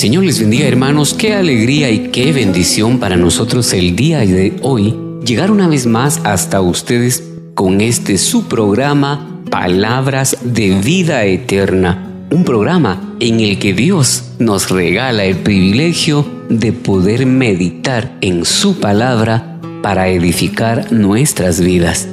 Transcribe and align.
Señor 0.00 0.24
les 0.24 0.40
bendiga 0.40 0.66
hermanos, 0.66 1.12
qué 1.12 1.34
alegría 1.34 1.90
y 1.90 2.08
qué 2.08 2.32
bendición 2.32 2.98
para 3.00 3.16
nosotros 3.16 3.70
el 3.74 3.96
día 3.96 4.20
de 4.20 4.56
hoy 4.62 4.96
llegar 5.26 5.50
una 5.50 5.68
vez 5.68 5.84
más 5.84 6.22
hasta 6.24 6.62
ustedes 6.62 7.22
con 7.54 7.82
este 7.82 8.16
su 8.16 8.48
programa 8.48 9.42
Palabras 9.50 10.38
de 10.42 10.70
Vida 10.70 11.26
Eterna, 11.26 12.26
un 12.30 12.44
programa 12.44 13.14
en 13.20 13.40
el 13.40 13.58
que 13.58 13.74
Dios 13.74 14.24
nos 14.38 14.70
regala 14.70 15.26
el 15.26 15.36
privilegio 15.36 16.24
de 16.48 16.72
poder 16.72 17.26
meditar 17.26 18.16
en 18.22 18.46
su 18.46 18.80
palabra 18.80 19.60
para 19.82 20.08
edificar 20.08 20.90
nuestras 20.92 21.60
vidas. 21.60 22.08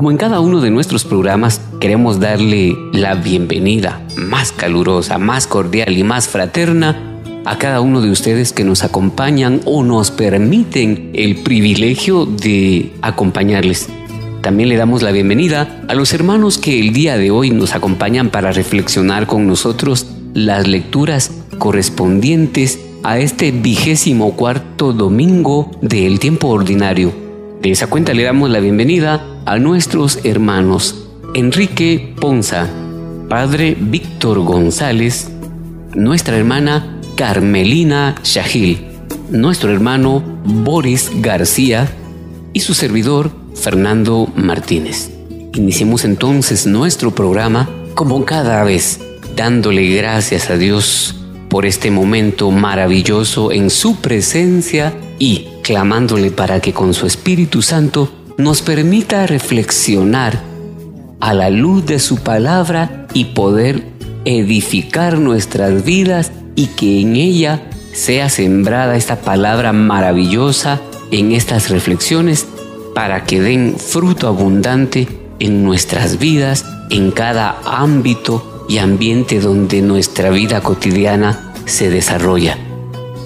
Como 0.00 0.10
en 0.10 0.16
cada 0.16 0.40
uno 0.40 0.62
de 0.62 0.70
nuestros 0.70 1.04
programas, 1.04 1.60
queremos 1.78 2.20
darle 2.20 2.74
la 2.94 3.16
bienvenida 3.16 4.00
más 4.16 4.50
calurosa, 4.50 5.18
más 5.18 5.46
cordial 5.46 5.94
y 5.94 6.02
más 6.04 6.26
fraterna 6.26 7.20
a 7.44 7.58
cada 7.58 7.82
uno 7.82 8.00
de 8.00 8.10
ustedes 8.10 8.54
que 8.54 8.64
nos 8.64 8.82
acompañan 8.82 9.60
o 9.66 9.82
nos 9.82 10.10
permiten 10.10 11.10
el 11.12 11.42
privilegio 11.42 12.24
de 12.24 12.94
acompañarles. 13.02 13.90
También 14.40 14.70
le 14.70 14.78
damos 14.78 15.02
la 15.02 15.12
bienvenida 15.12 15.82
a 15.86 15.94
los 15.94 16.14
hermanos 16.14 16.56
que 16.56 16.80
el 16.80 16.94
día 16.94 17.18
de 17.18 17.30
hoy 17.30 17.50
nos 17.50 17.74
acompañan 17.74 18.30
para 18.30 18.52
reflexionar 18.52 19.26
con 19.26 19.46
nosotros 19.46 20.06
las 20.32 20.66
lecturas 20.66 21.30
correspondientes 21.58 22.80
a 23.02 23.18
este 23.18 23.50
vigésimo 23.52 24.34
cuarto 24.34 24.94
domingo 24.94 25.70
del 25.82 26.20
tiempo 26.20 26.48
ordinario. 26.48 27.12
De 27.60 27.70
esa 27.70 27.88
cuenta 27.88 28.14
le 28.14 28.22
damos 28.22 28.48
la 28.48 28.60
bienvenida 28.60 29.22
a 29.50 29.58
nuestros 29.58 30.20
hermanos 30.22 31.08
Enrique 31.34 32.14
Ponza, 32.20 32.70
padre 33.28 33.76
Víctor 33.76 34.44
González, 34.44 35.28
nuestra 35.92 36.36
hermana 36.36 37.00
Carmelina 37.16 38.14
Shahil, 38.22 38.86
nuestro 39.28 39.72
hermano 39.72 40.22
Boris 40.44 41.10
García 41.16 41.90
y 42.52 42.60
su 42.60 42.74
servidor 42.74 43.32
Fernando 43.56 44.28
Martínez. 44.36 45.10
Iniciemos 45.54 46.04
entonces 46.04 46.68
nuestro 46.68 47.10
programa 47.10 47.68
como 47.96 48.24
cada 48.24 48.62
vez, 48.62 49.00
dándole 49.34 49.84
gracias 49.96 50.48
a 50.48 50.58
Dios 50.58 51.16
por 51.48 51.66
este 51.66 51.90
momento 51.90 52.52
maravilloso 52.52 53.50
en 53.50 53.70
su 53.70 53.96
presencia 53.96 54.94
y 55.18 55.48
clamándole 55.64 56.30
para 56.30 56.60
que 56.60 56.72
con 56.72 56.94
su 56.94 57.04
Espíritu 57.04 57.62
Santo 57.62 58.12
nos 58.40 58.62
permita 58.62 59.26
reflexionar 59.26 60.40
a 61.20 61.34
la 61.34 61.50
luz 61.50 61.84
de 61.86 61.98
su 61.98 62.18
palabra 62.18 63.06
y 63.12 63.26
poder 63.26 63.84
edificar 64.24 65.18
nuestras 65.18 65.84
vidas 65.84 66.32
y 66.56 66.68
que 66.68 67.00
en 67.00 67.16
ella 67.16 67.62
sea 67.92 68.28
sembrada 68.28 68.96
esta 68.96 69.20
palabra 69.20 69.72
maravillosa 69.72 70.80
en 71.10 71.32
estas 71.32 71.70
reflexiones 71.70 72.46
para 72.94 73.24
que 73.24 73.40
den 73.40 73.76
fruto 73.78 74.28
abundante 74.28 75.08
en 75.38 75.64
nuestras 75.64 76.18
vidas, 76.18 76.64
en 76.90 77.10
cada 77.10 77.58
ámbito 77.64 78.66
y 78.68 78.78
ambiente 78.78 79.40
donde 79.40 79.82
nuestra 79.82 80.30
vida 80.30 80.60
cotidiana 80.60 81.52
se 81.66 81.90
desarrolla. 81.90 82.56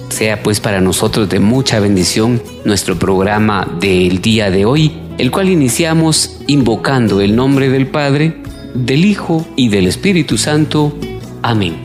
Sea 0.09 0.43
pues 0.43 0.59
para 0.59 0.81
nosotros 0.81 1.29
de 1.29 1.39
mucha 1.39 1.79
bendición 1.79 2.41
nuestro 2.63 2.97
programa 2.97 3.67
del 3.79 4.21
día 4.21 4.49
de 4.49 4.65
hoy 4.65 5.04
el 5.17 5.31
cual 5.31 5.49
iniciamos 5.49 6.37
invocando 6.47 7.21
el 7.21 7.35
nombre 7.35 7.69
del 7.69 7.87
Padre, 7.87 8.41
del 8.73 9.05
Hijo 9.05 9.45
y 9.55 9.69
del 9.69 9.87
Espíritu 9.87 10.37
Santo. 10.37 10.97
Amén. 11.41 11.77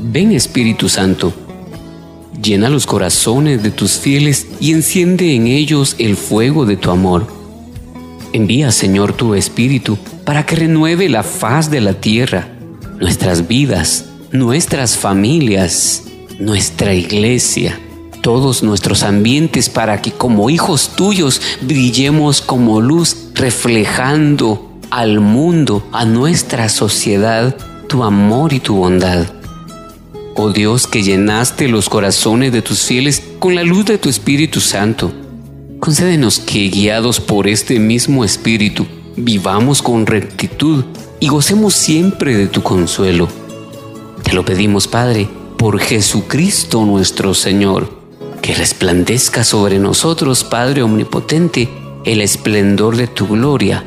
Ven 0.00 0.32
Espíritu 0.32 0.88
Santo, 0.88 1.32
llena 2.42 2.68
los 2.68 2.86
corazones 2.86 3.62
de 3.62 3.70
tus 3.70 3.98
fieles 3.98 4.46
y 4.60 4.72
enciende 4.72 5.34
en 5.34 5.46
ellos 5.46 5.94
el 5.98 6.16
fuego 6.16 6.64
de 6.64 6.76
tu 6.76 6.90
amor. 6.90 7.26
Envía, 8.32 8.72
Señor, 8.72 9.12
tu 9.12 9.34
Espíritu 9.34 9.98
para 10.24 10.44
que 10.44 10.56
renueve 10.56 11.08
la 11.08 11.22
faz 11.22 11.70
de 11.70 11.80
la 11.80 11.94
tierra, 11.94 12.48
nuestras 12.98 13.46
vidas, 13.46 14.06
nuestras 14.32 14.96
familias, 14.96 16.04
nuestra 16.38 16.94
iglesia 16.94 17.78
todos 18.26 18.64
nuestros 18.64 19.04
ambientes 19.04 19.68
para 19.68 20.02
que 20.02 20.10
como 20.10 20.50
hijos 20.50 20.96
tuyos 20.96 21.40
brillemos 21.60 22.42
como 22.42 22.80
luz, 22.80 23.28
reflejando 23.34 24.68
al 24.90 25.20
mundo, 25.20 25.86
a 25.92 26.04
nuestra 26.04 26.68
sociedad, 26.68 27.56
tu 27.86 28.02
amor 28.02 28.52
y 28.52 28.58
tu 28.58 28.74
bondad. 28.74 29.26
Oh 30.34 30.50
Dios, 30.50 30.88
que 30.88 31.04
llenaste 31.04 31.68
los 31.68 31.88
corazones 31.88 32.50
de 32.50 32.62
tus 32.62 32.82
fieles 32.82 33.22
con 33.38 33.54
la 33.54 33.62
luz 33.62 33.84
de 33.84 33.96
tu 33.96 34.08
Espíritu 34.08 34.58
Santo, 34.58 35.12
concédenos 35.78 36.40
que, 36.40 36.68
guiados 36.68 37.20
por 37.20 37.46
este 37.46 37.78
mismo 37.78 38.24
Espíritu, 38.24 38.88
vivamos 39.16 39.82
con 39.82 40.04
rectitud 40.04 40.84
y 41.20 41.28
gocemos 41.28 41.74
siempre 41.74 42.34
de 42.34 42.48
tu 42.48 42.60
consuelo. 42.64 43.28
Te 44.24 44.32
lo 44.32 44.44
pedimos, 44.44 44.88
Padre, 44.88 45.28
por 45.56 45.78
Jesucristo 45.78 46.84
nuestro 46.84 47.32
Señor 47.32 48.04
que 48.42 48.54
resplandezca 48.54 49.44
sobre 49.44 49.78
nosotros, 49.78 50.44
Padre 50.44 50.82
Omnipotente, 50.82 51.68
el 52.04 52.20
esplendor 52.20 52.96
de 52.96 53.06
tu 53.06 53.26
gloria. 53.26 53.84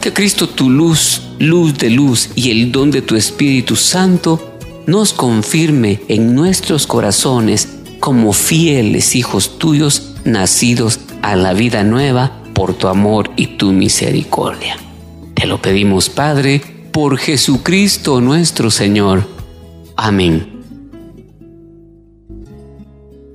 Que 0.00 0.12
Cristo 0.12 0.48
tu 0.48 0.70
luz, 0.70 1.22
luz 1.38 1.78
de 1.78 1.90
luz 1.90 2.30
y 2.34 2.50
el 2.50 2.72
don 2.72 2.90
de 2.90 3.02
tu 3.02 3.16
Espíritu 3.16 3.76
Santo 3.76 4.56
nos 4.86 5.12
confirme 5.12 6.00
en 6.08 6.34
nuestros 6.34 6.86
corazones 6.86 7.68
como 8.00 8.32
fieles 8.32 9.14
hijos 9.14 9.58
tuyos 9.58 10.14
nacidos 10.24 11.00
a 11.22 11.36
la 11.36 11.52
vida 11.52 11.84
nueva 11.84 12.42
por 12.54 12.74
tu 12.74 12.88
amor 12.88 13.30
y 13.36 13.58
tu 13.58 13.72
misericordia. 13.72 14.76
Te 15.34 15.46
lo 15.46 15.62
pedimos, 15.62 16.08
Padre, 16.08 16.60
por 16.92 17.18
Jesucristo 17.18 18.20
nuestro 18.20 18.70
Señor. 18.70 19.28
Amén. 19.96 20.59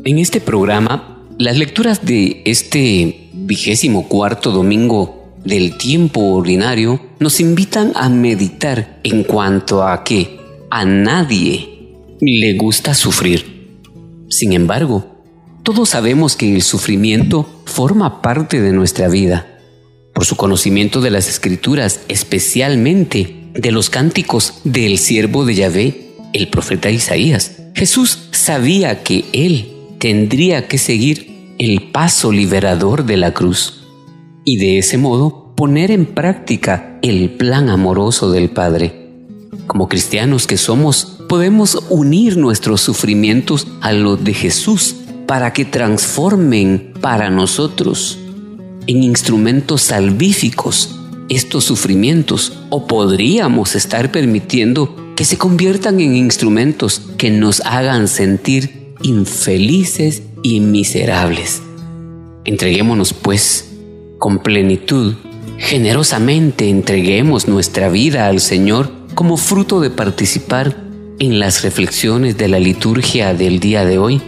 En 0.08 0.20
este 0.20 0.40
programa, 0.40 1.18
las 1.40 1.58
lecturas 1.58 2.06
de 2.06 2.44
este 2.46 3.28
vigésimo 3.34 4.08
cuarto 4.08 4.52
domingo 4.52 5.34
del 5.44 5.80
tiempo 5.80 6.22
ordinario 6.36 7.02
nos 7.20 7.40
invitan 7.40 7.92
a 7.96 8.08
meditar 8.10 9.00
en 9.04 9.24
cuanto 9.24 9.82
a 9.84 10.04
que 10.04 10.40
a 10.70 10.86
nadie 10.86 11.90
le 12.22 12.54
gusta 12.54 12.94
sufrir. 12.94 13.80
Sin 14.30 14.54
embargo, 14.54 15.24
todos 15.64 15.90
sabemos 15.90 16.36
que 16.36 16.54
el 16.54 16.62
sufrimiento 16.62 17.50
forma 17.66 18.22
parte 18.22 18.62
de 18.62 18.74
nuestra 18.74 19.08
vida. 19.08 19.48
Por 20.14 20.26
su 20.26 20.36
conocimiento 20.36 21.02
de 21.02 21.10
las 21.10 21.28
escrituras, 21.28 22.02
especialmente 22.10 23.50
de 23.56 23.72
los 23.72 23.90
cánticos 23.90 24.62
del 24.66 25.00
siervo 25.00 25.46
de 25.46 25.56
Yahvé, 25.56 26.12
el 26.34 26.48
profeta 26.50 26.92
Isaías, 26.92 27.54
Jesús 27.74 28.28
sabía 28.32 29.02
que 29.02 29.26
él 29.34 29.72
tendría 30.00 30.68
que 30.68 30.78
seguir 30.78 31.56
el 31.58 31.92
paso 31.92 32.32
liberador 32.32 33.06
de 33.06 33.18
la 33.18 33.34
cruz 33.34 33.86
y 34.44 34.58
de 34.58 34.78
ese 34.78 34.98
modo 34.98 35.54
poner 35.56 35.92
en 35.92 36.06
práctica 36.06 37.00
el 37.02 37.30
plan 37.32 37.70
amoroso 37.70 38.32
del 38.32 38.50
Padre. 38.50 39.06
Como 39.68 39.88
cristianos 39.88 40.48
que 40.48 40.58
somos, 40.58 41.24
podemos 41.30 41.86
unir 41.90 42.38
nuestros 42.38 42.82
sufrimientos 42.82 43.68
a 43.82 43.94
los 43.94 44.24
de 44.24 44.34
Jesús 44.34 44.96
para 45.26 45.54
que 45.54 45.66
transformen 45.66 46.94
para 47.02 47.30
nosotros 47.30 48.20
en 48.88 49.02
instrumentos 49.02 49.82
salvíficos 49.82 51.00
estos 51.30 51.64
sufrimientos 51.64 52.54
o 52.70 52.86
podríamos 52.86 53.76
estar 53.76 54.12
permitiendo 54.12 54.96
que 55.16 55.26
se 55.26 55.38
conviertan 55.38 56.00
en 56.00 56.16
instrumentos 56.16 57.02
que 57.18 57.32
nos 57.32 57.62
hagan 57.62 58.08
sentir 58.08 58.85
infelices 59.02 60.24
y 60.44 60.60
miserables. 60.60 61.62
Entreguémonos 62.46 63.14
pues 63.14 63.72
con 64.20 64.40
plenitud, 64.40 65.16
generosamente 65.58 66.70
entreguemos 66.70 67.48
nuestra 67.48 67.90
vida 67.90 68.28
al 68.28 68.40
Señor 68.40 68.92
como 69.14 69.38
fruto 69.38 69.80
de 69.80 69.90
participar 69.90 70.76
en 71.20 71.40
las 71.40 71.64
reflexiones 71.64 72.38
de 72.38 72.48
la 72.48 72.60
liturgia 72.60 73.34
del 73.34 73.60
día 73.60 73.86
de 73.86 73.98
hoy 73.98 74.22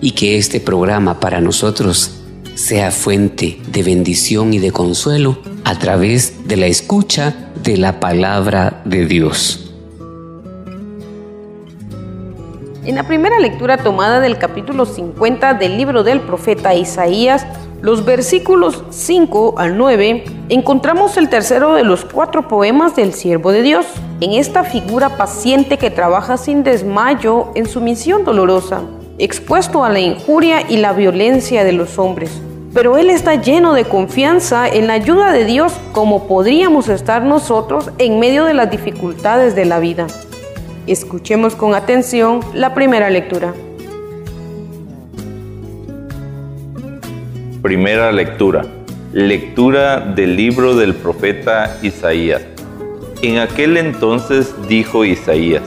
y 0.00 0.12
que 0.12 0.36
este 0.36 0.60
programa 0.60 1.18
para 1.20 1.40
nosotros 1.40 2.10
sea 2.54 2.90
fuente 2.90 3.58
de 3.72 3.82
bendición 3.82 4.54
y 4.54 4.58
de 4.58 4.70
consuelo 4.70 5.38
a 5.64 5.78
través 5.78 6.46
de 6.46 6.56
la 6.56 6.66
escucha 6.66 7.50
de 7.62 7.78
la 7.78 8.00
palabra 8.00 8.82
de 8.84 9.06
Dios. 9.06 9.63
En 12.84 12.96
la 12.96 13.04
primera 13.04 13.38
lectura 13.38 13.78
tomada 13.78 14.20
del 14.20 14.36
capítulo 14.36 14.84
50 14.84 15.54
del 15.54 15.78
libro 15.78 16.04
del 16.04 16.20
profeta 16.20 16.74
Isaías, 16.74 17.46
los 17.80 18.04
versículos 18.04 18.84
5 18.90 19.54
al 19.56 19.78
9, 19.78 20.24
encontramos 20.50 21.16
el 21.16 21.30
tercero 21.30 21.72
de 21.72 21.82
los 21.82 22.04
cuatro 22.04 22.46
poemas 22.46 22.94
del 22.94 23.14
siervo 23.14 23.52
de 23.52 23.62
Dios, 23.62 23.86
en 24.20 24.32
esta 24.32 24.64
figura 24.64 25.16
paciente 25.16 25.78
que 25.78 25.90
trabaja 25.90 26.36
sin 26.36 26.62
desmayo 26.62 27.48
en 27.54 27.66
su 27.66 27.80
misión 27.80 28.22
dolorosa, 28.22 28.82
expuesto 29.16 29.82
a 29.82 29.88
la 29.88 30.00
injuria 30.00 30.68
y 30.68 30.76
la 30.76 30.92
violencia 30.92 31.64
de 31.64 31.72
los 31.72 31.98
hombres. 31.98 32.38
Pero 32.74 32.98
él 32.98 33.08
está 33.08 33.36
lleno 33.36 33.72
de 33.72 33.86
confianza 33.86 34.68
en 34.68 34.88
la 34.88 34.92
ayuda 34.92 35.32
de 35.32 35.46
Dios 35.46 35.72
como 35.92 36.28
podríamos 36.28 36.90
estar 36.90 37.22
nosotros 37.22 37.90
en 37.96 38.18
medio 38.18 38.44
de 38.44 38.52
las 38.52 38.70
dificultades 38.70 39.54
de 39.54 39.64
la 39.64 39.78
vida. 39.78 40.06
Escuchemos 40.86 41.54
con 41.54 41.74
atención 41.74 42.40
la 42.52 42.74
primera 42.74 43.08
lectura. 43.08 43.54
Primera 47.62 48.12
lectura. 48.12 48.66
Lectura 49.14 50.00
del 50.00 50.36
libro 50.36 50.76
del 50.76 50.94
profeta 50.94 51.78
Isaías. 51.80 52.42
En 53.22 53.38
aquel 53.38 53.78
entonces 53.78 54.54
dijo 54.68 55.06
Isaías, 55.06 55.62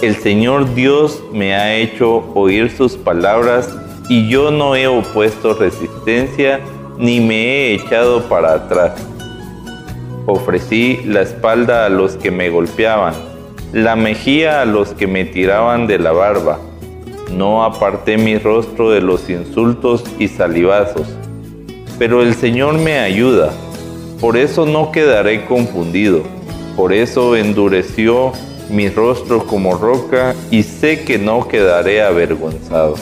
El 0.00 0.16
Señor 0.16 0.74
Dios 0.74 1.22
me 1.30 1.54
ha 1.54 1.74
hecho 1.74 2.24
oír 2.34 2.70
sus 2.70 2.96
palabras 2.96 3.68
y 4.08 4.30
yo 4.30 4.50
no 4.50 4.74
he 4.76 4.86
opuesto 4.86 5.52
resistencia 5.52 6.58
ni 6.96 7.20
me 7.20 7.34
he 7.34 7.74
echado 7.74 8.22
para 8.30 8.54
atrás. 8.54 8.92
Ofrecí 10.24 11.02
la 11.04 11.20
espalda 11.20 11.84
a 11.84 11.90
los 11.90 12.16
que 12.16 12.30
me 12.30 12.48
golpeaban 12.48 13.31
la 13.72 13.96
mejilla 13.96 14.60
a 14.60 14.64
los 14.66 14.90
que 14.90 15.06
me 15.06 15.24
tiraban 15.24 15.86
de 15.86 15.98
la 15.98 16.12
barba. 16.12 16.58
No 17.34 17.64
aparté 17.64 18.18
mi 18.18 18.36
rostro 18.36 18.90
de 18.90 19.00
los 19.00 19.30
insultos 19.30 20.04
y 20.18 20.28
salivazos. 20.28 21.08
Pero 21.98 22.22
el 22.22 22.34
Señor 22.34 22.74
me 22.74 22.98
ayuda, 22.98 23.50
por 24.20 24.36
eso 24.36 24.66
no 24.66 24.92
quedaré 24.92 25.46
confundido. 25.46 26.22
Por 26.76 26.92
eso 26.92 27.34
endureció 27.34 28.32
mi 28.70 28.88
rostro 28.88 29.46
como 29.46 29.76
roca 29.76 30.34
y 30.50 30.62
sé 30.62 31.04
que 31.04 31.18
no 31.18 31.48
quedaré 31.48 32.02
avergonzado. 32.02 32.96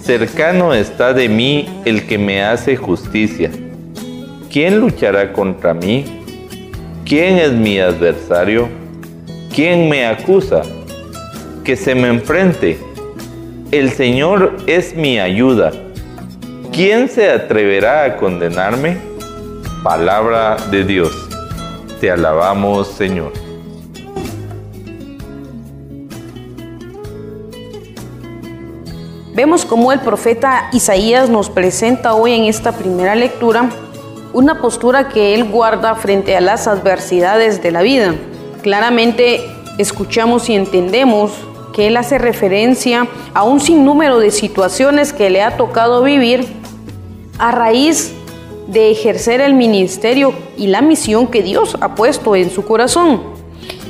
Cercano 0.00 0.74
está 0.74 1.12
de 1.12 1.28
mí 1.28 1.68
el 1.84 2.06
que 2.06 2.18
me 2.18 2.42
hace 2.42 2.76
justicia. 2.76 3.50
¿Quién 4.50 4.80
luchará 4.80 5.32
contra 5.32 5.74
mí? 5.74 6.04
¿Quién 7.04 7.38
es 7.38 7.52
mi 7.52 7.78
adversario? 7.78 8.77
¿Quién 9.58 9.88
me 9.88 10.06
acusa? 10.06 10.62
Que 11.64 11.74
se 11.74 11.92
me 11.92 12.06
enfrente. 12.06 12.78
El 13.72 13.90
Señor 13.90 14.56
es 14.68 14.94
mi 14.94 15.18
ayuda. 15.18 15.72
¿Quién 16.70 17.08
se 17.08 17.28
atreverá 17.28 18.04
a 18.04 18.16
condenarme? 18.18 18.98
Palabra 19.82 20.58
de 20.70 20.84
Dios. 20.84 21.28
Te 22.00 22.08
alabamos, 22.08 22.86
Señor. 22.86 23.32
Vemos 29.34 29.64
cómo 29.64 29.90
el 29.90 29.98
profeta 29.98 30.70
Isaías 30.72 31.28
nos 31.28 31.50
presenta 31.50 32.14
hoy 32.14 32.34
en 32.34 32.44
esta 32.44 32.70
primera 32.70 33.16
lectura 33.16 33.70
una 34.32 34.60
postura 34.60 35.08
que 35.08 35.34
él 35.34 35.42
guarda 35.50 35.96
frente 35.96 36.36
a 36.36 36.40
las 36.40 36.68
adversidades 36.68 37.60
de 37.60 37.72
la 37.72 37.82
vida. 37.82 38.14
Claramente 38.62 39.44
escuchamos 39.78 40.48
y 40.48 40.54
entendemos 40.54 41.32
que 41.72 41.86
él 41.86 41.96
hace 41.96 42.18
referencia 42.18 43.06
a 43.34 43.44
un 43.44 43.60
sinnúmero 43.60 44.18
de 44.18 44.30
situaciones 44.30 45.12
que 45.12 45.30
le 45.30 45.42
ha 45.42 45.56
tocado 45.56 46.02
vivir 46.02 46.44
a 47.38 47.52
raíz 47.52 48.12
de 48.66 48.90
ejercer 48.90 49.40
el 49.40 49.54
ministerio 49.54 50.34
y 50.56 50.66
la 50.66 50.82
misión 50.82 51.28
que 51.28 51.42
Dios 51.42 51.76
ha 51.80 51.94
puesto 51.94 52.34
en 52.36 52.50
su 52.50 52.64
corazón. 52.64 53.22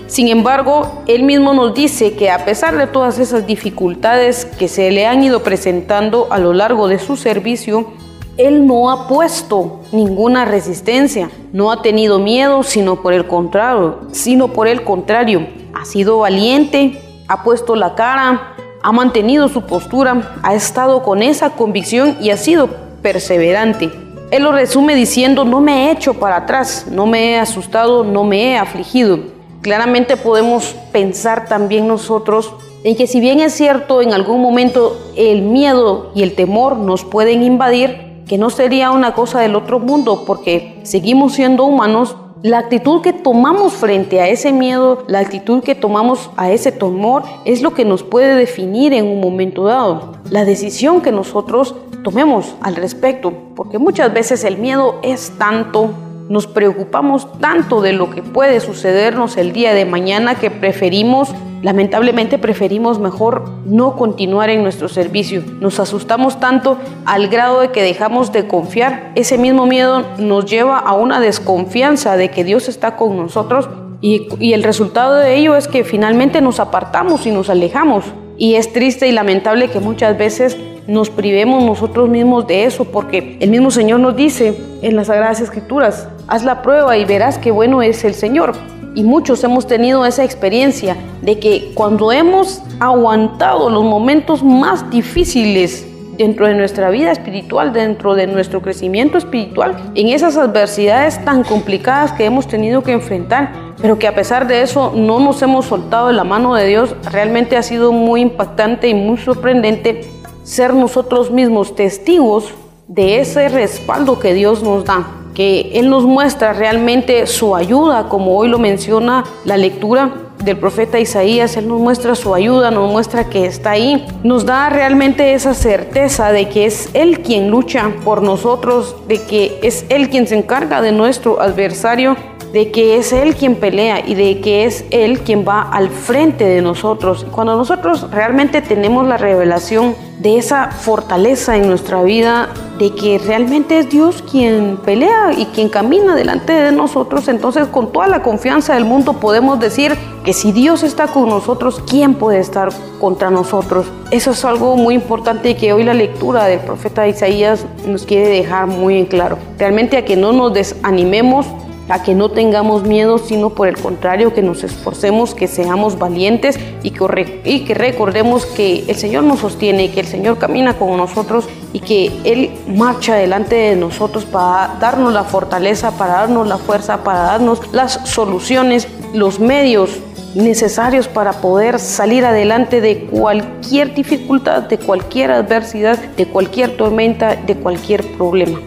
Sin 0.06 0.28
embargo, 0.28 1.02
él 1.06 1.22
mismo 1.22 1.52
nos 1.52 1.74
dice 1.74 2.12
que 2.12 2.30
a 2.30 2.44
pesar 2.44 2.76
de 2.76 2.86
todas 2.86 3.18
esas 3.18 3.46
dificultades 3.46 4.44
que 4.44 4.68
se 4.68 4.90
le 4.90 5.06
han 5.06 5.22
ido 5.22 5.42
presentando 5.42 6.28
a 6.30 6.38
lo 6.38 6.52
largo 6.52 6.88
de 6.88 6.98
su 6.98 7.16
servicio, 7.16 7.92
él 8.38 8.68
no 8.68 8.90
ha 8.90 9.08
puesto 9.08 9.80
ninguna 9.90 10.44
resistencia, 10.44 11.28
no 11.52 11.72
ha 11.72 11.82
tenido 11.82 12.20
miedo, 12.20 12.62
sino 12.62 13.02
por 13.02 13.12
el 13.12 13.26
contrario, 13.26 13.98
sino 14.12 14.48
por 14.48 14.68
el 14.68 14.84
contrario, 14.84 15.48
ha 15.74 15.84
sido 15.84 16.18
valiente, 16.18 17.02
ha 17.26 17.42
puesto 17.42 17.74
la 17.74 17.96
cara, 17.96 18.54
ha 18.80 18.92
mantenido 18.92 19.48
su 19.48 19.62
postura, 19.62 20.36
ha 20.42 20.54
estado 20.54 21.02
con 21.02 21.20
esa 21.20 21.50
convicción 21.50 22.16
y 22.20 22.30
ha 22.30 22.36
sido 22.36 22.68
perseverante. 23.02 23.90
Él 24.30 24.44
lo 24.44 24.52
resume 24.52 24.94
diciendo, 24.94 25.44
no 25.44 25.60
me 25.60 25.86
he 25.86 25.90
hecho 25.90 26.14
para 26.14 26.36
atrás, 26.36 26.86
no 26.90 27.06
me 27.06 27.32
he 27.32 27.38
asustado, 27.38 28.04
no 28.04 28.22
me 28.22 28.52
he 28.52 28.56
afligido. 28.56 29.18
Claramente 29.62 30.16
podemos 30.16 30.76
pensar 30.92 31.46
también 31.48 31.88
nosotros 31.88 32.52
en 32.84 32.94
que 32.94 33.08
si 33.08 33.18
bien 33.18 33.40
es 33.40 33.54
cierto 33.54 34.00
en 34.00 34.12
algún 34.12 34.40
momento 34.40 34.96
el 35.16 35.42
miedo 35.42 36.12
y 36.14 36.22
el 36.22 36.36
temor 36.36 36.76
nos 36.76 37.04
pueden 37.04 37.42
invadir, 37.42 38.07
que 38.28 38.38
no 38.38 38.50
sería 38.50 38.90
una 38.90 39.14
cosa 39.14 39.40
del 39.40 39.56
otro 39.56 39.80
mundo 39.80 40.24
porque 40.26 40.78
seguimos 40.84 41.32
siendo 41.32 41.64
humanos, 41.64 42.16
la 42.42 42.58
actitud 42.58 43.00
que 43.00 43.12
tomamos 43.12 43.72
frente 43.72 44.20
a 44.20 44.28
ese 44.28 44.52
miedo, 44.52 45.02
la 45.08 45.18
actitud 45.18 45.62
que 45.62 45.74
tomamos 45.74 46.30
a 46.36 46.52
ese 46.52 46.70
temor 46.70 47.24
es 47.44 47.62
lo 47.62 47.74
que 47.74 47.84
nos 47.84 48.04
puede 48.04 48.36
definir 48.36 48.92
en 48.92 49.06
un 49.06 49.20
momento 49.20 49.64
dado. 49.64 50.12
La 50.30 50.44
decisión 50.44 51.00
que 51.00 51.10
nosotros 51.10 51.74
tomemos 52.04 52.54
al 52.60 52.76
respecto, 52.76 53.32
porque 53.56 53.78
muchas 53.78 54.12
veces 54.12 54.44
el 54.44 54.58
miedo 54.58 55.00
es 55.02 55.32
tanto, 55.36 55.90
nos 56.28 56.46
preocupamos 56.46 57.26
tanto 57.40 57.80
de 57.80 57.92
lo 57.92 58.10
que 58.10 58.22
puede 58.22 58.60
sucedernos 58.60 59.36
el 59.36 59.52
día 59.52 59.74
de 59.74 59.84
mañana 59.84 60.36
que 60.36 60.50
preferimos 60.50 61.30
Lamentablemente 61.62 62.38
preferimos 62.38 63.00
mejor 63.00 63.50
no 63.66 63.96
continuar 63.96 64.48
en 64.50 64.62
nuestro 64.62 64.88
servicio. 64.88 65.42
Nos 65.60 65.80
asustamos 65.80 66.38
tanto 66.38 66.78
al 67.04 67.28
grado 67.28 67.60
de 67.60 67.70
que 67.70 67.82
dejamos 67.82 68.32
de 68.32 68.46
confiar. 68.46 69.10
Ese 69.16 69.38
mismo 69.38 69.66
miedo 69.66 70.04
nos 70.18 70.46
lleva 70.46 70.78
a 70.78 70.94
una 70.94 71.20
desconfianza 71.20 72.16
de 72.16 72.30
que 72.30 72.44
Dios 72.44 72.68
está 72.68 72.96
con 72.96 73.16
nosotros 73.16 73.68
y, 74.00 74.52
el 74.52 74.62
resultado 74.62 75.16
de 75.16 75.34
ello 75.34 75.56
es 75.56 75.66
que 75.66 75.82
finalmente 75.82 76.40
nos 76.40 76.60
apartamos 76.60 77.26
y 77.26 77.32
nos 77.32 77.50
alejamos. 77.50 78.04
Y 78.36 78.54
es 78.54 78.72
triste 78.72 79.08
y 79.08 79.12
lamentable 79.12 79.68
que 79.68 79.80
muchas 79.80 80.16
veces 80.16 80.56
nos 80.86 81.10
privemos 81.10 81.64
nosotros 81.64 82.08
mismos 82.08 82.46
de 82.46 82.64
eso, 82.64 82.84
porque 82.84 83.36
el 83.40 83.50
mismo 83.50 83.72
Señor 83.72 83.98
nos 83.98 84.14
dice 84.14 84.56
en 84.80 84.94
las 84.94 85.08
Sagradas 85.08 85.40
Escrituras, 85.40 86.08
haz 86.28 86.44
la 86.44 86.62
prueba 86.62 86.96
y 86.96 87.04
verás 87.04 87.36
qué 87.38 87.50
bueno 87.50 87.82
es 87.82 88.04
el 88.04 88.14
Señor 88.14 88.54
y 88.98 89.04
muchos 89.04 89.44
hemos 89.44 89.68
tenido 89.68 90.04
esa 90.04 90.24
experiencia 90.24 90.96
de 91.22 91.38
que 91.38 91.70
cuando 91.74 92.10
hemos 92.10 92.60
aguantado 92.80 93.70
los 93.70 93.84
momentos 93.84 94.42
más 94.42 94.90
difíciles 94.90 95.86
dentro 96.16 96.48
de 96.48 96.54
nuestra 96.54 96.90
vida 96.90 97.12
espiritual, 97.12 97.72
dentro 97.72 98.16
de 98.16 98.26
nuestro 98.26 98.60
crecimiento 98.60 99.16
espiritual, 99.16 99.92
en 99.94 100.08
esas 100.08 100.36
adversidades 100.36 101.24
tan 101.24 101.44
complicadas 101.44 102.10
que 102.10 102.24
hemos 102.24 102.48
tenido 102.48 102.82
que 102.82 102.90
enfrentar, 102.90 103.52
pero 103.80 104.00
que 104.00 104.08
a 104.08 104.16
pesar 104.16 104.48
de 104.48 104.62
eso 104.62 104.92
no 104.96 105.20
nos 105.20 105.40
hemos 105.42 105.66
soltado 105.66 106.08
de 106.08 106.14
la 106.14 106.24
mano 106.24 106.56
de 106.56 106.66
Dios, 106.66 106.96
realmente 107.12 107.56
ha 107.56 107.62
sido 107.62 107.92
muy 107.92 108.20
impactante 108.20 108.88
y 108.88 108.94
muy 108.94 109.18
sorprendente 109.18 110.10
ser 110.42 110.74
nosotros 110.74 111.30
mismos 111.30 111.76
testigos 111.76 112.52
de 112.88 113.20
ese 113.20 113.48
respaldo 113.48 114.18
que 114.18 114.34
Dios 114.34 114.64
nos 114.64 114.84
da 114.84 115.06
que 115.38 115.70
Él 115.74 115.88
nos 115.88 116.02
muestra 116.02 116.52
realmente 116.52 117.24
su 117.28 117.54
ayuda, 117.54 118.08
como 118.08 118.36
hoy 118.36 118.48
lo 118.48 118.58
menciona 118.58 119.22
la 119.44 119.56
lectura 119.56 120.12
del 120.42 120.58
profeta 120.58 120.98
Isaías, 120.98 121.56
Él 121.56 121.68
nos 121.68 121.78
muestra 121.78 122.16
su 122.16 122.34
ayuda, 122.34 122.72
nos 122.72 122.90
muestra 122.90 123.30
que 123.30 123.46
está 123.46 123.70
ahí, 123.70 124.04
nos 124.24 124.44
da 124.44 124.68
realmente 124.68 125.34
esa 125.34 125.54
certeza 125.54 126.32
de 126.32 126.48
que 126.48 126.66
es 126.66 126.90
Él 126.92 127.20
quien 127.20 127.50
lucha 127.52 127.88
por 128.04 128.20
nosotros, 128.20 128.96
de 129.06 129.22
que 129.22 129.60
es 129.62 129.86
Él 129.90 130.10
quien 130.10 130.26
se 130.26 130.36
encarga 130.36 130.82
de 130.82 130.90
nuestro 130.90 131.40
adversario 131.40 132.16
de 132.52 132.72
que 132.72 132.96
es 132.96 133.12
Él 133.12 133.36
quien 133.36 133.56
pelea 133.56 134.00
y 134.04 134.14
de 134.14 134.40
que 134.40 134.64
es 134.64 134.86
Él 134.90 135.20
quien 135.20 135.46
va 135.46 135.62
al 135.70 135.90
frente 135.90 136.46
de 136.46 136.62
nosotros. 136.62 137.26
Cuando 137.30 137.56
nosotros 137.56 138.10
realmente 138.10 138.62
tenemos 138.62 139.06
la 139.06 139.18
revelación 139.18 139.94
de 140.20 140.36
esa 140.36 140.70
fortaleza 140.70 141.56
en 141.56 141.68
nuestra 141.68 142.02
vida, 142.02 142.48
de 142.78 142.94
que 142.94 143.18
realmente 143.18 143.78
es 143.78 143.90
Dios 143.90 144.22
quien 144.22 144.76
pelea 144.76 145.32
y 145.36 145.46
quien 145.46 145.68
camina 145.68 146.14
delante 146.14 146.52
de 146.52 146.72
nosotros, 146.72 147.28
entonces 147.28 147.66
con 147.68 147.92
toda 147.92 148.06
la 148.08 148.22
confianza 148.22 148.74
del 148.74 148.84
mundo 148.84 149.14
podemos 149.14 149.58
decir 149.58 149.96
que 150.24 150.32
si 150.32 150.52
Dios 150.52 150.82
está 150.82 151.08
con 151.08 151.28
nosotros, 151.28 151.82
¿quién 151.88 152.14
puede 152.14 152.38
estar 152.38 152.68
contra 153.00 153.30
nosotros? 153.30 153.86
Eso 154.10 154.32
es 154.32 154.44
algo 154.44 154.76
muy 154.76 154.94
importante 154.94 155.56
que 155.56 155.72
hoy 155.72 155.84
la 155.84 155.94
lectura 155.94 156.44
del 156.44 156.60
profeta 156.60 157.08
Isaías 157.08 157.64
nos 157.86 158.04
quiere 158.04 158.28
dejar 158.28 158.66
muy 158.66 158.98
en 158.98 159.06
claro. 159.06 159.38
Realmente 159.58 159.96
a 159.96 160.04
que 160.04 160.16
no 160.16 160.32
nos 160.32 160.54
desanimemos 160.54 161.46
a 161.88 162.02
que 162.02 162.14
no 162.14 162.30
tengamos 162.30 162.84
miedo, 162.84 163.18
sino 163.18 163.50
por 163.50 163.68
el 163.68 163.76
contrario, 163.76 164.34
que 164.34 164.42
nos 164.42 164.64
esforcemos, 164.64 165.34
que 165.34 165.46
seamos 165.46 165.98
valientes 165.98 166.58
y 166.82 166.90
que, 166.90 167.74
recordemos 167.74 168.46
que 168.46 168.84
el 168.88 168.96
Señor 168.96 169.24
nos 169.24 169.40
sostiene, 169.40 169.90
que 169.90 170.00
el 170.00 170.06
Señor 170.06 170.38
camina 170.38 170.78
con 170.78 170.96
nosotros 170.96 171.48
y 171.72 171.80
que 171.80 172.12
Él 172.24 172.50
marcha 172.66 173.14
delante 173.14 173.54
de 173.54 173.76
nosotros 173.76 174.24
para 174.24 174.76
darnos 174.80 175.12
la 175.12 175.24
fortaleza, 175.24 175.92
para 175.92 176.14
darnos 176.14 176.46
la 176.46 176.58
fuerza, 176.58 177.04
para 177.04 177.20
darnos 177.20 177.60
las 177.72 178.00
soluciones, 178.04 178.88
los 179.14 179.40
medios 179.40 179.90
necesarios 180.34 181.08
para 181.08 181.32
poder 181.32 181.78
salir 181.78 182.24
adelante 182.24 182.80
de 182.80 183.06
cualquier 183.06 183.94
dificultad, 183.94 184.64
de 184.64 184.78
cualquier 184.78 185.30
adversidad, 185.30 185.98
de 185.98 186.26
cualquier 186.26 186.76
tormenta, 186.76 187.34
de 187.34 187.56
cualquier 187.56 188.06
problema. 188.16 188.60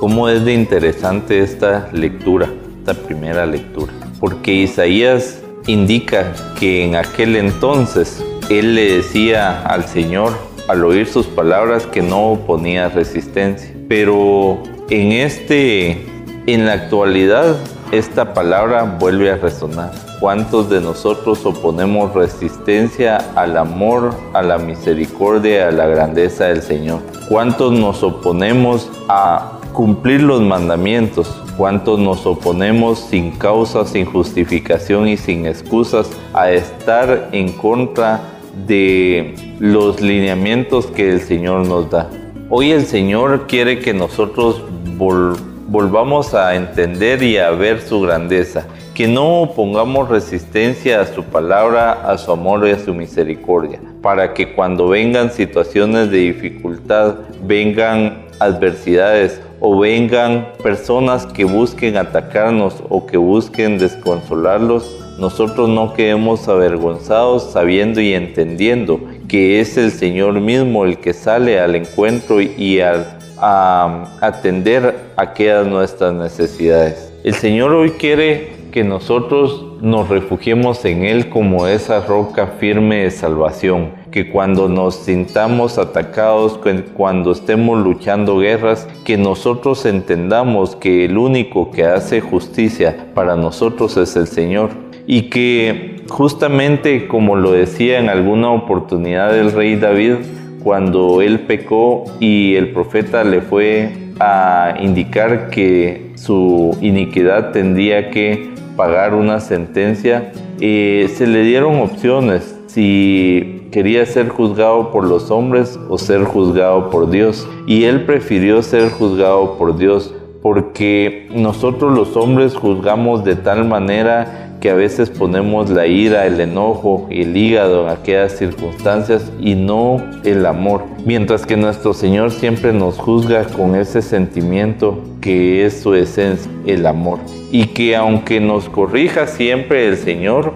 Cómo 0.00 0.30
es 0.30 0.46
de 0.46 0.54
interesante 0.54 1.40
esta 1.40 1.90
lectura, 1.92 2.48
esta 2.78 2.94
primera 2.94 3.44
lectura. 3.44 3.92
Porque 4.18 4.54
Isaías 4.54 5.42
indica 5.66 6.32
que 6.58 6.86
en 6.86 6.96
aquel 6.96 7.36
entonces 7.36 8.24
él 8.48 8.76
le 8.76 8.96
decía 8.96 9.60
al 9.60 9.84
Señor, 9.84 10.32
al 10.68 10.82
oír 10.86 11.06
sus 11.06 11.26
palabras, 11.26 11.84
que 11.84 12.00
no 12.00 12.30
oponía 12.30 12.88
resistencia. 12.88 13.74
Pero 13.90 14.62
en 14.88 15.12
este, 15.12 16.06
en 16.46 16.64
la 16.64 16.72
actualidad, 16.72 17.56
esta 17.92 18.32
palabra 18.32 18.84
vuelve 18.98 19.30
a 19.30 19.36
resonar. 19.36 19.92
¿Cuántos 20.18 20.70
de 20.70 20.80
nosotros 20.80 21.44
oponemos 21.44 22.14
resistencia 22.14 23.18
al 23.34 23.58
amor, 23.58 24.14
a 24.32 24.40
la 24.40 24.56
misericordia, 24.56 25.68
a 25.68 25.72
la 25.72 25.86
grandeza 25.86 26.46
del 26.46 26.62
Señor? 26.62 27.02
¿Cuántos 27.28 27.72
nos 27.72 28.02
oponemos 28.02 28.90
a 29.06 29.59
cumplir 29.80 30.20
los 30.20 30.42
mandamientos, 30.42 31.42
cuántos 31.56 31.98
nos 31.98 32.26
oponemos 32.26 32.98
sin 32.98 33.30
causa, 33.30 33.86
sin 33.86 34.04
justificación 34.04 35.08
y 35.08 35.16
sin 35.16 35.46
excusas 35.46 36.10
a 36.34 36.50
estar 36.50 37.30
en 37.32 37.50
contra 37.52 38.20
de 38.66 39.34
los 39.58 40.02
lineamientos 40.02 40.84
que 40.88 41.08
el 41.08 41.22
Señor 41.22 41.66
nos 41.66 41.88
da. 41.88 42.10
Hoy 42.50 42.72
el 42.72 42.84
Señor 42.84 43.46
quiere 43.46 43.78
que 43.78 43.94
nosotros 43.94 44.62
volvamos 44.98 46.34
a 46.34 46.56
entender 46.56 47.22
y 47.22 47.38
a 47.38 47.48
ver 47.48 47.80
su 47.80 48.02
grandeza, 48.02 48.66
que 48.92 49.08
no 49.08 49.52
pongamos 49.56 50.10
resistencia 50.10 51.00
a 51.00 51.06
su 51.06 51.24
palabra, 51.24 51.92
a 51.92 52.18
su 52.18 52.30
amor 52.30 52.68
y 52.68 52.72
a 52.72 52.78
su 52.78 52.92
misericordia, 52.92 53.80
para 54.02 54.34
que 54.34 54.52
cuando 54.52 54.88
vengan 54.88 55.32
situaciones 55.32 56.10
de 56.10 56.18
dificultad, 56.18 57.14
vengan 57.46 58.28
adversidades 58.40 59.40
o 59.60 59.78
vengan 59.78 60.48
personas 60.62 61.26
que 61.26 61.44
busquen 61.44 61.96
atacarnos 61.96 62.82
o 62.88 63.06
que 63.06 63.18
busquen 63.18 63.78
desconsolarlos, 63.78 64.96
nosotros 65.18 65.68
no 65.68 65.92
quedemos 65.92 66.48
avergonzados 66.48 67.52
sabiendo 67.52 68.00
y 68.00 68.14
entendiendo 68.14 69.00
que 69.28 69.60
es 69.60 69.76
el 69.76 69.92
Señor 69.92 70.40
mismo 70.40 70.84
el 70.84 70.98
que 70.98 71.12
sale 71.12 71.60
al 71.60 71.76
encuentro 71.76 72.40
y 72.40 72.80
a, 72.80 73.18
a 73.36 74.04
atender 74.20 74.94
aquellas 75.16 75.66
nuestras 75.66 76.14
necesidades. 76.14 77.12
El 77.22 77.34
Señor 77.34 77.72
hoy 77.72 77.90
quiere 77.90 78.60
que 78.72 78.82
nosotros 78.82 79.66
nos 79.82 80.08
refugiemos 80.08 80.84
en 80.84 81.04
Él 81.04 81.28
como 81.28 81.66
esa 81.66 82.00
roca 82.00 82.46
firme 82.58 83.02
de 83.02 83.10
salvación, 83.10 83.90
que 84.10 84.28
cuando 84.28 84.68
nos 84.68 84.96
sintamos 84.96 85.78
atacados, 85.78 86.58
cuando 86.94 87.32
estemos 87.32 87.82
luchando 87.82 88.38
guerras, 88.38 88.88
que 89.04 89.16
nosotros 89.16 89.86
entendamos 89.86 90.76
que 90.76 91.04
el 91.04 91.16
único 91.16 91.70
que 91.70 91.84
hace 91.84 92.20
justicia 92.20 93.06
para 93.14 93.36
nosotros 93.36 93.96
es 93.96 94.16
el 94.16 94.26
Señor. 94.26 94.70
Y 95.06 95.30
que 95.30 96.04
justamente 96.08 97.08
como 97.08 97.36
lo 97.36 97.52
decía 97.52 97.98
en 97.98 98.08
alguna 98.08 98.50
oportunidad 98.50 99.36
el 99.38 99.52
rey 99.52 99.76
David, 99.76 100.16
cuando 100.62 101.22
él 101.22 101.40
pecó 101.40 102.04
y 102.20 102.54
el 102.56 102.70
profeta 102.72 103.24
le 103.24 103.40
fue 103.40 103.90
a 104.18 104.74
indicar 104.80 105.48
que 105.48 106.12
su 106.16 106.76
iniquidad 106.82 107.52
tendría 107.52 108.10
que 108.10 108.50
pagar 108.76 109.14
una 109.14 109.40
sentencia, 109.40 110.32
eh, 110.60 111.08
se 111.14 111.26
le 111.26 111.42
dieron 111.42 111.80
opciones. 111.80 112.56
Si 112.66 113.59
quería 113.70 114.04
ser 114.06 114.28
juzgado 114.28 114.90
por 114.90 115.04
los 115.04 115.30
hombres 115.30 115.78
o 115.88 115.98
ser 115.98 116.24
juzgado 116.24 116.90
por 116.90 117.10
Dios. 117.10 117.48
Y 117.66 117.84
él 117.84 118.04
prefirió 118.04 118.62
ser 118.62 118.90
juzgado 118.90 119.56
por 119.56 119.76
Dios 119.76 120.14
porque 120.42 121.28
nosotros 121.34 121.92
los 121.92 122.16
hombres 122.16 122.54
juzgamos 122.54 123.24
de 123.24 123.36
tal 123.36 123.66
manera 123.66 124.50
que 124.60 124.70
a 124.70 124.74
veces 124.74 125.08
ponemos 125.08 125.70
la 125.70 125.86
ira, 125.86 126.26
el 126.26 126.38
enojo, 126.38 127.06
el 127.10 127.36
hígado 127.36 127.84
en 127.84 127.88
aquellas 127.88 128.32
circunstancias 128.32 129.32
y 129.40 129.54
no 129.54 130.02
el 130.22 130.44
amor. 130.44 130.84
Mientras 131.06 131.46
que 131.46 131.56
nuestro 131.56 131.94
Señor 131.94 132.30
siempre 132.30 132.72
nos 132.72 132.98
juzga 132.98 133.44
con 133.44 133.74
ese 133.74 134.02
sentimiento 134.02 134.98
que 135.20 135.64
es 135.64 135.80
su 135.80 135.94
esencia, 135.94 136.50
el 136.66 136.86
amor. 136.86 137.20
Y 137.50 137.66
que 137.68 137.96
aunque 137.96 138.38
nos 138.40 138.68
corrija 138.68 139.26
siempre 139.26 139.88
el 139.88 139.96
Señor, 139.96 140.52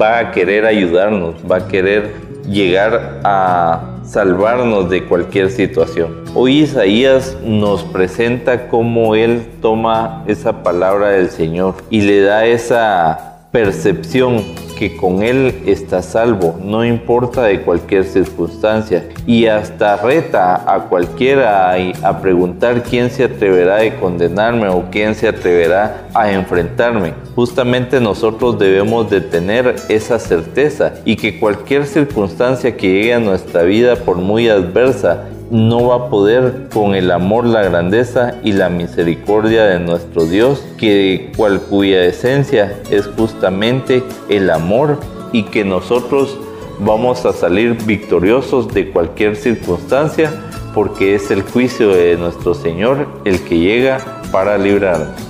va 0.00 0.18
a 0.18 0.30
querer 0.30 0.64
ayudarnos, 0.64 1.34
va 1.50 1.56
a 1.56 1.68
querer 1.68 2.14
llegar 2.48 3.20
a 3.24 3.98
salvarnos 4.04 4.90
de 4.90 5.04
cualquier 5.04 5.50
situación. 5.50 6.22
Hoy 6.34 6.60
Isaías 6.60 7.36
nos 7.44 7.82
presenta 7.84 8.68
cómo 8.68 9.14
Él 9.14 9.46
toma 9.60 10.24
esa 10.26 10.62
palabra 10.62 11.10
del 11.10 11.30
Señor 11.30 11.76
y 11.90 12.02
le 12.02 12.20
da 12.20 12.46
esa 12.46 13.31
percepción 13.52 14.42
que 14.78 14.96
con 14.96 15.22
Él 15.22 15.62
está 15.66 16.02
salvo, 16.02 16.58
no 16.60 16.84
importa 16.84 17.44
de 17.44 17.60
cualquier 17.60 18.04
circunstancia, 18.04 19.08
y 19.26 19.46
hasta 19.46 19.96
reta 19.98 20.64
a 20.66 20.88
cualquiera 20.88 21.76
a, 22.02 22.20
preguntar 22.20 22.82
quién 22.82 23.10
se 23.10 23.24
atreverá 23.24 23.82
a 23.82 24.00
condenarme 24.00 24.68
o 24.68 24.86
quién 24.90 25.14
se 25.14 25.28
atreverá 25.28 26.08
a 26.14 26.32
enfrentarme. 26.32 27.12
Justamente 27.36 28.00
nosotros 28.00 28.58
debemos 28.58 29.08
de 29.10 29.20
tener 29.20 29.76
esa 29.88 30.18
certeza 30.18 30.94
y 31.04 31.16
que 31.16 31.38
cualquier 31.38 31.86
circunstancia 31.86 32.76
que 32.76 32.90
llegue 32.90 33.14
a 33.14 33.20
nuestra 33.20 33.62
vida, 33.62 33.96
por 33.96 34.16
muy 34.16 34.48
adversa, 34.48 35.28
no 35.52 35.88
va 35.88 36.06
a 36.06 36.08
poder 36.08 36.70
con 36.72 36.94
el 36.94 37.10
amor, 37.10 37.44
la 37.44 37.62
grandeza 37.62 38.36
y 38.42 38.52
la 38.52 38.70
misericordia 38.70 39.66
de 39.66 39.80
nuestro 39.80 40.24
Dios, 40.24 40.64
que 40.78 41.30
cual 41.36 41.60
cuya 41.60 42.04
esencia 42.04 42.80
es 42.90 43.06
justamente 43.06 44.02
el 44.30 44.48
amor 44.48 44.98
y 45.30 45.42
que 45.42 45.62
nosotros 45.62 46.38
vamos 46.78 47.26
a 47.26 47.34
salir 47.34 47.76
victoriosos 47.84 48.72
de 48.72 48.90
cualquier 48.90 49.36
circunstancia 49.36 50.32
porque 50.72 51.14
es 51.14 51.30
el 51.30 51.42
juicio 51.42 51.90
de 51.90 52.16
nuestro 52.16 52.54
Señor 52.54 53.06
el 53.26 53.38
que 53.42 53.58
llega 53.58 54.22
para 54.32 54.56
librarnos. 54.56 55.20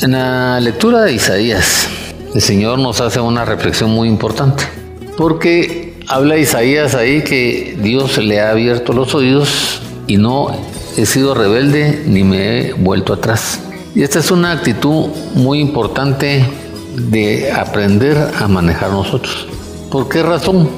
En 0.00 0.12
la 0.12 0.60
lectura 0.60 1.02
de 1.02 1.14
Isaías, 1.14 1.88
el 2.32 2.40
Señor 2.40 2.78
nos 2.78 3.00
hace 3.00 3.18
una 3.18 3.44
reflexión 3.44 3.90
muy 3.90 4.06
importante, 4.06 4.62
porque 5.16 5.95
Habla 6.08 6.38
Isaías 6.38 6.94
ahí 6.94 7.24
que 7.24 7.76
Dios 7.82 8.18
le 8.18 8.40
ha 8.40 8.50
abierto 8.50 8.92
los 8.92 9.12
oídos 9.16 9.80
y 10.06 10.18
no 10.18 10.56
he 10.96 11.04
sido 11.04 11.34
rebelde 11.34 12.04
ni 12.06 12.22
me 12.22 12.60
he 12.60 12.72
vuelto 12.74 13.12
atrás. 13.12 13.58
Y 13.92 14.04
esta 14.04 14.20
es 14.20 14.30
una 14.30 14.52
actitud 14.52 15.06
muy 15.34 15.58
importante 15.58 16.48
de 16.94 17.50
aprender 17.50 18.16
a 18.38 18.46
manejar 18.46 18.90
nosotros. 18.90 19.48
¿Por 19.90 20.08
qué 20.08 20.22
razón? 20.22 20.68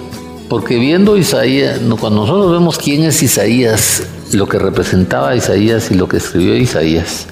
Porque 0.49 0.79
viendo 0.79 1.19
Isaías, 1.19 1.79
cuando 2.01 2.23
nosotros 2.23 2.51
vemos 2.51 2.79
quién 2.79 3.03
es 3.05 3.23
Isaías, 3.23 4.05
lo 4.33 4.49
que 4.49 4.59
representaba 4.59 5.37
Isaías 5.37 5.91
y 5.91 5.95
lo 5.95 6.09
que 6.09 6.17
escribió 6.17 6.57
Isaías, 6.57 7.27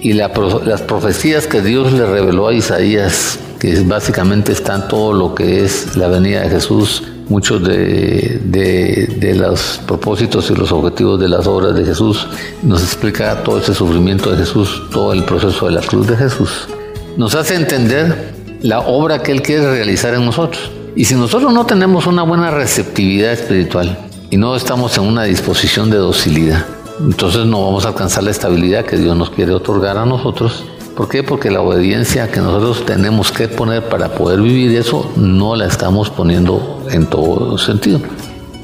y 0.00 0.12
las 0.12 0.82
profecías 0.82 1.46
que 1.46 1.60
Dios 1.60 1.92
le 1.92 2.06
reveló 2.06 2.48
a 2.48 2.54
Isaías, 2.54 3.38
que 3.58 3.80
básicamente 3.80 4.52
están 4.52 4.88
todo 4.88 5.12
lo 5.12 5.34
que 5.34 5.64
es 5.64 5.96
la 5.96 6.08
venida 6.08 6.42
de 6.42 6.50
Jesús, 6.50 7.02
muchos 7.28 7.62
de, 7.62 8.40
de, 8.44 9.34
los 9.34 9.80
propósitos 9.86 10.50
y 10.50 10.54
los 10.54 10.72
objetivos 10.72 11.20
de 11.20 11.28
las 11.28 11.46
obras 11.46 11.74
de 11.74 11.84
Jesús, 11.84 12.26
nos 12.62 12.82
explica 12.82 13.42
todo 13.42 13.58
ese 13.58 13.74
sufrimiento 13.74 14.30
de 14.30 14.38
Jesús, 14.38 14.82
todo 14.92 15.12
el 15.12 15.24
proceso 15.24 15.66
de 15.66 15.72
la 15.72 15.80
cruz 15.80 16.06
de 16.06 16.16
Jesús. 16.16 16.68
Nos 17.16 17.34
hace 17.34 17.56
entender 17.56 18.32
la 18.62 18.80
obra 18.80 19.22
que 19.22 19.32
Él 19.32 19.42
quiere 19.42 19.70
realizar 19.70 20.14
en 20.14 20.24
nosotros. 20.24 20.70
Y 20.96 21.04
si 21.04 21.14
nosotros 21.14 21.52
no 21.52 21.66
tenemos 21.66 22.06
una 22.06 22.22
buena 22.22 22.50
receptividad 22.50 23.32
espiritual 23.32 23.98
y 24.30 24.36
no 24.36 24.56
estamos 24.56 24.96
en 24.96 25.04
una 25.04 25.24
disposición 25.24 25.90
de 25.90 25.98
docilidad, 25.98 26.64
entonces 27.00 27.46
no 27.46 27.64
vamos 27.64 27.84
a 27.84 27.88
alcanzar 27.88 28.24
la 28.24 28.30
estabilidad 28.30 28.84
que 28.84 28.96
Dios 28.96 29.16
nos 29.16 29.30
quiere 29.30 29.52
otorgar 29.52 29.96
a 29.96 30.04
nosotros. 30.04 30.64
¿Por 30.96 31.08
qué? 31.08 31.22
Porque 31.22 31.50
la 31.50 31.60
obediencia 31.60 32.30
que 32.30 32.40
nosotros 32.40 32.84
tenemos 32.84 33.30
que 33.30 33.46
poner 33.46 33.88
para 33.88 34.08
poder 34.14 34.40
vivir 34.40 34.76
eso 34.76 35.12
no 35.16 35.54
la 35.54 35.66
estamos 35.66 36.10
poniendo 36.10 36.84
en 36.90 37.06
todo 37.06 37.56
sentido. 37.56 38.00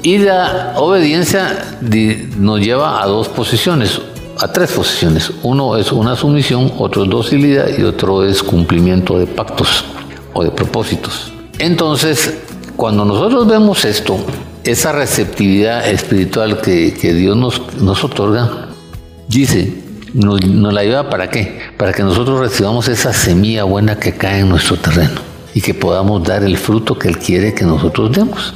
Y 0.03 0.17
la 0.17 0.73
obediencia 0.75 1.77
nos 2.37 2.59
lleva 2.59 3.01
a 3.01 3.07
dos 3.07 3.29
posiciones, 3.29 4.01
a 4.37 4.51
tres 4.51 4.71
posiciones. 4.73 5.31
Uno 5.43 5.77
es 5.77 5.91
una 5.91 6.15
sumisión, 6.15 6.73
otro 6.77 7.05
es 7.05 7.09
docilidad 7.09 7.67
y 7.77 7.83
otro 7.83 8.23
es 8.23 8.43
cumplimiento 8.43 9.17
de 9.17 9.27
pactos 9.27 9.85
o 10.33 10.43
de 10.43 10.51
propósitos. 10.51 11.31
Entonces, 11.57 12.37
cuando 12.75 13.05
nosotros 13.05 13.47
vemos 13.47 13.85
esto, 13.85 14.17
esa 14.65 14.91
receptividad 14.91 15.87
espiritual 15.87 16.59
que, 16.61 16.91
Dios 17.13 17.37
nos, 17.37 17.61
nos, 17.77 18.03
otorga, 18.03 18.69
dice, 19.27 19.73
nos, 20.13 20.43
nos, 20.45 20.73
la 20.73 20.83
lleva 20.83 21.09
para 21.09 21.29
qué? 21.29 21.59
Para 21.77 21.93
que 21.93 22.03
nosotros 22.03 22.39
recibamos 22.39 22.87
esa 22.87 23.13
semilla 23.13 23.63
buena 23.63 23.97
que 23.99 24.13
cae 24.13 24.39
en 24.39 24.49
nuestro 24.49 24.77
terreno 24.77 25.21
y 25.53 25.61
que 25.61 25.73
podamos 25.73 26.23
dar 26.23 26.43
el 26.43 26.57
fruto 26.57 26.97
que 26.97 27.07
Él 27.07 27.19
quiere 27.19 27.53
que 27.53 27.63
nosotros 27.63 28.11
demos. 28.11 28.53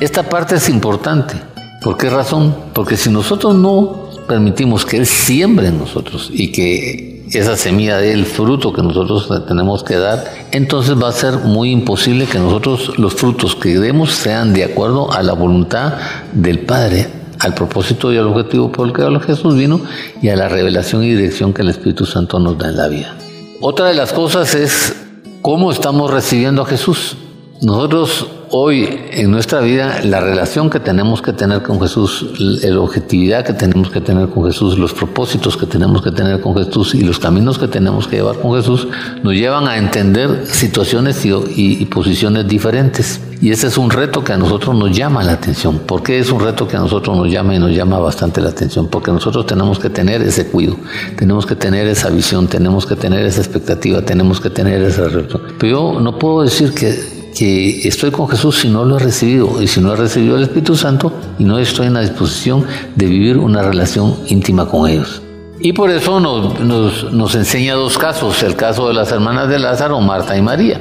Esta 0.00 0.24
parte 0.24 0.56
es 0.56 0.68
importante. 0.68 1.34
¿Por 1.82 1.96
qué 1.96 2.10
razón? 2.10 2.54
Porque 2.74 2.96
si 2.96 3.08
nosotros 3.08 3.54
no 3.54 4.10
permitimos 4.26 4.84
que 4.84 4.96
Él 4.96 5.06
siembre 5.06 5.68
en 5.68 5.78
nosotros 5.78 6.30
y 6.32 6.50
que 6.50 7.13
esa 7.38 7.56
semilla 7.56 7.98
del 7.98 8.26
fruto 8.26 8.72
que 8.72 8.82
nosotros 8.82 9.28
tenemos 9.46 9.82
que 9.82 9.96
dar, 9.96 10.24
entonces 10.52 11.00
va 11.00 11.08
a 11.08 11.12
ser 11.12 11.38
muy 11.38 11.70
imposible 11.70 12.26
que 12.26 12.38
nosotros 12.38 12.98
los 12.98 13.14
frutos 13.14 13.56
que 13.56 13.78
demos 13.78 14.12
sean 14.12 14.52
de 14.52 14.64
acuerdo 14.64 15.12
a 15.12 15.22
la 15.22 15.32
voluntad 15.32 15.94
del 16.32 16.60
Padre, 16.60 17.08
al 17.40 17.54
propósito 17.54 18.12
y 18.12 18.18
al 18.18 18.26
objetivo 18.26 18.70
por 18.70 18.86
el 18.86 18.92
que 18.92 19.26
Jesús 19.26 19.56
vino 19.56 19.80
y 20.22 20.28
a 20.28 20.36
la 20.36 20.48
revelación 20.48 21.02
y 21.02 21.10
dirección 21.10 21.52
que 21.52 21.62
el 21.62 21.70
Espíritu 21.70 22.06
Santo 22.06 22.38
nos 22.38 22.56
da 22.58 22.68
en 22.68 22.76
la 22.76 22.88
vida. 22.88 23.14
Otra 23.60 23.88
de 23.88 23.94
las 23.94 24.12
cosas 24.12 24.54
es 24.54 24.94
cómo 25.42 25.72
estamos 25.72 26.10
recibiendo 26.10 26.62
a 26.62 26.66
Jesús. 26.66 27.16
Nosotros 27.62 28.26
hoy 28.50 28.88
en 29.12 29.30
nuestra 29.30 29.60
vida, 29.60 30.00
la 30.04 30.20
relación 30.20 30.70
que 30.70 30.80
tenemos 30.80 31.22
que 31.22 31.32
tener 31.32 31.62
con 31.62 31.80
Jesús, 31.80 32.34
la 32.38 32.80
objetividad 32.80 33.44
que 33.44 33.52
tenemos 33.52 33.90
que 33.90 34.00
tener 34.00 34.28
con 34.28 34.44
Jesús, 34.44 34.78
los 34.78 34.92
propósitos 34.92 35.56
que 35.56 35.66
tenemos 35.66 36.02
que 36.02 36.10
tener 36.10 36.40
con 36.40 36.56
Jesús 36.56 36.94
y 36.94 37.02
los 37.02 37.18
caminos 37.18 37.58
que 37.58 37.68
tenemos 37.68 38.06
que 38.08 38.16
llevar 38.16 38.36
con 38.38 38.54
Jesús, 38.54 38.88
nos 39.22 39.34
llevan 39.34 39.66
a 39.68 39.76
entender 39.78 40.46
situaciones 40.46 41.24
y, 41.24 41.84
posiciones 41.86 42.46
diferentes. 42.46 43.20
Y 43.40 43.50
ese 43.50 43.68
es 43.68 43.78
un 43.78 43.90
reto 43.90 44.24
que 44.24 44.32
a 44.32 44.36
nosotros 44.36 44.74
nos 44.74 44.96
llama 44.96 45.22
la 45.22 45.32
atención. 45.32 45.80
¿Por 45.80 46.02
qué 46.02 46.18
es 46.18 46.30
un 46.30 46.40
reto 46.40 46.66
que 46.66 46.76
a 46.76 46.80
nosotros 46.80 47.16
nos 47.16 47.30
llama 47.30 47.54
y 47.54 47.58
nos 47.58 47.72
llama 47.72 47.98
bastante 47.98 48.40
la 48.40 48.50
atención? 48.50 48.88
Porque 48.88 49.12
nosotros 49.12 49.46
tenemos 49.46 49.78
que 49.78 49.90
tener 49.90 50.22
ese 50.22 50.46
cuidado, 50.46 50.76
tenemos 51.16 51.46
que 51.46 51.54
tener 51.54 51.86
esa 51.86 52.08
visión, 52.08 52.46
tenemos 52.46 52.86
que 52.86 52.96
tener 52.96 53.24
esa 53.24 53.40
expectativa, 53.40 54.02
tenemos 54.02 54.40
que 54.40 54.50
tener 54.50 54.82
ese 54.82 55.08
reto. 55.08 55.40
Pero 55.58 55.94
yo 55.94 56.00
no 56.00 56.18
puedo 56.18 56.42
decir 56.42 56.72
que 56.72 57.13
que 57.34 57.88
estoy 57.88 58.10
con 58.10 58.28
Jesús 58.28 58.60
si 58.60 58.68
no 58.68 58.84
lo 58.84 58.96
he 58.96 59.00
recibido 59.00 59.60
y 59.60 59.66
si 59.66 59.80
no 59.80 59.92
he 59.92 59.96
recibido 59.96 60.36
el 60.36 60.44
Espíritu 60.44 60.76
Santo 60.76 61.12
y 61.38 61.44
no 61.44 61.58
estoy 61.58 61.88
en 61.88 61.94
la 61.94 62.00
disposición 62.00 62.64
de 62.94 63.06
vivir 63.06 63.38
una 63.38 63.62
relación 63.62 64.16
íntima 64.28 64.66
con 64.66 64.88
ellos. 64.88 65.20
Y 65.60 65.72
por 65.72 65.90
eso 65.90 66.20
nos, 66.20 67.34
enseña 67.34 67.74
dos 67.74 67.96
casos, 67.96 68.42
el 68.42 68.54
caso 68.54 68.88
de 68.88 68.94
las 68.94 69.10
hermanas 69.12 69.48
de 69.48 69.58
Lázaro, 69.58 70.00
Marta 70.00 70.36
y 70.36 70.42
María. 70.42 70.80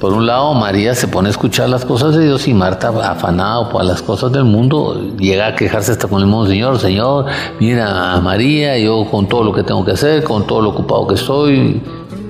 Por 0.00 0.12
un 0.12 0.26
lado, 0.26 0.52
María 0.54 0.94
se 0.94 1.08
pone 1.08 1.28
a 1.28 1.30
escuchar 1.30 1.68
las 1.68 1.84
cosas 1.84 2.16
de 2.16 2.24
Dios 2.26 2.48
y 2.48 2.52
Marta, 2.52 2.88
afanada 2.88 3.68
por 3.70 3.84
las 3.84 4.02
cosas 4.02 4.32
del 4.32 4.44
mundo, 4.44 5.16
llega 5.18 5.46
a 5.46 5.54
quejarse 5.54 5.92
hasta 5.92 6.08
con 6.08 6.20
el 6.20 6.26
mismo 6.26 6.46
Señor, 6.46 6.78
Señor, 6.78 7.26
mira 7.60 8.12
a 8.12 8.20
María, 8.20 8.76
yo 8.78 9.06
con 9.10 9.28
todo 9.28 9.44
lo 9.44 9.52
que 9.52 9.62
tengo 9.62 9.84
que 9.84 9.92
hacer, 9.92 10.24
con 10.24 10.46
todo 10.46 10.60
lo 10.60 10.70
ocupado 10.70 11.06
que 11.06 11.14
estoy. 11.14 11.80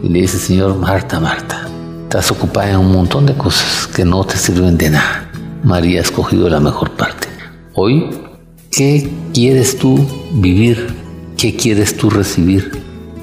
Y 0.02 0.08
le 0.08 0.20
dice, 0.20 0.38
Señor, 0.38 0.76
Marta, 0.76 1.18
Marta, 1.18 1.66
Estás 2.14 2.31
ocupada 2.31 2.70
en 2.70 2.77
un 2.77 2.92
montón 2.92 3.27
de 3.27 3.35
cosas 3.35 3.88
que 3.88 4.05
no 4.05 4.22
te 4.22 4.37
sirven 4.37 4.79
de 4.79 4.88
nada. 4.88 5.29
María 5.64 5.98
ha 5.98 6.03
escogido 6.03 6.48
la 6.48 6.61
mejor 6.61 6.92
parte. 6.92 7.27
Hoy, 7.74 8.09
¿qué 8.70 9.11
quieres 9.33 9.77
tú 9.77 9.98
vivir? 10.31 10.94
¿Qué 11.37 11.57
quieres 11.57 11.96
tú 11.96 12.11
recibir? 12.11 12.70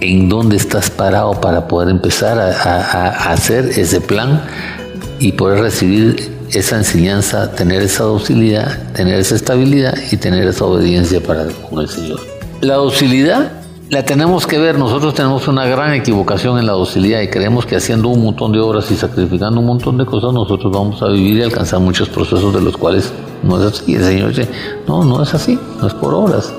¿En 0.02 0.28
dónde 0.28 0.58
estás 0.58 0.90
parado 0.90 1.40
para 1.40 1.70
poder 1.70 1.88
empezar 1.88 2.38
a, 2.38 3.32
hacer 3.32 3.70
ese 3.78 4.02
plan 4.02 4.44
y 5.22 5.32
poder 5.32 5.62
recibir 5.62 6.30
esa 6.52 6.76
enseñanza, 6.76 7.50
tener 7.54 7.82
esa 7.84 8.04
docilidad, 8.04 8.92
tener 8.92 9.18
esa 9.22 9.36
estabilidad 9.36 9.94
y 10.12 10.18
tener 10.18 10.46
esa 10.50 10.66
obediencia 10.66 11.24
para 11.24 11.46
con 11.46 11.80
el 11.80 11.88
Señor? 11.88 12.20
La 12.60 12.76
docilidad 12.76 13.54
la 13.92 14.06
tenemos 14.06 14.48
que 14.48 14.58
ver. 14.58 14.80
Nosotros 14.80 15.14
tenemos 15.14 15.50
una 15.50 15.66
gran 15.66 15.94
equivocación 15.94 16.58
en 16.58 16.66
la 16.66 16.72
docilidad 16.72 17.20
y 17.22 17.28
creemos 17.28 17.66
que 17.66 17.76
haciendo 17.76 18.08
un 18.08 18.24
montón 18.24 18.54
de 18.54 18.60
obras 18.60 18.90
y 18.90 18.96
sacrificando 18.96 19.60
un 19.60 19.66
montón 19.66 19.98
de 19.98 20.06
cosas, 20.06 20.34
nosotros 20.34 20.72
vamos 20.72 21.02
a 21.02 21.10
vivir 21.10 21.40
y 21.40 21.42
alcanzar 21.44 21.82
muchos 21.82 22.08
procesos 22.08 22.54
de 22.54 22.62
los 22.62 22.78
cuales 22.78 23.12
no 23.44 23.60
es 23.60 23.66
así. 23.66 23.96
El 23.96 24.04
Señor 24.06 24.30
dice, 24.30 24.50
no, 24.88 25.04
no 25.04 25.22
es 25.22 25.34
así, 25.34 25.60
no 25.82 25.88
es 25.88 25.94
por 25.94 26.14
obras, 26.14 26.54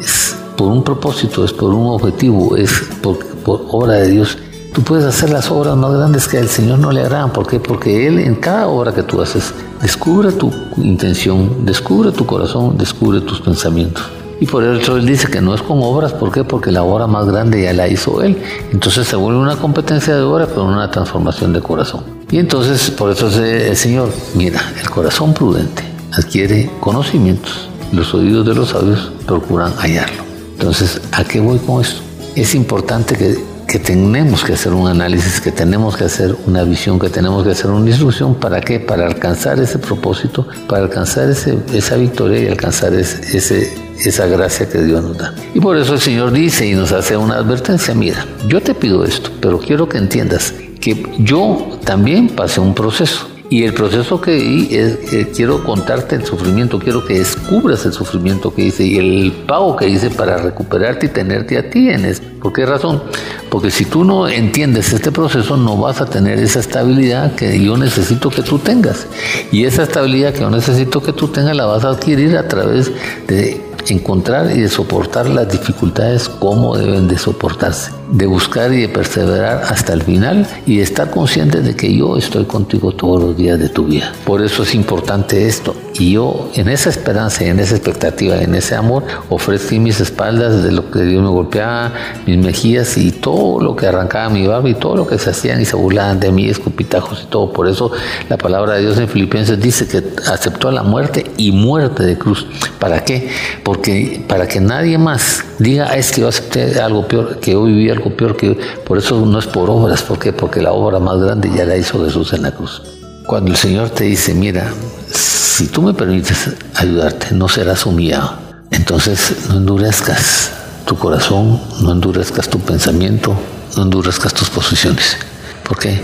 es 0.00 0.36
por 0.56 0.68
un 0.68 0.84
propósito, 0.84 1.44
es 1.44 1.52
por 1.52 1.74
un 1.74 1.88
objetivo, 1.88 2.56
es 2.56 2.70
por, 3.02 3.18
obra 3.44 3.94
de 3.94 4.08
Dios. 4.08 4.38
Tú 4.72 4.82
puedes 4.82 5.06
hacer 5.06 5.30
las 5.30 5.50
obras 5.50 5.76
más 5.76 5.92
grandes 5.92 6.28
que 6.28 6.38
al 6.38 6.48
Señor 6.48 6.78
no 6.78 6.92
le 6.92 7.00
agradan. 7.00 7.32
¿Por 7.32 7.48
qué? 7.48 7.58
Porque 7.58 8.06
Él 8.06 8.20
en 8.20 8.36
cada 8.36 8.68
obra 8.68 8.94
que 8.94 9.02
tú 9.02 9.20
haces 9.20 9.52
descubre 9.82 10.30
tu 10.30 10.52
intención, 10.76 11.66
descubre 11.66 12.12
tu 12.12 12.24
corazón, 12.26 12.78
descubre 12.78 13.20
tus 13.22 13.40
pensamientos. 13.40 14.04
Y 14.40 14.46
por 14.46 14.62
eso 14.62 14.96
él 14.96 15.06
dice 15.06 15.28
que 15.28 15.40
no 15.40 15.54
es 15.54 15.62
con 15.62 15.78
obras, 15.82 16.12
¿por 16.12 16.30
qué? 16.30 16.44
Porque 16.44 16.70
la 16.70 16.82
obra 16.82 17.06
más 17.06 17.26
grande 17.26 17.62
ya 17.62 17.72
la 17.72 17.88
hizo 17.88 18.22
él. 18.22 18.36
Entonces 18.70 19.06
se 19.06 19.16
vuelve 19.16 19.38
una 19.38 19.56
competencia 19.56 20.14
de 20.14 20.22
obra, 20.22 20.46
pero 20.46 20.64
una 20.64 20.90
transformación 20.90 21.52
de 21.52 21.60
corazón. 21.60 22.04
Y 22.30 22.38
entonces, 22.38 22.90
por 22.90 23.10
eso 23.10 23.28
el 23.42 23.76
Señor, 23.76 24.10
mira, 24.34 24.60
el 24.82 24.90
corazón 24.90 25.32
prudente 25.32 25.84
adquiere 26.12 26.70
conocimientos, 26.80 27.68
los 27.92 28.12
oídos 28.14 28.46
de 28.46 28.54
los 28.54 28.70
sabios 28.70 29.12
procuran 29.26 29.72
hallarlo. 29.76 30.22
Entonces, 30.58 31.00
¿a 31.12 31.24
qué 31.24 31.40
voy 31.40 31.58
con 31.58 31.82
esto? 31.82 32.00
Es 32.34 32.54
importante 32.54 33.16
que, 33.16 33.38
que 33.76 33.84
tenemos 33.84 34.42
que 34.42 34.54
hacer 34.54 34.72
un 34.72 34.88
análisis, 34.88 35.38
que 35.38 35.52
tenemos 35.52 35.98
que 35.98 36.04
hacer 36.04 36.34
una 36.46 36.64
visión, 36.64 36.98
que 36.98 37.10
tenemos 37.10 37.44
que 37.44 37.50
hacer 37.50 37.70
una 37.70 37.86
instrucción. 37.86 38.34
¿Para 38.34 38.62
qué? 38.62 38.80
Para 38.80 39.06
alcanzar 39.06 39.60
ese 39.60 39.78
propósito, 39.78 40.48
para 40.66 40.84
alcanzar 40.84 41.28
ese, 41.28 41.58
esa 41.74 41.96
victoria 41.96 42.40
y 42.40 42.48
alcanzar 42.48 42.94
ese, 42.94 43.36
ese 43.36 43.86
esa 44.02 44.26
gracia 44.28 44.66
que 44.66 44.82
Dios 44.82 45.02
nos 45.02 45.18
da. 45.18 45.34
Y 45.54 45.60
por 45.60 45.76
eso 45.76 45.92
el 45.92 46.00
Señor 46.00 46.32
dice 46.32 46.66
y 46.66 46.72
nos 46.72 46.92
hace 46.92 47.18
una 47.18 47.34
advertencia, 47.36 47.94
mira, 47.94 48.26
yo 48.48 48.62
te 48.62 48.74
pido 48.74 49.04
esto, 49.04 49.30
pero 49.42 49.58
quiero 49.58 49.86
que 49.88 49.98
entiendas 49.98 50.54
que 50.80 51.06
yo 51.18 51.78
también 51.84 52.28
pasé 52.28 52.60
un 52.60 52.74
proceso. 52.74 53.28
Y 53.48 53.62
el 53.62 53.74
proceso 53.74 54.20
que 54.20 54.66
es, 54.70 54.98
quiero 55.36 55.62
contarte 55.62 56.16
el 56.16 56.24
sufrimiento, 56.24 56.78
quiero 56.78 57.04
que 57.04 57.18
descubras 57.18 57.84
el 57.86 57.92
sufrimiento 57.92 58.52
que 58.52 58.62
hice 58.62 58.84
y 58.84 58.98
el 58.98 59.32
pago 59.46 59.76
que 59.76 59.88
hice 59.88 60.10
para 60.10 60.38
recuperarte 60.38 61.06
y 61.06 61.08
tenerte 61.10 61.56
a 61.56 61.70
ti 61.70 61.90
en. 61.90 62.06
¿Por 62.46 62.52
qué 62.52 62.64
razón? 62.64 63.02
Porque 63.50 63.72
si 63.72 63.86
tú 63.86 64.04
no 64.04 64.28
entiendes 64.28 64.92
este 64.92 65.10
proceso, 65.10 65.56
no 65.56 65.76
vas 65.78 66.00
a 66.00 66.06
tener 66.06 66.38
esa 66.38 66.60
estabilidad 66.60 67.34
que 67.34 67.60
yo 67.60 67.76
necesito 67.76 68.30
que 68.30 68.42
tú 68.42 68.60
tengas. 68.60 69.08
Y 69.50 69.64
esa 69.64 69.82
estabilidad 69.82 70.32
que 70.32 70.42
yo 70.42 70.50
necesito 70.50 71.02
que 71.02 71.12
tú 71.12 71.26
tengas 71.26 71.56
la 71.56 71.66
vas 71.66 71.84
a 71.84 71.88
adquirir 71.88 72.36
a 72.36 72.46
través 72.46 72.92
de 73.26 73.66
encontrar 73.88 74.50
y 74.56 74.60
de 74.60 74.68
soportar 74.68 75.28
las 75.28 75.50
dificultades 75.50 76.28
como 76.28 76.76
deben 76.76 77.08
de 77.08 77.18
soportarse, 77.18 77.92
de 78.10 78.26
buscar 78.26 78.72
y 78.72 78.82
de 78.82 78.88
perseverar 78.88 79.62
hasta 79.64 79.92
el 79.92 80.02
final 80.02 80.46
y 80.66 80.78
de 80.78 80.82
estar 80.82 81.10
consciente 81.10 81.60
de 81.60 81.74
que 81.74 81.94
yo 81.94 82.16
estoy 82.16 82.44
contigo 82.44 82.92
todos 82.92 83.22
los 83.22 83.36
días 83.36 83.58
de 83.58 83.68
tu 83.68 83.84
vida. 83.84 84.12
Por 84.24 84.42
eso 84.42 84.62
es 84.62 84.74
importante 84.74 85.46
esto. 85.46 85.74
Y 85.98 86.12
yo 86.12 86.50
en 86.54 86.68
esa 86.68 86.90
esperanza, 86.90 87.44
en 87.44 87.58
esa 87.58 87.74
expectativa, 87.74 88.36
en 88.36 88.54
ese 88.54 88.74
amor, 88.74 89.04
ofrecí 89.30 89.78
mis 89.78 90.00
espaldas 90.00 90.62
de 90.62 90.72
lo 90.72 90.90
que 90.90 91.00
Dios 91.02 91.22
me 91.22 91.30
golpeaba, 91.30 91.92
mis 92.26 92.35
mis 92.36 92.44
mejillas 92.44 92.96
y 92.96 93.12
todo 93.12 93.60
lo 93.60 93.76
que 93.76 93.86
arrancaba 93.86 94.28
mi 94.28 94.46
barba 94.46 94.68
y 94.68 94.74
todo 94.74 94.96
lo 94.96 95.06
que 95.06 95.18
se 95.18 95.30
hacían 95.30 95.60
y 95.60 95.64
se 95.64 95.76
burlaban 95.76 96.20
de 96.20 96.30
mí, 96.30 96.48
escupitajos 96.48 97.22
y 97.24 97.26
todo. 97.26 97.52
Por 97.52 97.68
eso 97.68 97.90
la 98.28 98.36
palabra 98.36 98.74
de 98.74 98.82
Dios 98.82 98.98
en 98.98 99.08
Filipenses 99.08 99.60
dice 99.60 99.86
que 99.86 100.02
aceptó 100.30 100.70
la 100.70 100.82
muerte 100.82 101.30
y 101.36 101.52
muerte 101.52 102.02
de 102.02 102.18
cruz. 102.18 102.46
¿Para 102.78 103.04
qué? 103.04 103.30
Porque 103.64 104.24
para 104.28 104.46
que 104.46 104.60
nadie 104.60 104.98
más 104.98 105.44
diga, 105.58 105.88
ah, 105.90 105.96
es 105.96 106.10
que 106.10 106.22
yo 106.22 106.28
acepté 106.28 106.80
algo 106.80 107.06
peor, 107.06 107.40
que 107.40 107.52
yo 107.52 107.64
viví 107.64 107.90
algo 107.90 108.10
peor, 108.10 108.36
que 108.36 108.58
por 108.84 108.98
eso 108.98 109.24
no 109.24 109.38
es 109.38 109.46
por 109.46 109.70
obras. 109.70 110.02
¿Por 110.02 110.18
qué? 110.18 110.32
Porque 110.32 110.60
la 110.60 110.72
obra 110.72 110.98
más 110.98 111.18
grande 111.20 111.50
ya 111.54 111.64
la 111.64 111.76
hizo 111.76 112.04
Jesús 112.04 112.32
en 112.32 112.42
la 112.42 112.52
cruz. 112.52 112.82
Cuando 113.26 113.50
el 113.50 113.56
Señor 113.56 113.90
te 113.90 114.04
dice, 114.04 114.34
mira, 114.34 114.72
si 115.12 115.66
tú 115.68 115.82
me 115.82 115.94
permites 115.94 116.50
ayudarte, 116.74 117.28
no 117.32 117.48
serás 117.48 117.86
humillado. 117.86 118.34
Entonces 118.70 119.48
no 119.48 119.56
endurezcas 119.56 120.50
tu 120.86 120.96
corazón, 120.96 121.60
no 121.82 121.92
endurezcas 121.92 122.48
tu 122.48 122.60
pensamiento, 122.60 123.36
no 123.76 123.82
endurezcas 123.82 124.32
tus 124.32 124.48
posiciones. 124.48 125.16
¿Por 125.62 125.78
qué? 125.78 126.00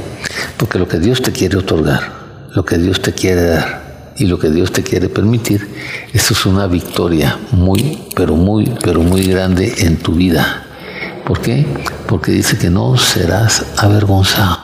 Porque 0.58 0.78
lo 0.78 0.88
que 0.88 0.98
Dios 0.98 1.22
te 1.22 1.32
quiere 1.32 1.56
otorgar, 1.56 2.12
lo 2.54 2.64
que 2.64 2.76
Dios 2.78 3.00
te 3.00 3.12
quiere 3.12 3.42
dar 3.42 4.12
y 4.16 4.26
lo 4.26 4.38
que 4.38 4.50
Dios 4.50 4.72
te 4.72 4.82
quiere 4.82 5.08
permitir, 5.08 5.68
eso 6.12 6.34
es 6.34 6.44
una 6.44 6.66
victoria 6.66 7.38
muy, 7.52 8.02
pero 8.14 8.34
muy, 8.34 8.74
pero 8.82 9.02
muy 9.02 9.24
grande 9.24 9.72
en 9.78 9.96
tu 9.98 10.12
vida. 10.12 10.66
¿Por 11.24 11.40
qué? 11.40 11.64
Porque 12.06 12.32
dice 12.32 12.58
que 12.58 12.68
no 12.68 12.98
serás 12.98 13.64
avergonzado. 13.76 14.58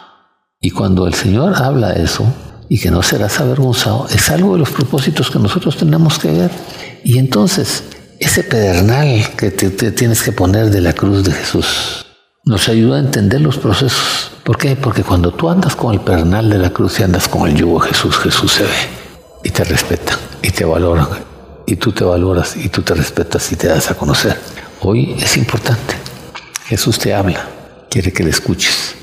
Y 0.60 0.70
cuando 0.70 1.06
el 1.06 1.14
Señor 1.14 1.54
habla 1.54 1.92
eso, 1.92 2.26
y 2.68 2.78
que 2.78 2.90
no 2.90 3.02
serás 3.02 3.40
avergonzado, 3.40 4.06
es 4.10 4.28
algo 4.30 4.52
de 4.52 4.58
los 4.58 4.70
propósitos 4.70 5.30
que 5.30 5.38
nosotros 5.38 5.76
tenemos 5.76 6.18
que 6.18 6.30
ver. 6.30 6.50
Y 7.02 7.18
entonces, 7.18 7.84
ese 8.18 8.42
pedernal 8.42 9.28
que 9.36 9.50
te, 9.50 9.70
tienes 9.92 10.22
que 10.22 10.32
poner 10.32 10.70
de 10.70 10.80
la 10.80 10.92
cruz 10.92 11.24
de 11.24 11.32
Jesús 11.32 12.04
nos 12.44 12.68
ayuda 12.68 12.96
a 12.96 13.00
entender 13.00 13.40
los 13.40 13.58
procesos. 13.58 14.30
¿Por 14.42 14.56
qué? 14.56 14.74
Porque 14.74 15.02
cuando 15.02 15.32
tú 15.32 15.50
andas 15.50 15.76
con 15.76 15.92
el 15.92 16.00
pedernal 16.00 16.48
de 16.48 16.58
la 16.58 16.70
cruz 16.70 16.98
y 16.98 17.02
andas 17.02 17.28
con 17.28 17.48
el 17.48 17.54
yugo 17.54 17.82
de 17.82 17.88
Jesús, 17.88 18.16
Jesús 18.16 18.52
se 18.52 18.62
ve 18.62 18.70
y 19.44 19.50
te 19.50 19.64
respeta 19.64 20.18
y 20.42 20.50
te 20.50 20.64
valora. 20.64 21.08
Y 21.66 21.76
tú 21.76 21.92
te 21.92 22.04
valoras 22.04 22.56
y 22.56 22.70
tú 22.70 22.82
te 22.82 22.94
respetas 22.94 23.52
y 23.52 23.56
te 23.56 23.68
das 23.68 23.90
a 23.90 23.94
conocer. 23.94 24.38
Hoy 24.80 25.14
es 25.20 25.36
importante. 25.36 25.94
Jesús 26.66 26.98
te 26.98 27.12
habla, 27.12 27.46
quiere 27.90 28.12
que 28.12 28.24
le 28.24 28.30
escuches 28.30 28.94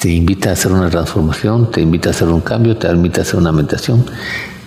te 0.00 0.08
invita 0.08 0.48
a 0.48 0.52
hacer 0.54 0.72
una 0.72 0.88
transformación, 0.88 1.70
te 1.70 1.82
invita 1.82 2.08
a 2.08 2.12
hacer 2.12 2.26
un 2.28 2.40
cambio, 2.40 2.74
te 2.74 2.88
invita 2.88 3.20
a 3.20 3.22
hacer 3.22 3.36
una 3.36 3.52
meditación, 3.52 4.06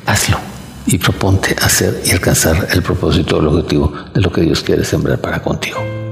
hazlo 0.05 0.52
y 0.85 0.97
proponte 0.97 1.55
hacer 1.61 2.01
y 2.05 2.11
alcanzar 2.11 2.67
el 2.71 2.81
propósito, 2.81 3.39
el 3.39 3.47
objetivo 3.47 3.93
de 4.13 4.21
lo 4.21 4.31
que 4.31 4.41
Dios 4.41 4.61
quiere 4.61 4.83
sembrar 4.83 5.19
para 5.19 5.41
contigo. 5.41 6.02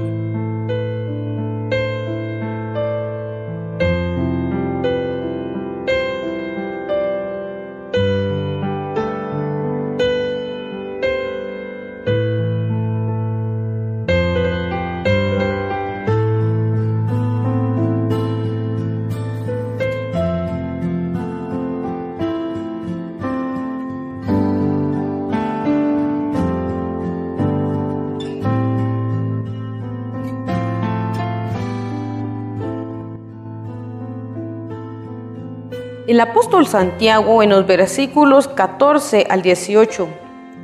Apóstol 36.22 36.66
Santiago 36.66 37.42
en 37.42 37.50
los 37.50 37.66
versículos 37.66 38.48
14 38.48 39.26
al 39.28 39.42
18 39.42 40.08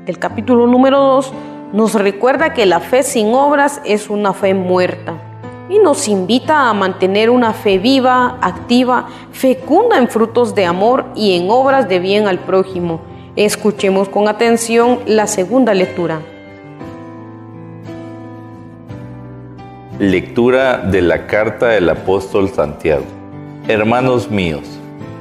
del 0.07 0.18
capítulo 0.18 0.66
número 0.66 0.99
2 1.01 1.33
nos 1.73 1.94
recuerda 1.94 2.55
que 2.55 2.64
la 2.64 2.81
fe 2.81 3.03
sin 3.03 3.35
obras 3.35 3.83
es 3.85 4.09
una 4.09 4.33
fe 4.33 4.55
muerta 4.55 5.14
y 5.68 5.79
nos 5.81 6.09
invita 6.09 6.71
a 6.71 6.75
mantener 6.75 7.29
una 7.29 7.53
fe 7.53 7.79
viva, 7.79 8.38
activa, 8.40 9.09
fecunda 9.33 9.99
en 9.99 10.09
frutos 10.09 10.55
de 10.55 10.64
amor 10.64 11.05
y 11.14 11.37
en 11.37 11.51
obras 11.51 11.88
de 11.88 11.99
bien 11.99 12.27
al 12.27 12.38
prójimo. 12.38 13.01
Escuchemos 13.37 14.09
con 14.09 14.29
atención 14.29 15.01
la 15.07 15.27
segunda 15.27 15.75
lectura. 15.75 16.21
Lectura 19.99 20.79
de 20.79 21.03
la 21.03 21.27
carta 21.27 21.66
del 21.68 21.90
apóstol 21.90 22.49
Santiago. 22.49 23.05
Hermanos 23.66 24.31
míos, 24.31 24.79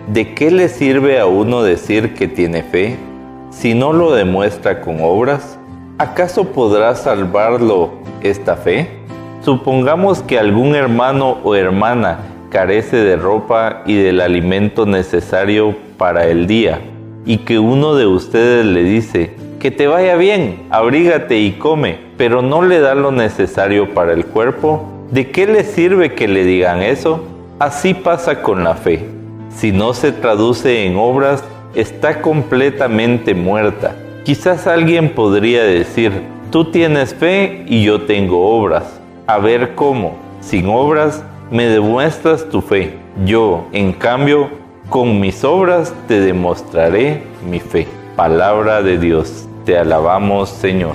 ¿De 0.07 0.33
qué 0.33 0.51
le 0.51 0.69
sirve 0.69 1.19
a 1.19 1.25
uno 1.25 1.63
decir 1.63 2.13
que 2.13 2.29
tiene 2.29 2.63
fe 2.63 2.95
si 3.49 3.73
no 3.73 3.91
lo 3.91 4.13
demuestra 4.13 4.79
con 4.79 4.99
obras? 5.01 5.59
¿Acaso 5.97 6.45
podrá 6.45 6.95
salvarlo 6.95 7.89
esta 8.21 8.55
fe? 8.55 8.87
Supongamos 9.41 10.21
que 10.21 10.39
algún 10.39 10.75
hermano 10.75 11.39
o 11.43 11.55
hermana 11.55 12.19
carece 12.49 12.95
de 12.95 13.17
ropa 13.17 13.83
y 13.85 13.95
del 13.95 14.21
alimento 14.21 14.85
necesario 14.85 15.75
para 15.97 16.27
el 16.27 16.47
día 16.47 16.79
y 17.25 17.39
que 17.39 17.59
uno 17.59 17.95
de 17.95 18.07
ustedes 18.07 18.65
le 18.65 18.83
dice, 18.83 19.31
que 19.59 19.71
te 19.71 19.87
vaya 19.87 20.15
bien, 20.15 20.67
abrígate 20.69 21.37
y 21.37 21.51
come, 21.51 21.99
pero 22.15 22.41
no 22.41 22.61
le 22.61 22.79
da 22.79 22.95
lo 22.95 23.11
necesario 23.11 23.93
para 23.93 24.13
el 24.13 24.25
cuerpo, 24.25 24.85
¿de 25.11 25.31
qué 25.31 25.47
le 25.47 25.65
sirve 25.65 26.13
que 26.13 26.29
le 26.29 26.45
digan 26.45 26.81
eso? 26.81 27.25
Así 27.59 27.93
pasa 27.93 28.41
con 28.41 28.63
la 28.63 28.75
fe 28.75 29.17
si 29.49 29.71
no 29.71 29.93
se 29.93 30.11
traduce 30.11 30.85
en 30.85 30.97
obras, 30.97 31.43
está 31.73 32.21
completamente 32.21 33.33
muerta. 33.33 33.95
Quizás 34.23 34.67
alguien 34.67 35.09
podría 35.09 35.63
decir, 35.63 36.11
tú 36.51 36.65
tienes 36.71 37.13
fe 37.13 37.65
y 37.67 37.83
yo 37.83 38.01
tengo 38.01 38.49
obras. 38.57 38.99
A 39.25 39.39
ver 39.39 39.75
cómo, 39.75 40.15
sin 40.41 40.67
obras, 40.67 41.23
me 41.51 41.65
demuestras 41.65 42.49
tu 42.49 42.61
fe. 42.61 42.97
Yo, 43.25 43.67
en 43.71 43.93
cambio, 43.93 44.49
con 44.89 45.19
mis 45.19 45.43
obras 45.43 45.93
te 46.07 46.19
demostraré 46.19 47.23
mi 47.49 47.59
fe. 47.59 47.87
Palabra 48.15 48.81
de 48.81 48.97
Dios, 48.97 49.47
te 49.65 49.77
alabamos 49.77 50.49
Señor. 50.49 50.93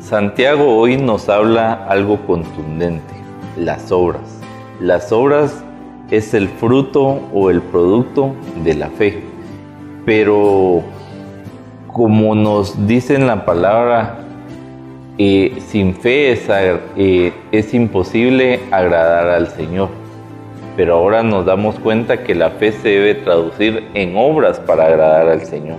Santiago 0.00 0.76
hoy 0.76 0.96
nos 0.96 1.28
habla 1.28 1.72
algo 1.88 2.26
contundente, 2.26 3.14
las 3.56 3.92
obras. 3.92 4.40
Las 4.80 5.12
obras 5.12 5.62
es 6.10 6.34
el 6.34 6.48
fruto 6.48 7.20
o 7.32 7.50
el 7.50 7.62
producto 7.62 8.34
de 8.64 8.74
la 8.74 8.88
fe. 8.88 9.22
Pero 10.04 10.82
como 11.86 12.34
nos 12.34 12.86
dice 12.86 13.14
en 13.14 13.26
la 13.26 13.44
palabra, 13.44 14.18
eh, 15.18 15.58
sin 15.66 15.94
fe 15.94 16.32
es, 16.32 16.46
eh, 16.48 17.32
es 17.52 17.74
imposible 17.74 18.60
agradar 18.70 19.28
al 19.28 19.48
Señor. 19.48 19.88
Pero 20.76 20.94
ahora 20.94 21.22
nos 21.22 21.46
damos 21.46 21.78
cuenta 21.78 22.24
que 22.24 22.34
la 22.34 22.50
fe 22.50 22.72
se 22.72 22.88
debe 22.88 23.14
traducir 23.16 23.84
en 23.94 24.16
obras 24.16 24.58
para 24.58 24.86
agradar 24.86 25.28
al 25.28 25.42
Señor. 25.42 25.78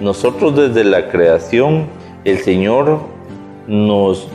Nosotros 0.00 0.56
desde 0.56 0.82
la 0.82 1.08
creación, 1.08 1.86
el 2.24 2.38
Señor 2.38 3.00
nos, 3.66 4.28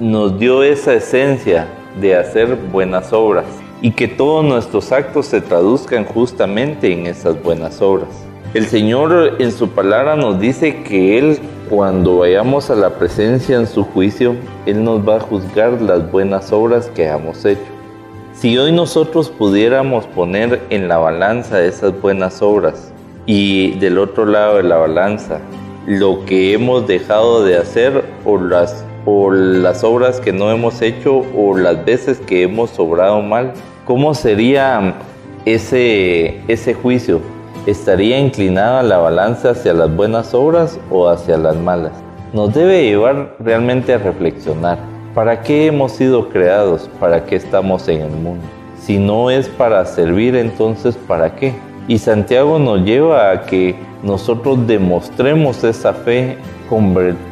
nos 0.00 0.38
dio 0.38 0.62
esa 0.62 0.94
esencia 0.94 1.66
de 2.00 2.16
hacer 2.16 2.56
buenas 2.72 3.12
obras 3.12 3.46
y 3.82 3.92
que 3.92 4.08
todos 4.08 4.44
nuestros 4.44 4.92
actos 4.92 5.26
se 5.26 5.40
traduzcan 5.40 6.04
justamente 6.04 6.92
en 6.92 7.06
esas 7.06 7.42
buenas 7.42 7.80
obras. 7.82 8.08
El 8.54 8.66
Señor 8.66 9.36
en 9.38 9.52
su 9.52 9.68
palabra 9.68 10.16
nos 10.16 10.40
dice 10.40 10.82
que 10.82 11.18
Él, 11.18 11.38
cuando 11.68 12.18
vayamos 12.18 12.70
a 12.70 12.74
la 12.74 12.90
presencia 12.90 13.56
en 13.56 13.66
su 13.66 13.84
juicio, 13.84 14.34
Él 14.64 14.82
nos 14.82 15.06
va 15.06 15.16
a 15.16 15.20
juzgar 15.20 15.82
las 15.82 16.10
buenas 16.10 16.52
obras 16.52 16.88
que 16.94 17.06
hemos 17.06 17.44
hecho. 17.44 17.60
Si 18.32 18.56
hoy 18.56 18.72
nosotros 18.72 19.28
pudiéramos 19.28 20.06
poner 20.06 20.62
en 20.70 20.88
la 20.88 20.98
balanza 20.98 21.62
esas 21.62 22.00
buenas 22.00 22.40
obras 22.40 22.92
y 23.26 23.72
del 23.78 23.98
otro 23.98 24.24
lado 24.24 24.56
de 24.56 24.62
la 24.62 24.76
balanza 24.76 25.40
lo 25.86 26.24
que 26.24 26.52
hemos 26.52 26.86
dejado 26.86 27.44
de 27.44 27.56
hacer 27.58 28.04
o 28.24 28.38
las 28.38 28.85
o 29.06 29.30
las 29.30 29.84
obras 29.84 30.20
que 30.20 30.32
no 30.32 30.50
hemos 30.50 30.82
hecho 30.82 31.24
o 31.34 31.56
las 31.56 31.82
veces 31.84 32.18
que 32.18 32.42
hemos 32.42 32.70
sobrado 32.70 33.22
mal. 33.22 33.52
¿Cómo 33.86 34.14
sería 34.14 34.94
ese, 35.44 36.40
ese 36.48 36.74
juicio? 36.74 37.20
¿Estaría 37.66 38.18
inclinada 38.18 38.82
la 38.82 38.98
balanza 38.98 39.50
hacia 39.50 39.72
las 39.72 39.94
buenas 39.94 40.34
obras 40.34 40.78
o 40.90 41.08
hacia 41.08 41.38
las 41.38 41.56
malas? 41.56 41.92
Nos 42.32 42.52
debe 42.52 42.82
llevar 42.82 43.36
realmente 43.38 43.94
a 43.94 43.98
reflexionar. 43.98 44.78
¿Para 45.14 45.40
qué 45.40 45.66
hemos 45.66 45.92
sido 45.92 46.28
creados? 46.28 46.90
¿Para 47.00 47.24
qué 47.24 47.36
estamos 47.36 47.88
en 47.88 48.02
el 48.02 48.10
mundo? 48.10 48.44
Si 48.78 48.98
no 48.98 49.30
es 49.30 49.48
para 49.48 49.84
servir, 49.86 50.34
entonces 50.34 50.96
¿para 50.96 51.34
qué? 51.34 51.54
Y 51.88 51.98
Santiago 51.98 52.58
nos 52.58 52.80
lleva 52.80 53.30
a 53.30 53.42
que 53.42 53.76
nosotros 54.02 54.66
demostremos 54.66 55.62
esa 55.62 55.94
fe 55.94 56.36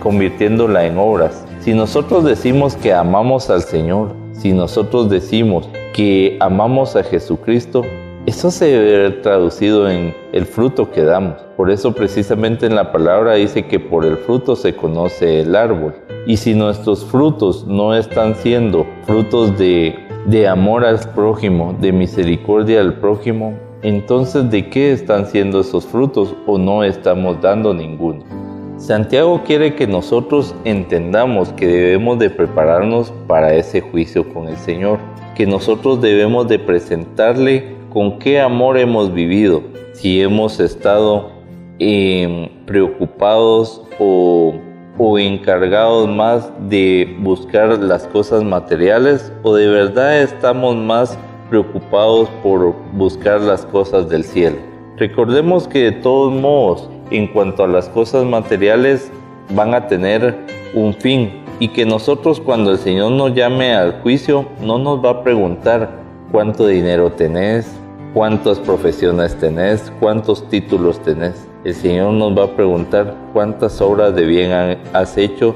convirtiéndola 0.00 0.86
en 0.86 0.96
obras 0.96 1.44
Si 1.64 1.72
nosotros 1.72 2.24
decimos 2.24 2.76
que 2.76 2.92
amamos 2.92 3.48
al 3.48 3.62
Señor, 3.62 4.14
si 4.32 4.52
nosotros 4.52 5.08
decimos 5.08 5.66
que 5.94 6.36
amamos 6.38 6.94
a 6.94 7.02
Jesucristo, 7.02 7.80
eso 8.26 8.50
se 8.50 8.78
ve 8.78 9.10
traducido 9.22 9.88
en 9.88 10.14
el 10.34 10.44
fruto 10.44 10.90
que 10.90 11.00
damos. 11.00 11.40
Por 11.56 11.70
eso 11.70 11.94
precisamente 11.94 12.66
en 12.66 12.74
la 12.74 12.92
palabra 12.92 13.36
dice 13.36 13.66
que 13.66 13.80
por 13.80 14.04
el 14.04 14.18
fruto 14.18 14.56
se 14.56 14.76
conoce 14.76 15.40
el 15.40 15.56
árbol. 15.56 15.94
Y 16.26 16.36
si 16.36 16.52
nuestros 16.52 17.02
frutos 17.02 17.66
no 17.66 17.94
están 17.94 18.34
siendo 18.34 18.86
frutos 19.06 19.56
de, 19.56 19.94
de 20.26 20.46
amor 20.46 20.84
al 20.84 20.98
prójimo, 21.14 21.74
de 21.80 21.92
misericordia 21.92 22.82
al 22.82 22.98
prójimo, 22.98 23.54
entonces 23.80 24.50
¿de 24.50 24.68
qué 24.68 24.92
están 24.92 25.24
siendo 25.24 25.60
esos 25.60 25.86
frutos 25.86 26.34
o 26.46 26.58
no 26.58 26.84
estamos 26.84 27.40
dando 27.40 27.72
ninguno? 27.72 28.43
Santiago 28.84 29.40
quiere 29.46 29.76
que 29.76 29.86
nosotros 29.86 30.54
entendamos 30.66 31.48
que 31.54 31.66
debemos 31.66 32.18
de 32.18 32.28
prepararnos 32.28 33.14
para 33.26 33.54
ese 33.54 33.80
juicio 33.80 34.28
con 34.34 34.46
el 34.46 34.58
Señor, 34.58 34.98
que 35.34 35.46
nosotros 35.46 36.02
debemos 36.02 36.48
de 36.48 36.58
presentarle 36.58 37.76
con 37.90 38.18
qué 38.18 38.42
amor 38.42 38.76
hemos 38.76 39.14
vivido, 39.14 39.62
si 39.94 40.20
hemos 40.20 40.60
estado 40.60 41.30
em, 41.78 42.50
preocupados 42.66 43.82
o, 43.98 44.52
o 44.98 45.18
encargados 45.18 46.06
más 46.06 46.52
de 46.68 47.16
buscar 47.20 47.78
las 47.78 48.06
cosas 48.08 48.44
materiales 48.44 49.32
o 49.44 49.54
de 49.54 49.66
verdad 49.66 50.20
estamos 50.20 50.76
más 50.76 51.16
preocupados 51.48 52.28
por 52.42 52.74
buscar 52.92 53.40
las 53.40 53.64
cosas 53.64 54.10
del 54.10 54.24
cielo. 54.24 54.58
Recordemos 54.98 55.66
que 55.66 55.84
de 55.84 55.92
todos 55.92 56.34
modos, 56.34 56.90
en 57.10 57.26
cuanto 57.28 57.64
a 57.64 57.68
las 57.68 57.88
cosas 57.88 58.24
materiales, 58.24 59.10
van 59.50 59.74
a 59.74 59.86
tener 59.86 60.36
un 60.74 60.94
fin 60.94 61.44
y 61.60 61.68
que 61.68 61.86
nosotros 61.86 62.40
cuando 62.40 62.72
el 62.72 62.78
Señor 62.78 63.12
nos 63.12 63.34
llame 63.34 63.74
al 63.74 64.00
juicio 64.02 64.46
no 64.60 64.78
nos 64.78 65.04
va 65.04 65.10
a 65.10 65.22
preguntar 65.22 65.90
cuánto 66.32 66.66
dinero 66.66 67.12
tenés, 67.12 67.70
cuántas 68.12 68.58
profesiones 68.58 69.36
tenés, 69.36 69.92
cuántos 70.00 70.48
títulos 70.48 71.00
tenés. 71.02 71.46
El 71.64 71.74
Señor 71.74 72.12
nos 72.12 72.36
va 72.36 72.44
a 72.44 72.56
preguntar 72.56 73.14
cuántas 73.32 73.80
obras 73.80 74.14
de 74.14 74.24
bien 74.24 74.52
has 74.92 75.16
hecho 75.16 75.54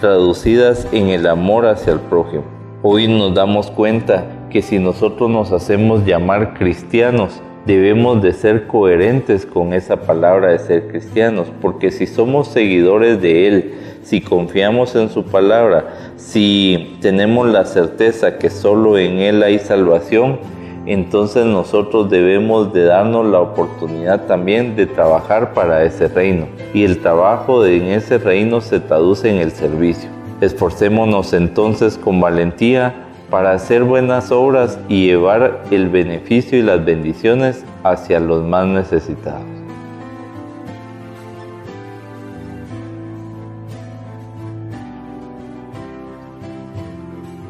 traducidas 0.00 0.86
en 0.92 1.08
el 1.08 1.26
amor 1.26 1.66
hacia 1.66 1.92
el 1.92 2.00
prójimo. 2.00 2.44
Hoy 2.82 3.08
nos 3.08 3.34
damos 3.34 3.70
cuenta 3.70 4.24
que 4.50 4.62
si 4.62 4.78
nosotros 4.78 5.28
nos 5.28 5.50
hacemos 5.50 6.04
llamar 6.04 6.54
cristianos, 6.54 7.40
debemos 7.68 8.22
de 8.22 8.32
ser 8.32 8.66
coherentes 8.66 9.44
con 9.44 9.74
esa 9.74 9.96
palabra 9.98 10.52
de 10.52 10.58
ser 10.58 10.88
cristianos, 10.88 11.48
porque 11.60 11.90
si 11.90 12.06
somos 12.06 12.48
seguidores 12.48 13.20
de 13.20 13.46
Él, 13.46 13.74
si 14.02 14.22
confiamos 14.22 14.96
en 14.96 15.10
su 15.10 15.24
palabra, 15.24 16.14
si 16.16 16.96
tenemos 17.02 17.46
la 17.46 17.66
certeza 17.66 18.38
que 18.38 18.48
solo 18.48 18.96
en 18.96 19.18
Él 19.18 19.42
hay 19.42 19.58
salvación, 19.58 20.38
entonces 20.86 21.44
nosotros 21.44 22.08
debemos 22.08 22.72
de 22.72 22.84
darnos 22.84 23.26
la 23.26 23.40
oportunidad 23.40 24.24
también 24.24 24.74
de 24.74 24.86
trabajar 24.86 25.52
para 25.52 25.84
ese 25.84 26.08
reino. 26.08 26.48
Y 26.72 26.84
el 26.84 27.02
trabajo 27.02 27.66
en 27.66 27.88
ese 27.88 28.16
reino 28.16 28.62
se 28.62 28.80
traduce 28.80 29.28
en 29.28 29.42
el 29.42 29.50
servicio. 29.50 30.08
Esforcémonos 30.40 31.34
entonces 31.34 31.98
con 31.98 32.18
valentía 32.18 33.07
para 33.30 33.52
hacer 33.52 33.84
buenas 33.84 34.32
obras 34.32 34.78
y 34.88 35.06
llevar 35.06 35.64
el 35.70 35.88
beneficio 35.88 36.58
y 36.58 36.62
las 36.62 36.84
bendiciones 36.84 37.64
hacia 37.84 38.20
los 38.20 38.42
más 38.44 38.66
necesitados. 38.66 39.42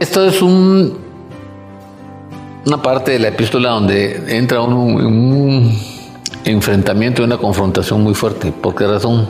Esto 0.00 0.26
es 0.26 0.42
un, 0.42 0.98
una 2.66 2.82
parte 2.82 3.12
de 3.12 3.18
la 3.18 3.28
epístola 3.28 3.70
donde 3.70 4.36
entra 4.36 4.62
uno 4.62 4.82
un 4.82 5.76
enfrentamiento, 6.44 7.22
una 7.22 7.36
confrontación 7.36 8.02
muy 8.02 8.14
fuerte. 8.14 8.50
¿Por 8.52 8.74
qué 8.74 8.86
razón? 8.86 9.28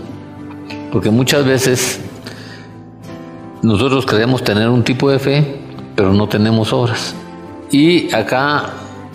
Porque 0.93 1.11
muchas 1.11 1.45
veces 1.45 2.01
nosotros 3.63 4.07
creemos 4.07 4.43
tener 4.45 4.69
un 4.69 4.83
tipo 4.83 5.11
de 5.11 5.19
fe 5.19 5.68
pero 5.99 6.13
no 6.13 6.29
tenemos 6.29 6.73
obras. 6.73 7.13
Y 7.73 8.15
acá 8.15 8.67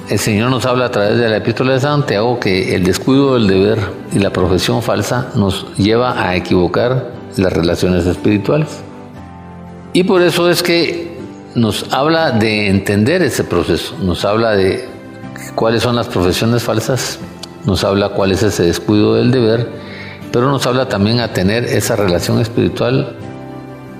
el 0.09 0.19
Señor 0.19 0.49
nos 0.51 0.65
habla 0.65 0.87
a 0.87 0.91
través 0.91 1.17
de 1.17 1.29
la 1.29 1.37
epístola 1.37 1.71
de 1.71 1.79
Santiago 1.79 2.41
que 2.41 2.75
el 2.75 2.83
descuido 2.83 3.35
del 3.35 3.47
deber 3.47 3.79
y 4.11 4.19
la 4.19 4.31
profesión 4.31 4.81
falsa 4.81 5.31
nos 5.33 5.65
lleva 5.77 6.21
a 6.21 6.35
equivocar 6.35 7.13
las 7.37 7.53
relaciones 7.53 8.05
espirituales. 8.05 8.83
Y 9.93 10.03
por 10.03 10.21
eso 10.21 10.49
es 10.49 10.61
que 10.61 11.17
nos 11.55 11.93
habla 11.93 12.31
de 12.31 12.67
entender 12.67 13.21
ese 13.21 13.45
proceso, 13.45 13.95
nos 14.01 14.25
habla 14.25 14.51
de 14.51 14.85
cuáles 15.55 15.83
son 15.83 15.95
las 15.95 16.09
profesiones 16.09 16.63
falsas, 16.63 17.17
nos 17.65 17.85
habla 17.85 18.09
cuál 18.09 18.33
es 18.33 18.43
ese 18.43 18.63
descuido 18.63 19.15
del 19.15 19.31
deber, 19.31 19.69
pero 20.33 20.51
nos 20.51 20.67
habla 20.67 20.89
también 20.89 21.21
a 21.21 21.29
tener 21.29 21.63
esa 21.63 21.95
relación 21.95 22.41
espiritual 22.41 23.15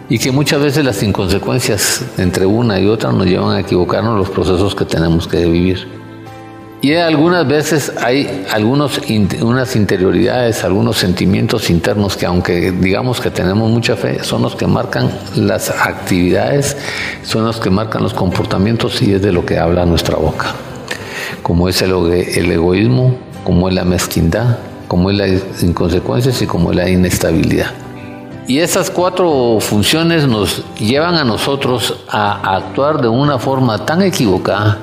y 0.10 0.20
que 0.20 0.32
muchas 0.32 0.62
veces 0.62 0.84
las 0.86 1.02
inconsecuencias 1.02 2.04
entre 2.18 2.46
una 2.46 2.80
y 2.80 2.88
otra 2.88 3.12
nos 3.12 3.26
llevan 3.26 3.56
a 3.56 3.60
equivocarnos 3.62 4.18
los 4.18 4.30
procesos 4.30 4.76
que 4.76 4.86
tenemos 4.86 5.28
que 5.28 5.46
vivir. 5.46 6.04
Y 6.84 6.96
algunas 6.96 7.48
veces 7.48 7.94
hay 8.02 8.46
algunos, 8.52 9.00
unas 9.42 9.78
interioridades, 9.78 10.66
algunos 10.66 10.98
sentimientos 10.98 11.70
internos 11.70 12.18
que 12.18 12.26
aunque 12.26 12.74
digamos 12.74 13.22
que 13.22 13.32
tenemos 13.32 13.72
mucha 13.72 13.96
fe, 13.96 14.22
son 14.22 14.42
los 14.42 14.58
que 14.58 14.68
marcan 14.68 15.10
las 15.38 15.70
actividades, 15.70 16.76
son 17.24 17.46
los 17.46 17.62
que 17.62 17.70
marcan 17.70 18.04
los 18.04 18.14
comportamientos 18.14 19.02
y 19.02 19.14
es 19.14 19.22
de 19.22 19.32
lo 19.32 19.46
que 19.46 19.60
habla 19.60 19.86
nuestra 19.86 20.18
boca. 20.18 20.56
Como 21.42 21.70
es 21.70 21.82
el, 21.82 21.94
egoísmo, 22.52 23.16
como 23.46 23.70
es 23.70 23.76
la 23.76 23.86
mezquindad, 23.86 24.58
como 24.90 25.10
es 25.10 25.18
las 25.18 25.64
inconsecuencias 25.64 26.42
y 26.42 26.48
como 26.48 26.72
es 26.72 26.76
la 26.76 26.90
inestabilidad. 26.90 27.83
Y 28.46 28.60
esas 28.60 28.90
cuatro 28.90 29.58
funciones 29.62 30.28
nos 30.28 30.64
llevan 30.76 31.16
a 31.16 31.24
nosotros 31.24 32.04
a 32.10 32.56
actuar 32.56 33.02
de 33.02 33.08
una 33.08 33.40
forma 33.40 33.86
tan 33.86 34.02
equivocada 34.02 34.80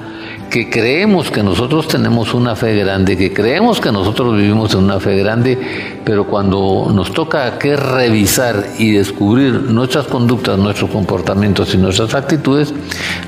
que 0.51 0.68
creemos 0.68 1.31
que 1.31 1.42
nosotros 1.42 1.87
tenemos 1.87 2.35
una 2.35 2.57
fe 2.57 2.75
grande, 2.75 3.16
que 3.16 3.33
creemos 3.33 3.81
que 3.81 3.92
nosotros 3.92 4.37
vivimos 4.37 4.75
en 4.75 4.81
una 4.81 4.99
fe 4.99 5.16
grande, 5.16 5.57
pero 6.05 6.27
cuando 6.27 6.90
nos 6.92 7.12
toca 7.12 7.57
que 7.59 7.77
revisar 7.77 8.66
y 8.79 8.90
descubrir 8.90 9.53
nuestras 9.53 10.07
conductas, 10.07 10.59
nuestros 10.59 10.90
comportamientos 10.90 11.73
y 11.75 11.79
nuestras 11.79 12.14
actitudes, 12.14 12.75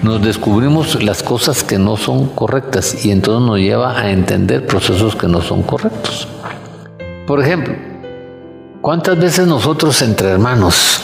nos 0.03 0.21
descubrimos 0.21 1.03
las 1.03 1.23
cosas 1.23 1.63
que 1.63 1.79
no 1.79 1.97
son 1.97 2.27
correctas 2.29 3.05
y 3.05 3.13
entonces 3.13 3.47
nos 3.47 3.59
lleva 3.61 3.99
a 4.01 4.11
entender 4.11 4.67
procesos 4.67 5.15
que 5.15 5.29
no 5.29 5.41
son 5.43 5.63
correctos. 5.63 6.27
Por 7.27 7.41
ejemplo, 7.41 7.92
¿Cuántas 8.83 9.17
veces 9.17 9.47
nosotros 9.47 10.03
entre 10.03 10.31
hermanos 10.31 11.01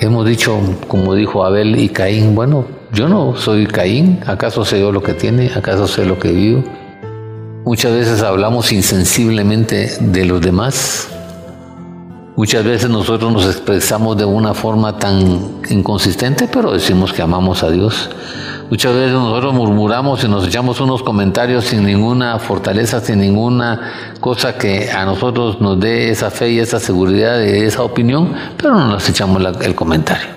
hemos 0.00 0.26
dicho, 0.26 0.58
como 0.88 1.14
dijo 1.14 1.44
Abel 1.44 1.78
y 1.78 1.88
Caín, 1.88 2.34
bueno, 2.34 2.64
yo 2.92 3.08
no 3.08 3.36
soy 3.36 3.64
Caín, 3.68 4.18
¿acaso 4.26 4.64
sé 4.64 4.80
yo 4.80 4.90
lo 4.90 5.00
que 5.00 5.14
tiene? 5.14 5.52
¿Acaso 5.54 5.86
sé 5.86 6.04
lo 6.04 6.18
que 6.18 6.32
vivo? 6.32 6.64
Muchas 7.64 7.92
veces 7.92 8.24
hablamos 8.24 8.72
insensiblemente 8.72 9.98
de 10.00 10.24
los 10.24 10.40
demás. 10.40 11.08
Muchas 12.34 12.64
veces 12.64 12.90
nosotros 12.90 13.32
nos 13.32 13.46
expresamos 13.46 14.16
de 14.16 14.24
una 14.24 14.52
forma 14.52 14.98
tan 14.98 15.60
inconsistente, 15.70 16.48
pero 16.52 16.72
decimos 16.72 17.12
que 17.12 17.22
amamos 17.22 17.62
a 17.62 17.70
Dios. 17.70 18.10
Muchas 18.70 18.94
veces 18.94 19.12
nosotros 19.12 19.54
murmuramos 19.54 20.22
y 20.24 20.28
nos 20.28 20.46
echamos 20.46 20.78
unos 20.80 21.02
comentarios 21.02 21.64
sin 21.64 21.84
ninguna 21.84 22.38
fortaleza, 22.38 23.00
sin 23.00 23.20
ninguna 23.20 24.14
cosa 24.20 24.58
que 24.58 24.90
a 24.90 25.06
nosotros 25.06 25.58
nos 25.60 25.80
dé 25.80 26.10
esa 26.10 26.30
fe 26.30 26.50
y 26.50 26.58
esa 26.58 26.78
seguridad 26.78 27.38
de 27.38 27.66
esa 27.66 27.82
opinión, 27.82 28.34
pero 28.58 28.74
no 28.74 28.86
nos 28.88 29.08
echamos 29.08 29.42
el 29.62 29.74
comentario. 29.74 30.28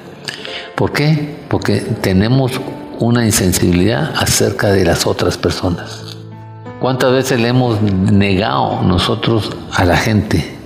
¿Por 0.76 0.94
qué? 0.94 1.40
Porque 1.50 1.82
tenemos 2.00 2.54
una 3.00 3.26
insensibilidad 3.26 4.14
acerca 4.16 4.72
de 4.72 4.86
las 4.86 5.06
otras 5.06 5.38
personas. 5.38 6.16
¿Cuántas 6.80 7.12
veces 7.12 7.40
le 7.40 7.50
hemos 7.50 7.82
negado 7.82 8.82
nosotros 8.84 9.52
a 9.74 9.84
la 9.84 9.98
gente 9.98 10.58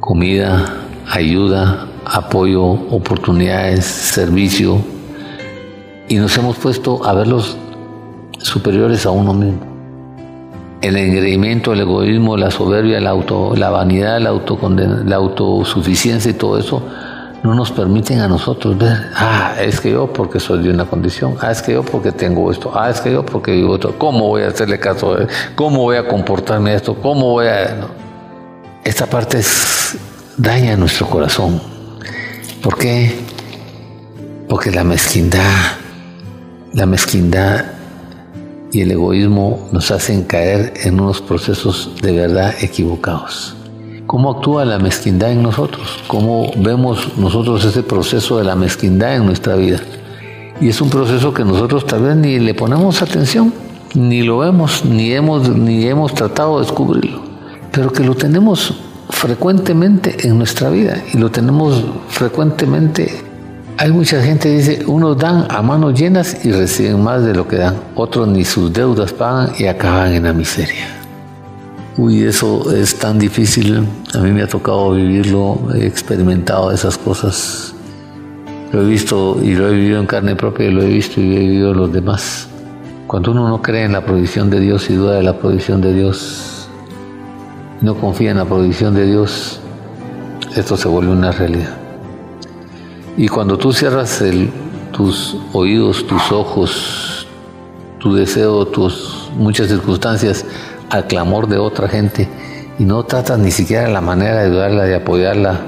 comida, 0.00 0.74
ayuda, 1.08 1.86
apoyo, 2.04 2.64
oportunidades, 2.64 3.84
servicio, 3.84 4.84
y 6.08 6.16
nos 6.16 6.36
hemos 6.38 6.56
puesto 6.56 7.04
a 7.04 7.12
verlos 7.14 7.56
superiores 8.38 9.06
a 9.06 9.10
uno 9.10 9.34
mismo. 9.34 9.60
El 10.82 10.96
engreimiento, 10.96 11.72
el 11.72 11.80
egoísmo, 11.80 12.36
la 12.36 12.50
soberbia, 12.50 13.00
la, 13.00 13.10
auto, 13.10 13.54
la 13.56 13.70
vanidad, 13.70 14.20
la, 14.20 14.30
la 15.04 15.16
autosuficiencia 15.16 16.30
y 16.30 16.34
todo 16.34 16.58
eso 16.58 16.82
no 17.42 17.54
nos 17.54 17.70
permiten 17.70 18.20
a 18.20 18.28
nosotros 18.28 18.76
ver, 18.76 19.10
ah, 19.14 19.54
es 19.60 19.80
que 19.80 19.92
yo 19.92 20.12
porque 20.12 20.40
soy 20.40 20.62
de 20.62 20.70
una 20.70 20.84
condición, 20.84 21.36
ah, 21.40 21.50
es 21.50 21.62
que 21.62 21.72
yo 21.72 21.82
porque 21.84 22.10
tengo 22.10 22.50
esto, 22.50 22.72
ah, 22.74 22.90
es 22.90 23.00
que 23.00 23.12
yo 23.12 23.24
porque 23.24 23.52
vivo 23.52 23.72
otro, 23.74 23.96
¿cómo 23.98 24.28
voy 24.28 24.42
a 24.42 24.48
hacerle 24.48 24.80
caso 24.80 25.14
a 25.14 25.18
él? 25.20 25.28
¿Cómo 25.54 25.82
voy 25.82 25.96
a 25.96 26.08
comportarme 26.08 26.74
esto? 26.74 26.94
¿Cómo 26.94 27.30
voy 27.32 27.46
a...? 27.46 27.86
Esta 28.84 29.06
parte 29.06 29.40
daña 30.36 30.76
nuestro 30.76 31.08
corazón 31.08 31.60
¿Por 32.62 32.78
qué? 32.78 33.16
Porque 34.48 34.72
la 34.72 34.82
mezquindad, 34.82 35.78
la 36.76 36.84
mezquindad 36.84 37.64
y 38.70 38.82
el 38.82 38.90
egoísmo 38.90 39.66
nos 39.72 39.90
hacen 39.90 40.24
caer 40.24 40.74
en 40.84 41.00
unos 41.00 41.22
procesos 41.22 41.90
de 42.02 42.12
verdad 42.12 42.54
equivocados. 42.60 43.56
¿Cómo 44.06 44.30
actúa 44.30 44.66
la 44.66 44.78
mezquindad 44.78 45.32
en 45.32 45.42
nosotros? 45.42 45.98
¿Cómo 46.06 46.52
vemos 46.58 47.16
nosotros 47.16 47.64
ese 47.64 47.82
proceso 47.82 48.36
de 48.36 48.44
la 48.44 48.56
mezquindad 48.56 49.16
en 49.16 49.24
nuestra 49.24 49.56
vida? 49.56 49.80
Y 50.60 50.68
es 50.68 50.78
un 50.82 50.90
proceso 50.90 51.32
que 51.32 51.46
nosotros 51.46 51.86
tal 51.86 52.02
vez 52.02 52.14
ni 52.14 52.38
le 52.38 52.52
ponemos 52.52 53.00
atención, 53.00 53.54
ni 53.94 54.22
lo 54.22 54.36
vemos, 54.38 54.84
ni 54.84 55.12
hemos, 55.12 55.48
ni 55.48 55.86
hemos 55.86 56.12
tratado 56.12 56.58
de 56.58 56.66
descubrirlo, 56.66 57.22
pero 57.72 57.90
que 57.90 58.04
lo 58.04 58.14
tenemos 58.14 58.74
frecuentemente 59.08 60.28
en 60.28 60.36
nuestra 60.36 60.68
vida 60.68 61.02
y 61.10 61.16
lo 61.16 61.30
tenemos 61.30 61.82
frecuentemente. 62.10 63.25
Hay 63.78 63.92
mucha 63.92 64.22
gente 64.22 64.48
que 64.48 64.56
dice, 64.56 64.86
unos 64.86 65.18
dan 65.18 65.48
a 65.50 65.60
manos 65.60 65.92
llenas 66.00 66.46
y 66.46 66.50
reciben 66.50 67.02
más 67.02 67.22
de 67.22 67.34
lo 67.34 67.46
que 67.46 67.56
dan, 67.56 67.76
otros 67.94 68.26
ni 68.26 68.42
sus 68.42 68.72
deudas 68.72 69.12
pagan 69.12 69.52
y 69.58 69.66
acaban 69.66 70.14
en 70.14 70.22
la 70.22 70.32
miseria. 70.32 70.86
Uy, 71.98 72.22
eso 72.22 72.74
es 72.74 72.98
tan 72.98 73.18
difícil, 73.18 73.86
a 74.14 74.18
mí 74.20 74.30
me 74.30 74.42
ha 74.42 74.46
tocado 74.46 74.92
vivirlo, 74.92 75.58
he 75.74 75.86
experimentado 75.86 76.72
esas 76.72 76.96
cosas, 76.96 77.74
lo 78.72 78.80
he 78.80 78.86
visto 78.86 79.38
y 79.42 79.54
lo 79.54 79.68
he 79.68 79.72
vivido 79.72 80.00
en 80.00 80.06
carne 80.06 80.36
propia 80.36 80.68
y 80.68 80.70
lo 80.70 80.80
he 80.80 80.88
visto 80.88 81.20
y 81.20 81.36
he 81.36 81.40
vivido 81.40 81.74
los 81.74 81.92
demás. 81.92 82.48
Cuando 83.06 83.32
uno 83.32 83.46
no 83.46 83.60
cree 83.60 83.84
en 83.84 83.92
la 83.92 84.06
provisión 84.06 84.48
de 84.48 84.58
Dios 84.58 84.88
y 84.88 84.94
duda 84.94 85.16
de 85.16 85.22
la 85.22 85.38
provisión 85.38 85.82
de 85.82 85.92
Dios, 85.92 86.70
no 87.82 87.94
confía 87.94 88.30
en 88.30 88.38
la 88.38 88.46
provisión 88.46 88.94
de 88.94 89.04
Dios, 89.04 89.60
esto 90.56 90.78
se 90.78 90.88
vuelve 90.88 91.12
una 91.12 91.30
realidad. 91.30 91.85
Y 93.16 93.28
cuando 93.28 93.56
tú 93.56 93.72
cierras 93.72 94.22
tus 94.92 95.36
oídos, 95.52 96.06
tus 96.06 96.30
ojos, 96.32 97.26
tu 97.98 98.14
deseo, 98.14 98.66
tus 98.66 99.30
muchas 99.36 99.68
circunstancias 99.68 100.44
al 100.90 101.06
clamor 101.06 101.48
de 101.48 101.58
otra 101.58 101.88
gente 101.88 102.28
y 102.78 102.84
no 102.84 103.04
tratas 103.04 103.38
ni 103.38 103.50
siquiera 103.50 103.88
la 103.88 104.00
manera 104.00 104.42
de 104.42 104.46
ayudarla, 104.48 104.84
de 104.84 104.94
apoyarla, 104.96 105.60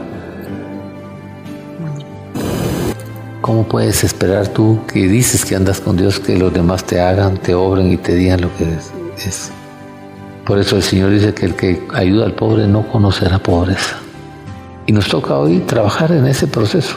¿Cómo 3.48 3.66
puedes 3.66 4.04
esperar 4.04 4.48
tú 4.48 4.80
que 4.86 5.08
dices 5.08 5.42
que 5.42 5.56
andas 5.56 5.80
con 5.80 5.96
Dios 5.96 6.20
que 6.20 6.36
los 6.36 6.52
demás 6.52 6.84
te 6.84 7.00
hagan, 7.00 7.38
te 7.38 7.54
obren 7.54 7.90
y 7.90 7.96
te 7.96 8.14
digan 8.14 8.42
lo 8.42 8.54
que 8.58 8.64
es? 8.64 9.50
Por 10.44 10.58
eso 10.58 10.76
el 10.76 10.82
Señor 10.82 11.12
dice 11.12 11.32
que 11.32 11.46
el 11.46 11.54
que 11.54 11.82
ayuda 11.94 12.26
al 12.26 12.34
pobre 12.34 12.66
no 12.66 12.86
conocerá 12.86 13.38
pobreza. 13.38 13.96
Y 14.84 14.92
nos 14.92 15.08
toca 15.08 15.38
hoy 15.38 15.60
trabajar 15.60 16.12
en 16.12 16.26
ese 16.26 16.46
proceso. 16.46 16.96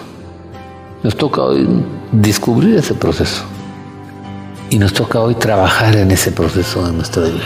Nos 1.04 1.16
toca 1.16 1.42
hoy 1.42 1.68
descubrir 2.12 2.76
ese 2.76 2.94
proceso. 2.94 3.44
Y 4.70 4.80
nos 4.80 4.94
toca 4.94 5.20
hoy 5.20 5.36
trabajar 5.36 5.96
en 5.96 6.12
ese 6.12 6.32
proceso 6.32 6.86
de 6.86 6.94
nuestra 6.94 7.24
vida. 7.24 7.44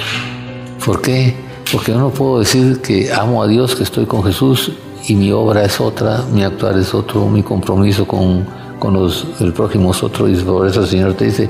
¿Por 0.85 1.01
qué? 1.01 1.35
Porque 1.71 1.91
yo 1.91 1.99
no 1.99 2.09
puedo 2.11 2.39
decir 2.39 2.81
que 2.81 3.11
amo 3.11 3.41
a 3.41 3.47
Dios, 3.47 3.75
que 3.75 3.83
estoy 3.83 4.05
con 4.05 4.23
Jesús 4.23 4.71
y 5.07 5.15
mi 5.15 5.31
obra 5.31 5.63
es 5.63 5.79
otra, 5.79 6.23
mi 6.31 6.43
actuar 6.43 6.77
es 6.77 6.93
otro, 6.93 7.27
mi 7.27 7.41
compromiso 7.41 8.07
con 8.07 8.45
con 8.79 8.93
los, 8.93 9.25
el 9.39 9.53
prójimo 9.53 9.91
es 9.91 10.03
otro 10.03 10.27
y 10.27 10.35
por 10.35 10.67
eso 10.67 10.81
el 10.81 10.87
Señor 10.87 11.13
te 11.13 11.25
dice, 11.25 11.49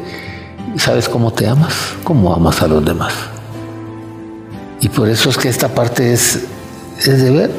¿sabes 0.78 1.10
cómo 1.10 1.32
te 1.32 1.48
amas? 1.48 1.96
¿Cómo 2.04 2.34
amas 2.34 2.62
a 2.62 2.68
los 2.68 2.84
demás? 2.84 3.14
Y 4.82 4.90
por 4.90 5.10
eso 5.10 5.30
es 5.30 5.38
que 5.38 5.50
esta 5.50 5.68
parte 5.68 6.14
es, 6.14 6.46
es 7.00 7.22
de 7.22 7.32
ver, 7.32 7.52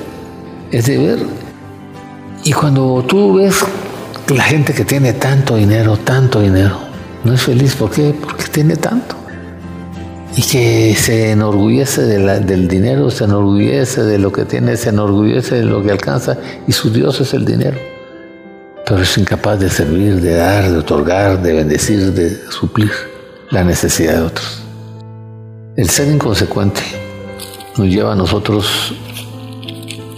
es 0.71 0.87
de 0.87 0.99
ver. 0.99 1.27
Y 2.45 2.53
cuando 2.53 3.05
tú 3.07 3.35
ves 3.35 3.65
la 4.29 4.45
gente 4.45 4.73
que 4.73 4.85
tiene 4.85 5.13
tanto 5.13 5.57
dinero, 5.57 5.97
tanto 5.97 6.41
dinero, 6.41 6.79
no 7.25 7.33
es 7.33 7.43
feliz, 7.43 7.75
¿por 7.75 7.91
qué? 7.91 8.15
Porque 8.21 8.45
tiene 8.45 8.77
tanto. 8.77 9.15
Y 10.37 10.43
que 10.43 10.95
se 10.97 11.31
enorgullece 11.31 12.03
del 12.03 12.69
dinero, 12.69 13.11
se 13.11 13.25
enorgullece 13.25 14.03
de 14.03 14.19
lo 14.19 14.33
que 14.33 14.45
tiene, 14.45 14.77
se 14.77 14.91
enorgullece 14.91 15.57
de 15.57 15.65
lo 15.65 15.83
que 15.83 15.91
alcanza, 15.91 16.37
y 16.67 16.73
su 16.73 16.91
Dios 16.91 17.21
es 17.21 17.33
el 17.33 17.45
dinero 17.45 17.79
pero 18.87 19.03
es 19.03 19.19
incapaz 19.19 19.59
de 19.59 19.69
servir, 19.69 20.21
de 20.21 20.35
dar, 20.35 20.71
de 20.71 20.79
otorgar, 20.79 21.43
de 21.43 21.53
bendecir, 21.55 22.13
de 22.13 22.39
suplir 22.51 22.93
la 23.51 23.65
necesidad 23.65 24.15
de 24.15 24.23
otros. 24.23 24.63
El 25.75 25.91
ser 25.91 26.09
inconsecuente 26.09 26.83
nos 27.77 27.89
lleva 27.89 28.13
a 28.13 28.17
nosotros 28.17 28.95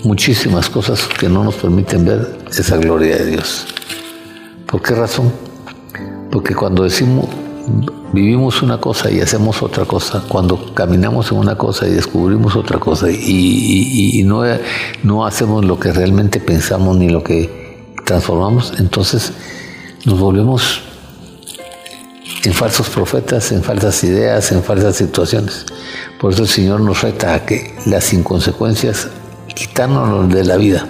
muchísimas 0.04 0.68
cosas 0.68 1.08
que 1.18 1.30
no 1.30 1.44
nos 1.44 1.54
permiten 1.54 2.04
ver 2.04 2.28
esa 2.50 2.76
gloria 2.76 3.16
de 3.16 3.24
Dios. 3.24 3.66
¿Por 4.68 4.82
qué 4.82 4.94
razón? 4.94 5.32
Porque 6.30 6.54
cuando 6.54 6.82
decimos, 6.82 7.24
vivimos 8.12 8.60
una 8.60 8.78
cosa 8.78 9.10
y 9.10 9.18
hacemos 9.18 9.62
otra 9.62 9.86
cosa, 9.86 10.22
cuando 10.28 10.74
caminamos 10.74 11.32
en 11.32 11.38
una 11.38 11.56
cosa 11.56 11.88
y 11.88 11.92
descubrimos 11.92 12.54
otra 12.54 12.78
cosa 12.78 13.10
y, 13.10 14.22
no, 14.26 14.42
no 15.04 15.24
hacemos 15.24 15.64
lo 15.64 15.80
que 15.80 15.90
realmente 15.90 16.38
pensamos 16.38 16.98
ni 16.98 17.08
lo 17.08 17.24
que 17.24 17.94
transformamos, 18.04 18.74
entonces 18.78 19.32
nos 20.04 20.20
volvemos 20.20 20.82
en 22.44 22.52
falsos 22.52 22.90
profetas, 22.90 23.50
en 23.52 23.62
falsas 23.62 24.04
ideas, 24.04 24.52
en 24.52 24.62
falsas 24.62 24.96
situaciones. 24.96 25.64
Por 26.20 26.34
eso 26.34 26.42
el 26.42 26.48
Señor 26.48 26.80
nos 26.80 27.00
reta 27.00 27.32
a 27.32 27.46
que 27.46 27.74
las 27.86 28.12
inconsecuencias, 28.12 29.08
quitárnoslas 29.54 30.28
de 30.28 30.44
la 30.44 30.56
vida. 30.58 30.86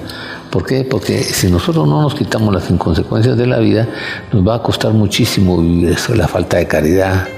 ¿Por 0.51 0.65
qué? 0.65 0.85
Porque 0.85 1.23
si 1.23 1.51
nosotros 1.51 1.87
no 1.87 2.01
nos 2.01 2.15
quitamos 2.15 2.55
las 2.55 2.71
inconsecuencias 2.71 3.37
de 3.37 3.47
la 3.47 3.59
vida, 3.59 3.87
nos 4.33 4.47
va 4.47 4.57
a 4.57 4.63
costar 4.63 4.93
muchísimo 4.93 5.59
vivir 5.59 5.91
eso, 5.91 6.15
la 6.15 6.27
falta 6.27 6.57
de 6.57 6.67
caridad, 6.67 7.29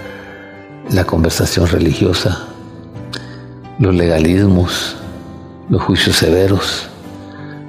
la 0.90 1.04
conversación 1.04 1.66
religiosa, 1.66 2.46
los 3.80 3.94
legalismos, 3.94 4.96
los 5.68 5.82
juicios 5.82 6.16
severos, 6.16 6.88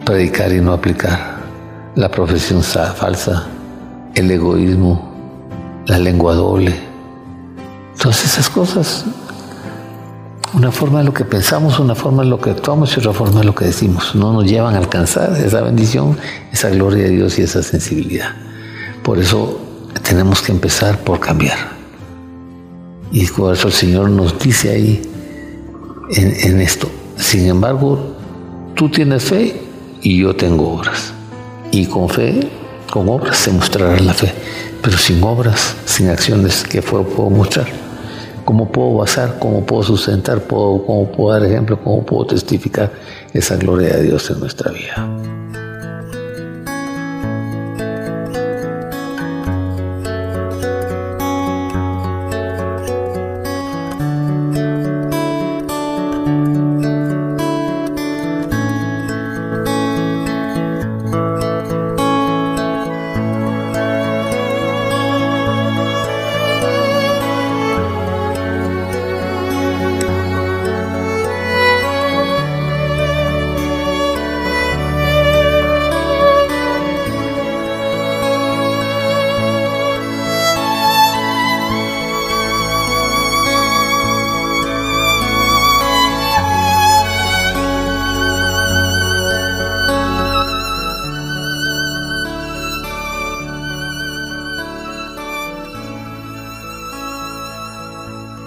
predicar 0.05 0.51
y 0.51 0.61
no 0.61 0.73
aplicar 0.73 1.41
la 1.95 2.09
profesión 2.09 2.61
falsa, 2.61 3.47
el 4.15 4.29
egoísmo, 4.29 5.11
la 5.87 5.97
lengua 5.97 6.35
doble, 6.35 6.73
todas 7.99 8.23
esas 8.23 8.49
cosas. 8.49 9.05
Una 10.53 10.69
forma 10.69 10.99
de 10.99 11.05
lo 11.05 11.13
que 11.13 11.23
pensamos, 11.23 11.79
una 11.79 11.95
forma 11.95 12.23
de 12.23 12.29
lo 12.29 12.41
que 12.41 12.49
actuamos 12.49 12.93
y 12.95 12.99
otra 12.99 13.13
forma 13.13 13.39
de 13.39 13.45
lo 13.45 13.55
que 13.55 13.63
decimos. 13.63 14.15
No 14.15 14.33
nos 14.33 14.43
llevan 14.43 14.75
a 14.75 14.79
alcanzar 14.79 15.33
esa 15.37 15.61
bendición, 15.61 16.17
esa 16.51 16.69
gloria 16.69 17.05
de 17.05 17.11
Dios 17.11 17.39
y 17.39 17.43
esa 17.43 17.63
sensibilidad. 17.63 18.31
Por 19.01 19.17
eso 19.17 19.61
tenemos 20.03 20.41
que 20.41 20.51
empezar 20.51 20.99
por 20.99 21.21
cambiar. 21.21 21.57
Y 23.13 23.25
por 23.27 23.53
eso 23.53 23.67
el 23.67 23.73
Señor 23.73 24.09
nos 24.09 24.37
dice 24.39 24.71
ahí 24.71 25.01
en, 26.09 26.35
en 26.41 26.59
esto. 26.59 26.89
Sin 27.15 27.47
embargo, 27.47 28.13
tú 28.75 28.89
tienes 28.89 29.23
fe 29.23 29.61
y 30.01 30.17
yo 30.17 30.35
tengo 30.35 30.73
obras. 30.73 31.13
Y 31.71 31.85
con 31.85 32.09
fe, 32.09 32.49
con 32.91 33.07
obras 33.07 33.37
se 33.37 33.51
mostrará 33.51 33.97
la 34.01 34.13
fe. 34.13 34.33
Pero 34.81 34.97
sin 34.97 35.23
obras, 35.23 35.77
sin 35.85 36.09
acciones, 36.09 36.65
¿qué 36.69 36.81
puedo 36.81 37.29
mostrar? 37.29 37.90
¿Cómo 38.45 38.71
puedo 38.71 38.95
basar? 38.95 39.37
¿Cómo 39.39 39.65
puedo 39.65 39.83
sustentar? 39.83 40.41
¿Cómo 40.47 41.11
puedo 41.11 41.39
dar 41.39 41.49
ejemplo? 41.49 41.79
¿Cómo 41.81 42.05
puedo 42.05 42.27
testificar 42.27 42.91
esa 43.33 43.55
gloria 43.55 43.95
de 43.95 44.03
Dios 44.03 44.29
en 44.29 44.39
nuestra 44.39 44.71
vida? 44.71 45.07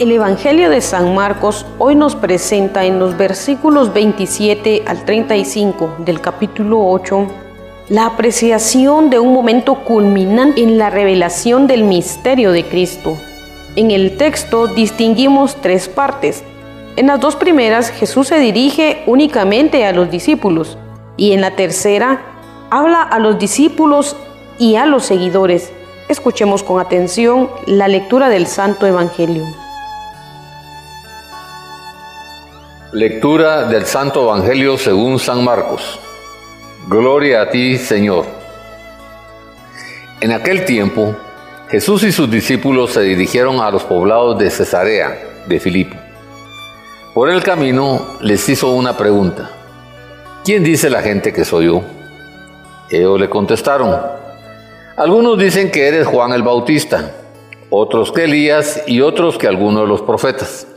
El 0.05 0.13
Evangelio 0.13 0.69
de 0.69 0.83
San 0.83 1.15
Marcos 1.15 1.65
hoy 1.79 1.95
nos 1.95 2.15
presenta 2.15 2.85
en 2.85 2.99
los 2.99 3.17
versículos 3.17 3.95
27 3.95 4.83
al 4.87 5.03
35 5.07 5.95
del 6.01 6.21
capítulo 6.21 6.87
8 6.91 7.27
la 7.89 8.05
apreciación 8.05 9.09
de 9.09 9.19
un 9.19 9.33
momento 9.33 9.83
culminante 9.83 10.63
en 10.63 10.77
la 10.77 10.91
revelación 10.91 11.67
del 11.67 11.85
misterio 11.85 12.53
de 12.53 12.67
Cristo. 12.67 13.17
En 13.77 13.91
el 13.91 14.19
texto 14.19 14.67
distinguimos 14.67 15.57
tres 15.63 15.89
partes. 15.89 16.45
En 16.97 17.07
las 17.07 17.19
dos 17.19 17.35
primeras 17.35 17.89
Jesús 17.89 18.29
se 18.29 18.39
dirige 18.39 19.05
únicamente 19.07 19.87
a 19.87 19.93
los 19.93 20.11
discípulos 20.11 20.77
y 21.17 21.33
en 21.33 21.41
la 21.41 21.57
tercera 21.57 22.21
habla 22.69 23.01
a 23.01 23.19
los 23.19 23.39
discípulos 23.39 24.19
y 24.59 24.77
a 24.77 24.85
los 24.85 25.07
seguidores. 25.07 25.73
Escuchemos 26.11 26.63
con 26.63 26.79
atención 26.79 27.49
la 27.65 27.89
lectura 27.89 28.29
del 28.29 28.47
Santo 28.47 28.87
Evangelio. 28.87 29.64
Lectura 32.95 33.64
del 33.64 33.86
Santo 33.86 34.22
Evangelio 34.22 34.78
según 34.78 35.18
San 35.18 35.42
Marcos. 35.42 35.99
Gloria 36.86 37.42
a 37.42 37.51
ti, 37.51 37.76
Señor. 37.76 38.24
En 40.20 40.30
aquel 40.30 40.64
tiempo, 40.64 41.12
Jesús 41.68 42.05
y 42.05 42.12
sus 42.12 42.30
discípulos 42.30 42.92
se 42.92 43.01
dirigieron 43.01 43.59
a 43.59 43.72
los 43.72 43.82
poblados 43.82 44.38
de 44.38 44.49
Cesarea 44.49 45.18
de 45.49 45.59
Filipo. 45.59 45.97
Por 47.14 47.30
el 47.30 47.42
camino 47.42 48.01
les 48.20 48.49
hizo 48.49 48.70
una 48.70 48.97
pregunta. 48.97 49.51
¿Quién 50.45 50.62
dice 50.62 50.88
la 50.88 51.03
gente 51.03 51.32
que 51.32 51.45
soy 51.45 51.66
yo? 51.66 51.82
Ellos 52.90 53.18
le 53.18 53.28
contestaron. 53.28 54.01
Algunos 54.97 55.36
dicen 55.36 55.72
que 55.72 55.88
eres 55.88 56.07
Juan 56.07 56.32
el 56.32 56.45
Bautista, 56.45 57.11
otros 57.70 58.12
que 58.12 58.22
Elías 58.22 58.84
y 58.86 59.01
otros 59.01 59.36
que 59.36 59.49
algunos 59.49 59.82
de 59.82 59.88
los 59.88 60.03
profetas. 60.03 60.68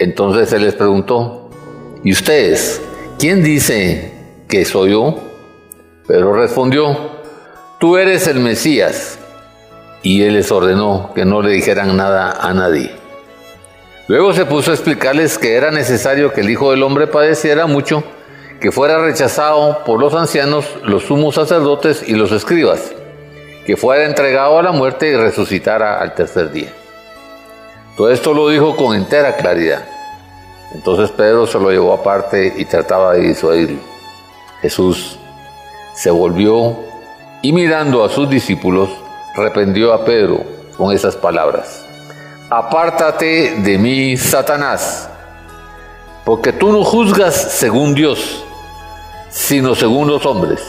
Entonces 0.00 0.50
él 0.54 0.62
les 0.62 0.74
preguntó, 0.74 1.50
¿y 2.02 2.12
ustedes? 2.12 2.80
¿Quién 3.18 3.44
dice 3.44 4.14
que 4.48 4.64
soy 4.64 4.92
yo? 4.92 5.20
Pero 6.08 6.32
respondió, 6.32 6.96
tú 7.78 7.98
eres 7.98 8.26
el 8.26 8.40
Mesías. 8.40 9.18
Y 10.02 10.22
él 10.22 10.32
les 10.32 10.50
ordenó 10.50 11.12
que 11.14 11.26
no 11.26 11.42
le 11.42 11.50
dijeran 11.50 11.98
nada 11.98 12.32
a 12.32 12.54
nadie. 12.54 12.92
Luego 14.08 14.32
se 14.32 14.46
puso 14.46 14.70
a 14.70 14.74
explicarles 14.74 15.36
que 15.36 15.54
era 15.54 15.70
necesario 15.70 16.32
que 16.32 16.40
el 16.40 16.48
Hijo 16.48 16.70
del 16.70 16.82
Hombre 16.82 17.06
padeciera 17.06 17.66
mucho, 17.66 18.02
que 18.58 18.72
fuera 18.72 19.04
rechazado 19.04 19.84
por 19.84 20.00
los 20.00 20.14
ancianos, 20.14 20.64
los 20.82 21.02
sumos 21.04 21.34
sacerdotes 21.34 22.08
y 22.08 22.14
los 22.14 22.32
escribas, 22.32 22.90
que 23.66 23.76
fuera 23.76 24.06
entregado 24.06 24.58
a 24.58 24.62
la 24.62 24.72
muerte 24.72 25.08
y 25.10 25.14
resucitara 25.14 26.00
al 26.00 26.14
tercer 26.14 26.50
día. 26.52 26.72
Todo 27.96 28.10
esto 28.10 28.32
lo 28.32 28.48
dijo 28.48 28.76
con 28.76 28.96
entera 28.96 29.36
claridad. 29.36 29.84
Entonces 30.72 31.10
Pedro 31.10 31.46
se 31.46 31.58
lo 31.58 31.70
llevó 31.70 31.92
aparte 31.92 32.54
y 32.56 32.64
trataba 32.64 33.14
de 33.14 33.28
disuadirlo. 33.28 33.80
Jesús 34.62 35.18
se 35.94 36.10
volvió 36.10 36.76
y 37.42 37.52
mirando 37.52 38.04
a 38.04 38.08
sus 38.08 38.28
discípulos, 38.28 38.90
reprendió 39.34 39.92
a 39.92 40.04
Pedro 40.04 40.44
con 40.76 40.94
esas 40.94 41.16
palabras. 41.16 41.84
Apártate 42.50 43.56
de 43.56 43.78
mí, 43.78 44.16
Satanás, 44.16 45.08
porque 46.24 46.52
tú 46.52 46.72
no 46.72 46.84
juzgas 46.84 47.34
según 47.34 47.94
Dios, 47.94 48.44
sino 49.30 49.74
según 49.74 50.08
los 50.08 50.24
hombres. 50.26 50.60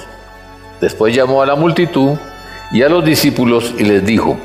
Después 0.80 1.14
llamó 1.14 1.42
a 1.42 1.46
la 1.46 1.56
multitud 1.56 2.18
y 2.72 2.84
a 2.84 2.90
los 2.90 3.04
discípulos 3.04 3.74
y 3.78 3.84
les 3.84 4.06
dijo, 4.06 4.38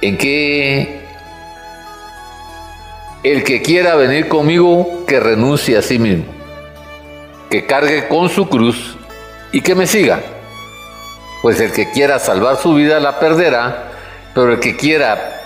¿en 0.00 0.18
qué 0.18 1.03
el 3.24 3.42
que 3.42 3.62
quiera 3.62 3.96
venir 3.96 4.28
conmigo, 4.28 5.04
que 5.06 5.18
renuncie 5.18 5.78
a 5.78 5.82
sí 5.82 5.98
mismo, 5.98 6.26
que 7.50 7.66
cargue 7.66 8.06
con 8.06 8.28
su 8.28 8.48
cruz 8.48 8.96
y 9.50 9.62
que 9.62 9.74
me 9.74 9.86
siga. 9.86 10.20
Pues 11.42 11.58
el 11.60 11.72
que 11.72 11.90
quiera 11.90 12.18
salvar 12.18 12.58
su 12.58 12.74
vida 12.74 13.00
la 13.00 13.18
perderá, 13.18 13.92
pero 14.34 14.52
el 14.52 14.60
que 14.60 14.76
quiera 14.76 15.40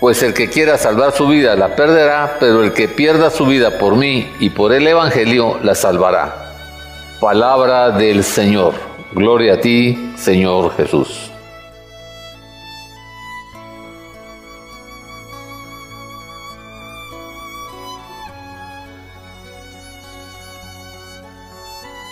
pues 0.00 0.20
el 0.24 0.34
que 0.34 0.50
quiera 0.50 0.78
salvar 0.78 1.12
su 1.12 1.28
vida 1.28 1.54
la 1.54 1.76
perderá, 1.76 2.38
pero 2.40 2.64
el 2.64 2.72
que 2.72 2.88
pierda 2.88 3.30
su 3.30 3.46
vida 3.46 3.78
por 3.78 3.94
mí 3.94 4.28
y 4.40 4.50
por 4.50 4.72
el 4.72 4.84
Evangelio 4.84 5.60
la 5.62 5.76
salvará. 5.76 6.54
Palabra 7.20 7.90
del 7.90 8.24
Señor. 8.24 8.74
Gloria 9.12 9.54
a 9.54 9.60
ti, 9.60 10.12
Señor 10.16 10.74
Jesús. 10.76 11.31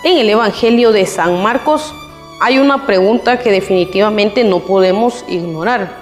En 0.03 0.16
el 0.16 0.30
Evangelio 0.30 0.92
de 0.92 1.05
San 1.05 1.42
Marcos 1.42 1.94
hay 2.40 2.59
una 2.59 2.86
pregunta 2.86 3.38
que 3.38 3.51
definitivamente 3.51 4.44
no 4.44 4.61
podemos 4.61 5.26
ignorar. 5.28 5.94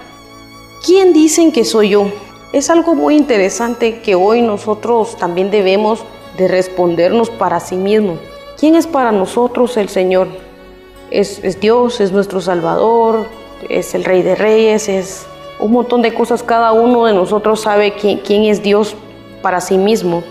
¿Quién 0.85 1.11
dicen 1.11 1.51
que 1.51 1.65
soy 1.65 1.89
yo? 1.89 2.09
Es 2.53 2.69
algo 2.69 2.95
muy 2.95 3.17
interesante 3.17 3.99
que 3.99 4.15
hoy 4.15 4.41
nosotros 4.41 5.17
también 5.17 5.51
debemos 5.51 6.05
de 6.37 6.47
respondernos 6.47 7.29
para 7.29 7.59
sí 7.59 7.75
mismos. 7.75 8.19
¿Quién 8.57 8.75
es 8.75 8.87
para 8.87 9.11
nosotros 9.11 9.75
el 9.75 9.89
Señor? 9.89 10.29
Es, 11.11 11.59
Dios, 11.59 11.99
es 11.99 12.13
nuestro 12.13 12.39
Salvador, 12.39 13.27
es 13.67 13.93
el 13.95 14.05
Rey 14.05 14.21
de 14.21 14.35
Reyes, 14.35 14.87
es 14.87 15.27
un 15.59 15.73
montón 15.73 16.01
de 16.01 16.13
cosas. 16.13 16.41
Cada 16.41 16.71
uno 16.71 17.03
de 17.03 17.11
nosotros 17.11 17.59
sabe 17.59 17.91
quién, 17.99 18.19
quién 18.19 18.43
es 18.45 18.63
Dios 18.63 18.95
para 19.41 19.59
sí 19.59 19.77
mismo. 19.77 20.23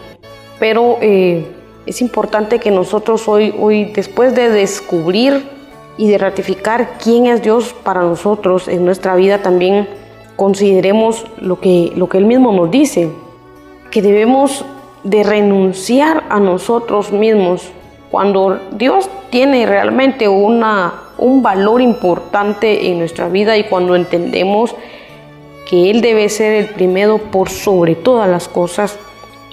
Pero 0.58 0.96
eh, 1.02 1.57
es 1.88 2.02
importante 2.02 2.58
que 2.58 2.70
nosotros 2.70 3.26
hoy, 3.28 3.54
hoy, 3.58 3.86
después 3.86 4.34
de 4.34 4.50
descubrir 4.50 5.48
y 5.96 6.08
de 6.08 6.18
ratificar 6.18 6.98
quién 7.02 7.26
es 7.26 7.42
Dios 7.42 7.74
para 7.82 8.02
nosotros 8.02 8.68
en 8.68 8.84
nuestra 8.84 9.16
vida, 9.16 9.38
también 9.38 9.88
consideremos 10.36 11.24
lo 11.40 11.60
que, 11.60 11.90
lo 11.96 12.10
que 12.10 12.18
Él 12.18 12.26
mismo 12.26 12.52
nos 12.52 12.70
dice, 12.70 13.10
que 13.90 14.02
debemos 14.02 14.66
de 15.02 15.22
renunciar 15.22 16.24
a 16.28 16.38
nosotros 16.38 17.10
mismos. 17.10 17.70
Cuando 18.10 18.60
Dios 18.72 19.08
tiene 19.30 19.64
realmente 19.64 20.28
una, 20.28 20.92
un 21.16 21.42
valor 21.42 21.80
importante 21.80 22.90
en 22.90 22.98
nuestra 22.98 23.30
vida 23.30 23.56
y 23.56 23.64
cuando 23.64 23.96
entendemos 23.96 24.74
que 25.66 25.90
Él 25.90 26.02
debe 26.02 26.28
ser 26.28 26.52
el 26.52 26.66
primero 26.66 27.16
por 27.16 27.48
sobre 27.48 27.94
todas 27.94 28.28
las 28.28 28.46
cosas, 28.46 28.98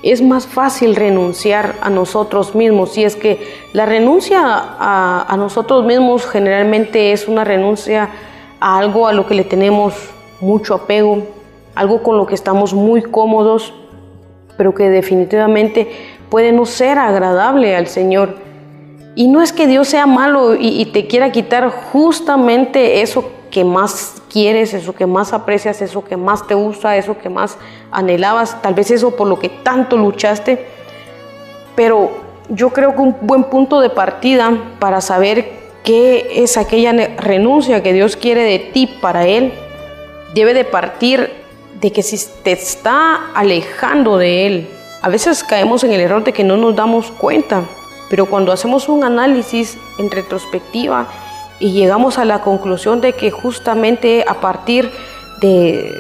es 0.05 0.21
más 0.21 0.45
fácil 0.45 0.95
renunciar 0.95 1.75
a 1.81 1.89
nosotros 1.89 2.53
mismos. 2.53 2.95
Y 2.95 3.03
es 3.03 3.15
que 3.15 3.39
la 3.73 3.87
renuncia 3.87 4.39
a, 4.45 5.35
nosotros 5.35 5.83
mismos 5.83 6.27
generalmente 6.27 7.11
es 7.11 7.27
una 7.27 7.43
renuncia 7.43 8.09
a 8.59 8.77
algo 8.77 9.07
a 9.07 9.13
lo 9.13 9.25
que 9.25 9.33
le 9.33 9.43
tenemos 9.43 9.95
mucho 10.41 10.75
apego, 10.75 11.23
algo 11.73 12.03
con 12.03 12.17
lo 12.17 12.27
que 12.27 12.35
estamos 12.35 12.75
muy 12.75 13.01
cómodos, 13.01 13.73
pero 14.57 14.75
que 14.75 14.91
definitivamente 14.91 15.89
puede 16.29 16.51
no 16.51 16.67
ser 16.67 16.99
agradable 16.99 17.75
al 17.75 17.87
Señor. 17.87 18.35
Y 19.15 19.27
no 19.27 19.41
es 19.41 19.53
que 19.53 19.65
Dios 19.65 19.87
sea 19.87 20.05
malo 20.05 20.53
y, 20.55 20.81
y 20.81 20.85
te 20.85 21.07
quiera 21.07 21.31
quitar 21.31 21.69
justamente 21.69 23.01
eso 23.01 23.31
que 23.49 23.63
más 23.63 24.21
quieres, 24.31 24.73
eso 24.73 24.93
que 24.93 25.05
más 25.05 25.33
aprecias, 25.33 25.81
eso 25.81 26.03
que 26.03 26.17
más 26.17 26.45
te 26.47 26.53
gusta, 26.53 26.97
eso 26.97 27.17
que 27.17 27.29
más 27.29 27.57
anhelabas, 27.91 28.61
tal 28.61 28.73
vez 28.73 28.91
eso 28.91 29.15
por 29.15 29.27
lo 29.27 29.39
que 29.39 29.49
tanto 29.49 29.97
luchaste. 29.97 30.65
Pero 31.75 32.11
yo 32.49 32.69
creo 32.71 32.93
que 32.93 33.01
un 33.01 33.15
buen 33.21 33.45
punto 33.45 33.79
de 33.79 33.89
partida 33.89 34.53
para 34.79 35.01
saber 35.01 35.49
qué 35.83 36.43
es 36.43 36.57
aquella 36.57 36.91
renuncia 37.17 37.83
que 37.83 37.93
Dios 37.93 38.15
quiere 38.15 38.43
de 38.43 38.59
ti 38.59 38.87
para 38.87 39.25
Él, 39.25 39.53
debe 40.33 40.53
de 40.53 40.65
partir 40.65 41.31
de 41.79 41.91
que 41.91 42.03
si 42.03 42.17
te 42.43 42.51
está 42.51 43.31
alejando 43.33 44.17
de 44.17 44.47
Él, 44.47 44.67
a 45.01 45.09
veces 45.09 45.43
caemos 45.43 45.83
en 45.83 45.91
el 45.91 46.01
error 46.01 46.23
de 46.23 46.33
que 46.33 46.43
no 46.43 46.57
nos 46.57 46.75
damos 46.75 47.11
cuenta, 47.11 47.63
pero 48.09 48.25
cuando 48.25 48.51
hacemos 48.51 48.89
un 48.89 49.03
análisis 49.03 49.77
en 49.99 50.09
retrospectiva, 50.09 51.07
y 51.59 51.71
llegamos 51.71 52.17
a 52.17 52.25
la 52.25 52.41
conclusión 52.41 53.01
de 53.01 53.13
que 53.13 53.31
justamente 53.31 54.25
a 54.27 54.35
partir 54.35 54.91
de, 55.39 55.91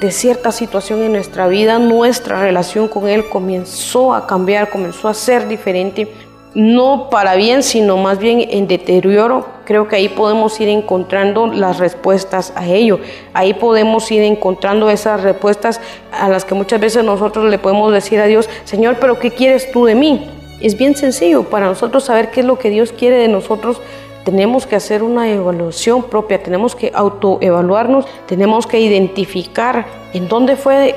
de, 0.00 0.10
cierta 0.10 0.52
situación 0.52 1.02
en 1.02 1.12
nuestra 1.12 1.48
vida, 1.48 1.78
nuestra 1.78 2.40
relación 2.40 2.88
con 2.88 3.08
Él 3.08 3.28
comenzó 3.28 4.14
a 4.14 4.26
cambiar, 4.26 4.70
comenzó 4.70 5.08
a 5.08 5.14
ser 5.14 5.48
diferente, 5.48 6.12
no 6.54 7.08
para 7.10 7.34
bien, 7.34 7.64
sino 7.64 7.96
más 7.96 8.18
bien 8.18 8.46
en 8.48 8.68
deterioro. 8.68 9.48
Creo 9.64 9.88
que 9.88 9.96
ahí 9.96 10.08
podemos 10.08 10.60
ir 10.60 10.68
encontrando 10.68 11.48
las 11.48 11.78
respuestas 11.78 12.52
a 12.54 12.66
ello. 12.66 13.00
Ahí 13.32 13.54
podemos 13.54 14.10
ir 14.12 14.22
encontrando 14.22 14.88
esas 14.88 15.22
respuestas 15.22 15.80
a 16.12 16.28
las 16.28 16.44
que 16.44 16.54
muchas 16.54 16.78
veces 16.78 17.02
nosotros 17.02 17.50
le 17.50 17.58
podemos 17.58 17.92
decir 17.92 18.20
a 18.20 18.26
Dios, 18.26 18.48
Señor, 18.64 18.98
pero 19.00 19.18
¿qué 19.18 19.32
quieres 19.32 19.72
tú 19.72 19.84
de 19.86 19.96
mí? 19.96 20.30
Es 20.60 20.78
bien 20.78 20.94
sencillo 20.94 21.42
para 21.42 21.66
nosotros 21.66 22.04
saber 22.04 22.30
qué 22.30 22.40
es 22.40 22.46
lo 22.46 22.58
que 22.58 22.70
Dios 22.70 22.92
quiere 22.92 23.16
de 23.16 23.28
nosotros 23.28 23.80
tenemos 24.24 24.66
que 24.66 24.76
hacer 24.76 25.02
una 25.02 25.28
evaluación 25.30 26.02
propia, 26.04 26.42
tenemos 26.42 26.74
que 26.74 26.90
autoevaluarnos, 26.94 28.06
tenemos 28.26 28.66
que 28.66 28.80
identificar 28.80 29.86
en 30.12 30.28
dónde 30.28 30.56
fue 30.56 30.94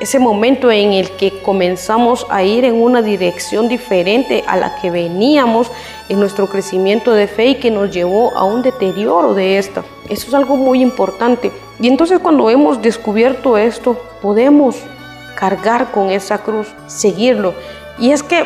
ese 0.00 0.18
momento 0.18 0.70
en 0.70 0.92
el 0.92 1.10
que 1.12 1.40
comenzamos 1.42 2.26
a 2.28 2.42
ir 2.42 2.64
en 2.64 2.74
una 2.74 3.00
dirección 3.00 3.68
diferente 3.68 4.42
a 4.46 4.56
la 4.56 4.76
que 4.76 4.90
veníamos 4.90 5.70
en 6.08 6.18
nuestro 6.18 6.48
crecimiento 6.48 7.12
de 7.12 7.28
fe 7.28 7.46
y 7.46 7.54
que 7.54 7.70
nos 7.70 7.92
llevó 7.92 8.36
a 8.36 8.44
un 8.44 8.62
deterioro 8.62 9.34
de 9.34 9.58
esta. 9.58 9.84
Eso 10.08 10.28
es 10.28 10.34
algo 10.34 10.56
muy 10.56 10.82
importante. 10.82 11.52
Y 11.80 11.86
entonces 11.88 12.18
cuando 12.18 12.50
hemos 12.50 12.82
descubierto 12.82 13.56
esto, 13.56 13.96
podemos 14.20 14.76
cargar 15.36 15.92
con 15.92 16.10
esa 16.10 16.38
cruz, 16.38 16.68
seguirlo. 16.86 17.54
Y 17.98 18.10
es 18.10 18.22
que, 18.22 18.44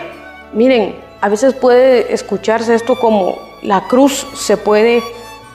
miren, 0.53 0.97
a 1.21 1.29
veces 1.29 1.55
puede 1.55 2.13
escucharse 2.13 2.75
esto 2.75 2.99
como 2.99 3.48
la 3.63 3.83
cruz 3.89 4.27
se 4.35 4.57
puede 4.57 5.03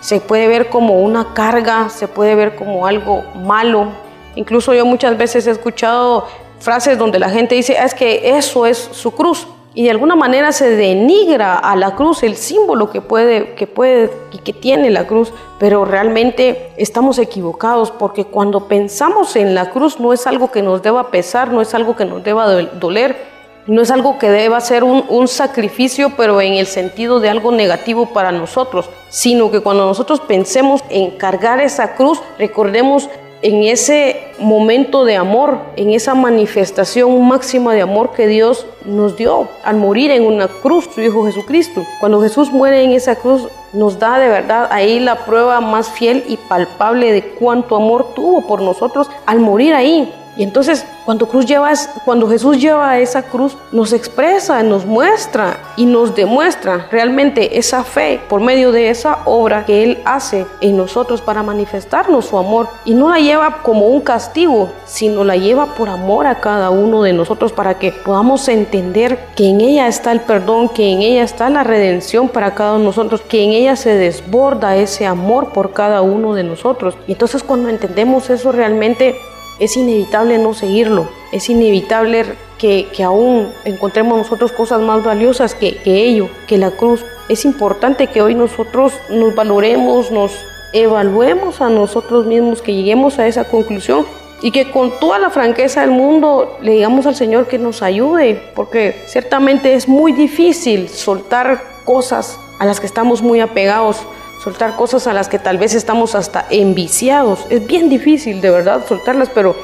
se 0.04 0.20
puede 0.20 0.49
ver 0.49 0.70
como 0.70 0.99
una 0.99 1.34
carga, 1.34 1.88
se 1.88 2.10
puede 2.10 2.36
ver 2.36 2.56
como 2.56 2.86
algo 2.86 3.24
malo. 3.36 3.88
Incluso 4.36 4.74
yo 4.74 4.86
muchas 4.86 5.18
veces 5.18 5.47
he 5.47 5.51
escuchado 5.51 6.28
frases 6.60 6.97
donde 6.97 7.20
la 7.20 7.30
gente 7.30 7.56
dice, 7.56 7.78
ah, 7.78 7.86
es 7.86 7.93
que 7.93 8.38
eso 8.38 8.66
es 8.66 8.78
su 8.78 9.12
cruz. 9.12 9.47
Y 9.74 9.86
de 9.86 9.91
alguna 9.91 10.16
manera 10.16 10.51
se 10.51 10.70
denigra 10.70 11.56
a 11.58 11.78
la 11.78 11.95
cruz 11.95 12.22
el 12.24 12.36
símbolo 12.36 12.91
que 12.91 12.99
puede, 12.99 13.56
que 13.56 13.66
puede 13.66 14.12
y 14.34 14.39
que 14.39 14.51
tiene 14.51 14.91
la 14.91 15.08
cruz, 15.08 15.34
pero 15.58 15.86
realmente 15.86 16.74
estamos 16.76 17.18
equivocados 17.18 17.89
porque 17.89 18.26
cuando 18.26 18.68
pensamos 18.68 19.38
en 19.38 19.56
la 19.56 19.70
cruz 19.72 20.01
no 20.01 20.12
es 20.12 20.28
algo 20.28 20.51
que 20.51 20.62
nos 20.62 20.84
deba 20.84 21.12
pesar, 21.12 21.51
no 21.51 21.62
es 21.62 21.74
algo 21.74 21.95
que 21.95 22.04
nos 22.04 22.24
deba 22.24 22.45
doler, 22.45 23.32
no 23.68 23.82
es 23.82 23.91
algo 23.91 24.20
que 24.20 24.30
deba 24.30 24.59
ser 24.61 24.84
un, 24.84 25.28
sacrificio, 25.28 26.14
pero 26.18 26.41
en 26.41 26.53
el 26.53 26.68
sentido 26.68 27.20
de 27.20 27.30
algo 27.30 27.51
negativo 27.51 28.07
para 28.07 28.32
nosotros, 28.32 28.89
sino 29.09 29.51
que 29.51 29.61
cuando 29.61 29.86
nosotros 29.86 30.20
pensemos 30.20 30.84
en 30.89 31.11
cargar 31.11 31.61
esa 31.61 31.95
cruz, 31.95 32.22
recordemos 32.38 33.09
en 33.41 33.64
ese 33.64 34.22
momento 34.39 35.03
de 35.05 35.18
amor, 35.18 35.59
en 35.76 35.91
esa 35.91 36.14
manifestación 36.14 37.26
máxima 37.28 37.74
de 37.74 37.82
amor 37.82 38.11
que 38.11 38.28
Dios 38.28 38.66
nos 38.86 39.18
dio 39.18 39.49
al 39.64 39.76
morir 39.76 40.11
en 40.11 40.24
una 40.24 40.47
cruz, 40.47 40.89
su 40.93 41.01
Hijo 41.01 41.26
Jesucristo. 41.26 41.86
Cuando 41.99 42.22
Jesús 42.22 42.51
muere 42.51 42.84
en 42.84 42.91
esa 42.91 43.16
cruz, 43.16 43.47
nos 43.74 43.99
da 43.99 44.18
de 44.18 44.30
verdad 44.30 44.68
ahí 44.72 44.99
la 44.99 45.26
prueba 45.26 45.59
más 45.59 45.89
fiel 45.89 46.24
y 46.28 46.38
palpable 46.38 47.11
de 47.11 47.22
cuánto 47.22 47.76
amor 47.76 48.14
tuvo 48.14 48.47
por 48.47 48.61
nosotros 48.61 49.09
al 49.26 49.39
morir 49.39 49.74
ahí. 49.74 50.14
Y 50.38 50.43
entonces 50.43 50.86
cuando, 51.06 52.28
Jesús 52.28 52.60
lleva 52.60 52.99
esa 52.99 53.24
cruz, 53.24 53.58
nos 53.72 53.93
expresa, 53.93 54.64
nos 54.64 54.86
muestra 54.86 55.58
y 55.76 55.86
nos 55.86 56.16
demuestra 56.16 56.88
realmente 56.91 57.58
esa 57.58 57.84
fe 57.84 58.22
por 58.30 58.41
medio 58.41 58.72
de 58.72 58.89
esa 58.89 59.20
obra 59.26 59.66
que 59.66 59.84
Él 59.84 60.01
hace 60.06 60.45
en 60.62 60.78
nosotros 60.78 61.22
para 61.22 61.43
manifestarnos 61.43 62.26
su 62.26 62.38
amor. 62.38 62.70
Y 62.86 62.93
no 62.93 63.10
la 63.10 63.20
lleva 63.20 63.62
como 63.64 63.88
un 63.88 64.01
castigo, 64.01 64.70
sino 64.86 65.24
la 65.24 65.36
lleva 65.36 65.76
por 65.76 65.89
amor 65.89 66.28
a 66.28 66.39
cada 66.39 66.70
uno 66.70 67.04
de 67.04 67.14
nosotros 67.14 67.51
para 67.51 67.80
que 67.80 67.91
podamos 67.91 68.47
entender 68.47 69.20
que 69.36 69.49
en 69.49 69.62
ella 69.62 69.88
está 69.88 70.12
el 70.12 70.22
perdón, 70.22 70.70
que 70.70 70.91
en 70.91 71.01
ella 71.01 71.24
está 71.24 71.49
la 71.49 71.64
redención 71.64 72.30
para 72.30 72.56
cada 72.56 72.74
uno 72.74 72.80
de 72.80 72.86
nosotros, 72.86 73.22
que 73.22 73.43
en 73.43 73.51
ella 73.51 73.76
se 73.76 73.93
desborda 73.95 74.76
ese 74.76 75.06
amor 75.06 75.54
por 75.54 75.74
cada 75.74 76.01
uno 76.01 76.34
de 76.34 76.43
nosotros. 76.43 76.95
Y 77.08 77.14
entonces 77.14 77.43
cuando 77.43 77.70
entendemos 77.70 78.30
eso 78.30 78.51
realmente 78.51 79.16
es 79.60 79.78
inevitable 79.78 80.38
no 80.38 80.54
seguirlo, 80.54 81.08
es 81.32 81.49
inevitable 81.49 82.26
que, 82.58 82.88
aún 83.04 83.51
encontremos 83.66 84.18
nosotros 84.18 84.51
cosas 84.51 84.82
más 84.82 85.04
valiosas 85.04 85.54
que, 85.54 85.78
que 85.78 86.06
ello, 86.06 86.30
que 86.47 86.58
la 86.58 86.72
cruz. 86.72 87.04
Es 87.28 87.43
importante 87.43 88.08
que 88.08 88.22
hoy 88.22 88.36
nosotros 88.36 88.93
nos 89.10 89.36
valoremos, 89.36 90.12
nos 90.12 90.32
evaluemos 90.72 91.62
a 91.62 91.70
nosotros 91.70 92.26
mismos, 92.26 92.62
que 92.62 92.74
lleguemos 92.74 93.20
a 93.20 93.28
esa 93.28 93.43
conclusión 93.45 94.06
y 94.41 94.51
que 94.51 94.72
con 94.72 94.97
toda 94.99 95.20
la 95.20 95.30
franqueza 95.30 95.82
del 95.82 95.91
mundo 95.91 96.58
le 96.62 96.74
digamos 96.74 97.06
al 97.06 97.16
Señor 97.16 97.47
que 97.47 97.58
nos 97.58 97.82
ayude, 97.82 98.41
porque 98.56 99.04
ciertamente 99.08 99.74
es 99.74 99.88
muy 99.88 100.12
difícil 100.12 100.89
soltar 100.89 101.62
cosas 101.86 102.39
a 102.60 102.66
las 102.66 102.80
que 102.80 102.86
estamos 102.86 103.22
muy 103.22 103.39
apegados 103.39 103.97
soltar 104.44 104.76
cosas 104.76 105.08
a 105.08 105.14
las 105.14 105.30
que 105.30 105.39
tal 105.39 105.58
vez 105.58 105.74
estamos 105.74 106.16
hasta 106.16 106.46
enviciados. 106.50 107.46
Es 107.50 107.66
bien 107.66 107.89
difícil, 107.89 108.41
de 108.41 108.50
verdad, 108.50 108.86
soltarlas, 108.88 109.30
pero 109.34 109.56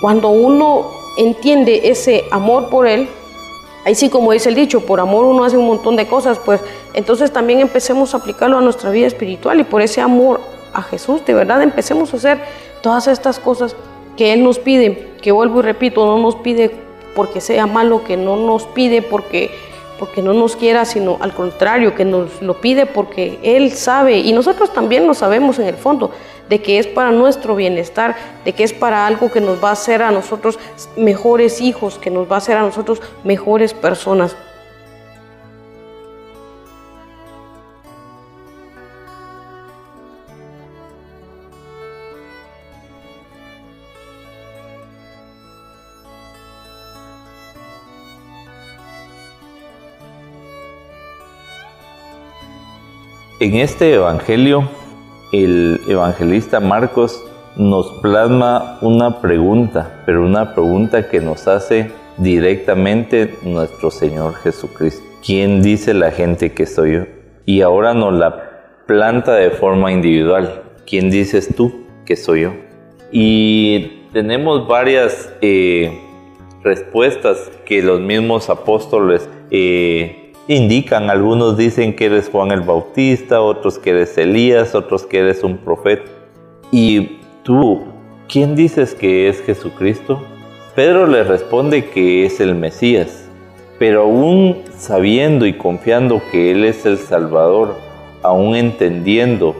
cuando 0.00 0.30
uno 0.30 0.90
entiende 1.18 1.90
ese 1.90 2.24
amor 2.30 2.70
por 2.70 2.86
Él, 2.86 3.08
ahí 3.84 3.94
sí 3.94 4.08
como 4.08 4.32
dice 4.32 4.48
el 4.48 4.54
dicho, 4.54 4.80
por 4.80 5.00
amor 5.00 5.24
uno 5.24 5.44
hace 5.44 5.58
un 5.58 5.66
montón 5.66 5.96
de 5.96 6.06
cosas, 6.06 6.38
pues 6.38 6.60
entonces 6.94 7.32
también 7.32 7.60
empecemos 7.60 8.14
a 8.14 8.18
aplicarlo 8.18 8.58
a 8.58 8.60
nuestra 8.60 8.90
vida 8.90 9.06
espiritual 9.06 9.60
y 9.60 9.64
por 9.64 9.82
ese 9.82 10.00
amor 10.00 10.40
a 10.72 10.82
Jesús, 10.82 11.24
de 11.26 11.34
verdad 11.34 11.60
empecemos 11.62 12.12
a 12.14 12.16
hacer 12.16 12.40
todas 12.82 13.08
estas 13.08 13.38
cosas 13.38 13.76
que 14.16 14.32
Él 14.32 14.42
nos 14.42 14.58
pide, 14.58 15.12
que 15.20 15.32
vuelvo 15.32 15.58
y 15.60 15.62
repito, 15.62 16.06
no 16.06 16.18
nos 16.18 16.36
pide 16.36 16.70
porque 17.14 17.40
sea 17.40 17.66
malo, 17.66 18.04
que 18.04 18.16
no 18.16 18.36
nos 18.36 18.64
pide 18.66 19.02
porque 19.02 19.50
porque 19.98 20.22
no 20.22 20.32
nos 20.32 20.56
quiera, 20.56 20.84
sino 20.84 21.18
al 21.20 21.34
contrario, 21.34 21.94
que 21.94 22.04
nos 22.04 22.40
lo 22.40 22.60
pide 22.60 22.86
porque 22.86 23.38
Él 23.42 23.72
sabe, 23.72 24.18
y 24.18 24.32
nosotros 24.32 24.72
también 24.72 25.06
lo 25.06 25.14
sabemos 25.14 25.58
en 25.58 25.66
el 25.66 25.76
fondo, 25.76 26.10
de 26.48 26.62
que 26.62 26.78
es 26.78 26.86
para 26.86 27.10
nuestro 27.10 27.56
bienestar, 27.56 28.16
de 28.44 28.52
que 28.52 28.64
es 28.64 28.72
para 28.72 29.06
algo 29.06 29.30
que 29.30 29.40
nos 29.40 29.62
va 29.62 29.70
a 29.70 29.72
hacer 29.72 30.02
a 30.02 30.10
nosotros 30.10 30.58
mejores 30.96 31.60
hijos, 31.60 31.98
que 31.98 32.10
nos 32.10 32.30
va 32.30 32.36
a 32.36 32.38
hacer 32.38 32.56
a 32.56 32.62
nosotros 32.62 33.02
mejores 33.24 33.74
personas. 33.74 34.36
En 53.40 53.54
este 53.54 53.94
Evangelio, 53.94 54.68
el 55.30 55.80
evangelista 55.88 56.58
Marcos 56.58 57.24
nos 57.54 57.88
plasma 58.00 58.80
una 58.82 59.20
pregunta, 59.20 60.02
pero 60.04 60.26
una 60.26 60.54
pregunta 60.54 61.08
que 61.08 61.20
nos 61.20 61.46
hace 61.46 61.92
directamente 62.16 63.36
nuestro 63.44 63.92
Señor 63.92 64.34
Jesucristo. 64.34 65.04
¿Quién 65.24 65.62
dice 65.62 65.94
la 65.94 66.10
gente 66.10 66.52
que 66.52 66.66
soy 66.66 66.94
yo? 66.94 67.00
Y 67.46 67.60
ahora 67.60 67.94
nos 67.94 68.14
la 68.14 68.80
planta 68.88 69.34
de 69.34 69.50
forma 69.50 69.92
individual. 69.92 70.64
¿Quién 70.84 71.08
dices 71.08 71.54
tú 71.54 71.86
que 72.06 72.16
soy 72.16 72.40
yo? 72.40 72.54
Y 73.12 74.02
tenemos 74.12 74.66
varias 74.66 75.32
eh, 75.42 75.96
respuestas 76.64 77.52
que 77.64 77.82
los 77.82 78.00
mismos 78.00 78.50
apóstoles 78.50 79.30
eh, 79.52 80.17
indican, 80.48 81.10
algunos 81.10 81.56
dicen 81.56 81.94
que 81.94 82.06
eres 82.06 82.30
Juan 82.30 82.50
el 82.50 82.62
Bautista, 82.62 83.42
otros 83.42 83.78
que 83.78 83.90
eres 83.90 84.16
Elías, 84.16 84.74
otros 84.74 85.04
que 85.04 85.20
eres 85.20 85.44
un 85.44 85.58
profeta. 85.58 86.10
Y 86.72 87.18
tú, 87.42 87.84
¿quién 88.28 88.56
dices 88.56 88.94
que 88.94 89.28
es 89.28 89.42
Jesucristo? 89.42 90.22
Pedro 90.74 91.06
le 91.06 91.22
responde 91.22 91.90
que 91.90 92.24
es 92.24 92.40
el 92.40 92.54
Mesías, 92.54 93.28
pero 93.78 94.02
aún 94.02 94.62
sabiendo 94.76 95.46
y 95.46 95.52
confiando 95.52 96.22
que 96.32 96.52
Él 96.52 96.64
es 96.64 96.86
el 96.86 96.98
Salvador, 96.98 97.74
aún 98.22 98.56
entendiendo 98.56 99.54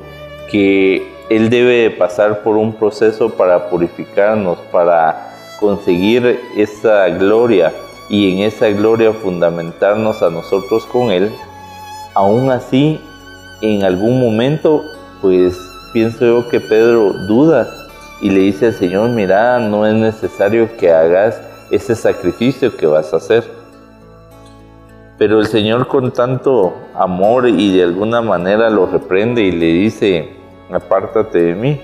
que 0.50 1.06
Él 1.28 1.50
debe 1.50 1.90
pasar 1.90 2.42
por 2.42 2.56
un 2.56 2.72
proceso 2.72 3.30
para 3.36 3.68
purificarnos, 3.68 4.58
para 4.72 5.34
conseguir 5.60 6.40
esa 6.56 7.08
gloria 7.10 7.72
y 8.08 8.32
en 8.32 8.38
esa 8.40 8.68
gloria 8.70 9.12
fundamentarnos 9.12 10.22
a 10.22 10.30
nosotros 10.30 10.86
con 10.86 11.10
Él, 11.10 11.30
aún 12.14 12.50
así, 12.50 13.00
en 13.60 13.84
algún 13.84 14.20
momento, 14.20 14.82
pues 15.20 15.58
pienso 15.92 16.24
yo 16.24 16.48
que 16.48 16.60
Pedro 16.60 17.12
duda 17.26 17.68
y 18.20 18.30
le 18.30 18.40
dice 18.40 18.66
al 18.66 18.74
Señor, 18.74 19.10
mira, 19.10 19.58
no 19.58 19.86
es 19.86 19.94
necesario 19.94 20.76
que 20.76 20.90
hagas 20.90 21.40
ese 21.70 21.94
sacrificio 21.94 22.76
que 22.76 22.86
vas 22.86 23.12
a 23.12 23.18
hacer. 23.18 23.44
Pero 25.18 25.40
el 25.40 25.46
Señor 25.46 25.88
con 25.88 26.12
tanto 26.12 26.74
amor 26.94 27.48
y 27.48 27.76
de 27.76 27.82
alguna 27.82 28.22
manera 28.22 28.70
lo 28.70 28.86
reprende 28.86 29.42
y 29.42 29.52
le 29.52 29.66
dice, 29.66 30.30
apártate 30.72 31.42
de 31.42 31.54
mí, 31.54 31.80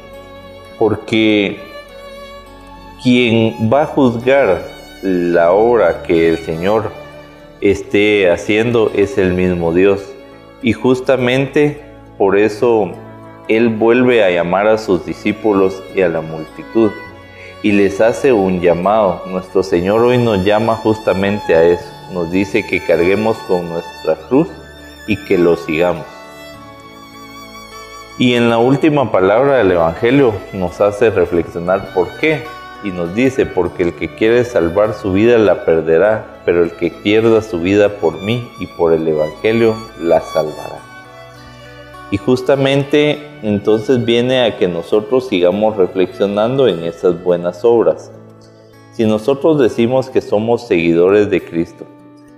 porque 0.79 1.61
quien 3.03 3.71
va 3.73 3.83
a 3.83 3.87
juzgar 3.87 4.74
la 5.05 5.53
obra 5.53 6.03
que 6.03 6.31
el 6.31 6.39
Señor 6.39 6.91
esté 7.61 8.31
haciendo 8.31 8.91
es 8.95 9.19
el 9.19 9.35
mismo 9.35 9.75
Dios. 9.75 10.01
Y 10.63 10.73
justamente 10.73 11.79
por 12.17 12.39
eso 12.39 12.91
Él 13.49 13.69
vuelve 13.69 14.25
a 14.25 14.31
llamar 14.31 14.67
a 14.67 14.79
sus 14.79 15.05
discípulos 15.05 15.83
y 15.95 16.01
a 16.01 16.09
la 16.09 16.23
multitud 16.23 16.91
y 17.63 17.73
les 17.73 18.01
hace 18.01 18.33
un 18.33 18.63
llamado. 18.63 19.23
Nuestro 19.27 19.63
Señor 19.63 20.01
hoy 20.01 20.17
nos 20.17 20.43
llama 20.43 20.75
justamente 20.77 21.55
a 21.55 21.65
eso. 21.65 21.85
Nos 22.15 22.31
dice 22.31 22.67
que 22.67 22.83
carguemos 22.83 23.37
con 23.47 23.69
nuestra 23.69 24.17
cruz 24.29 24.49
y 25.07 25.17
que 25.27 25.37
lo 25.37 25.57
sigamos. 25.57 26.07
Y 28.17 28.35
en 28.35 28.49
la 28.49 28.57
última 28.57 29.13
palabra 29.13 29.59
del 29.59 29.73
Evangelio 29.73 30.33
nos 30.55 30.81
hace 30.81 31.11
reflexionar 31.11 31.93
por 31.93 32.09
qué 32.21 32.43
y 32.85 32.93
nos 32.93 33.15
dice, 33.15 33.47
porque 33.47 33.83
el 33.83 33.95
que 33.95 34.15
quiere 34.15 34.45
salvar 34.45 34.93
su 34.93 35.13
vida 35.15 35.39
la 35.39 35.65
perderá, 35.65 36.43
pero 36.45 36.63
el 36.63 36.73
que 36.73 36.91
pierda 36.91 37.41
su 37.41 37.59
vida 37.59 37.89
por 37.89 38.21
mí 38.21 38.47
y 38.61 38.67
por 38.67 38.93
el 38.93 39.09
Evangelio 39.09 39.75
la 40.01 40.21
salvará. 40.21 40.83
Y 42.11 42.19
justamente 42.19 43.19
entonces 43.43 44.05
viene 44.05 44.43
a 44.45 44.59
que 44.59 44.69
nosotros 44.69 45.29
sigamos 45.29 45.79
reflexionando 45.79 46.69
en 46.69 46.85
esas 46.85 47.25
buenas 47.25 47.65
obras. 47.65 48.13
Si 48.93 49.07
nosotros 49.07 49.59
decimos 49.59 50.11
que 50.11 50.21
somos 50.21 50.67
seguidores 50.67 51.31
de 51.31 51.43
Cristo, 51.43 51.87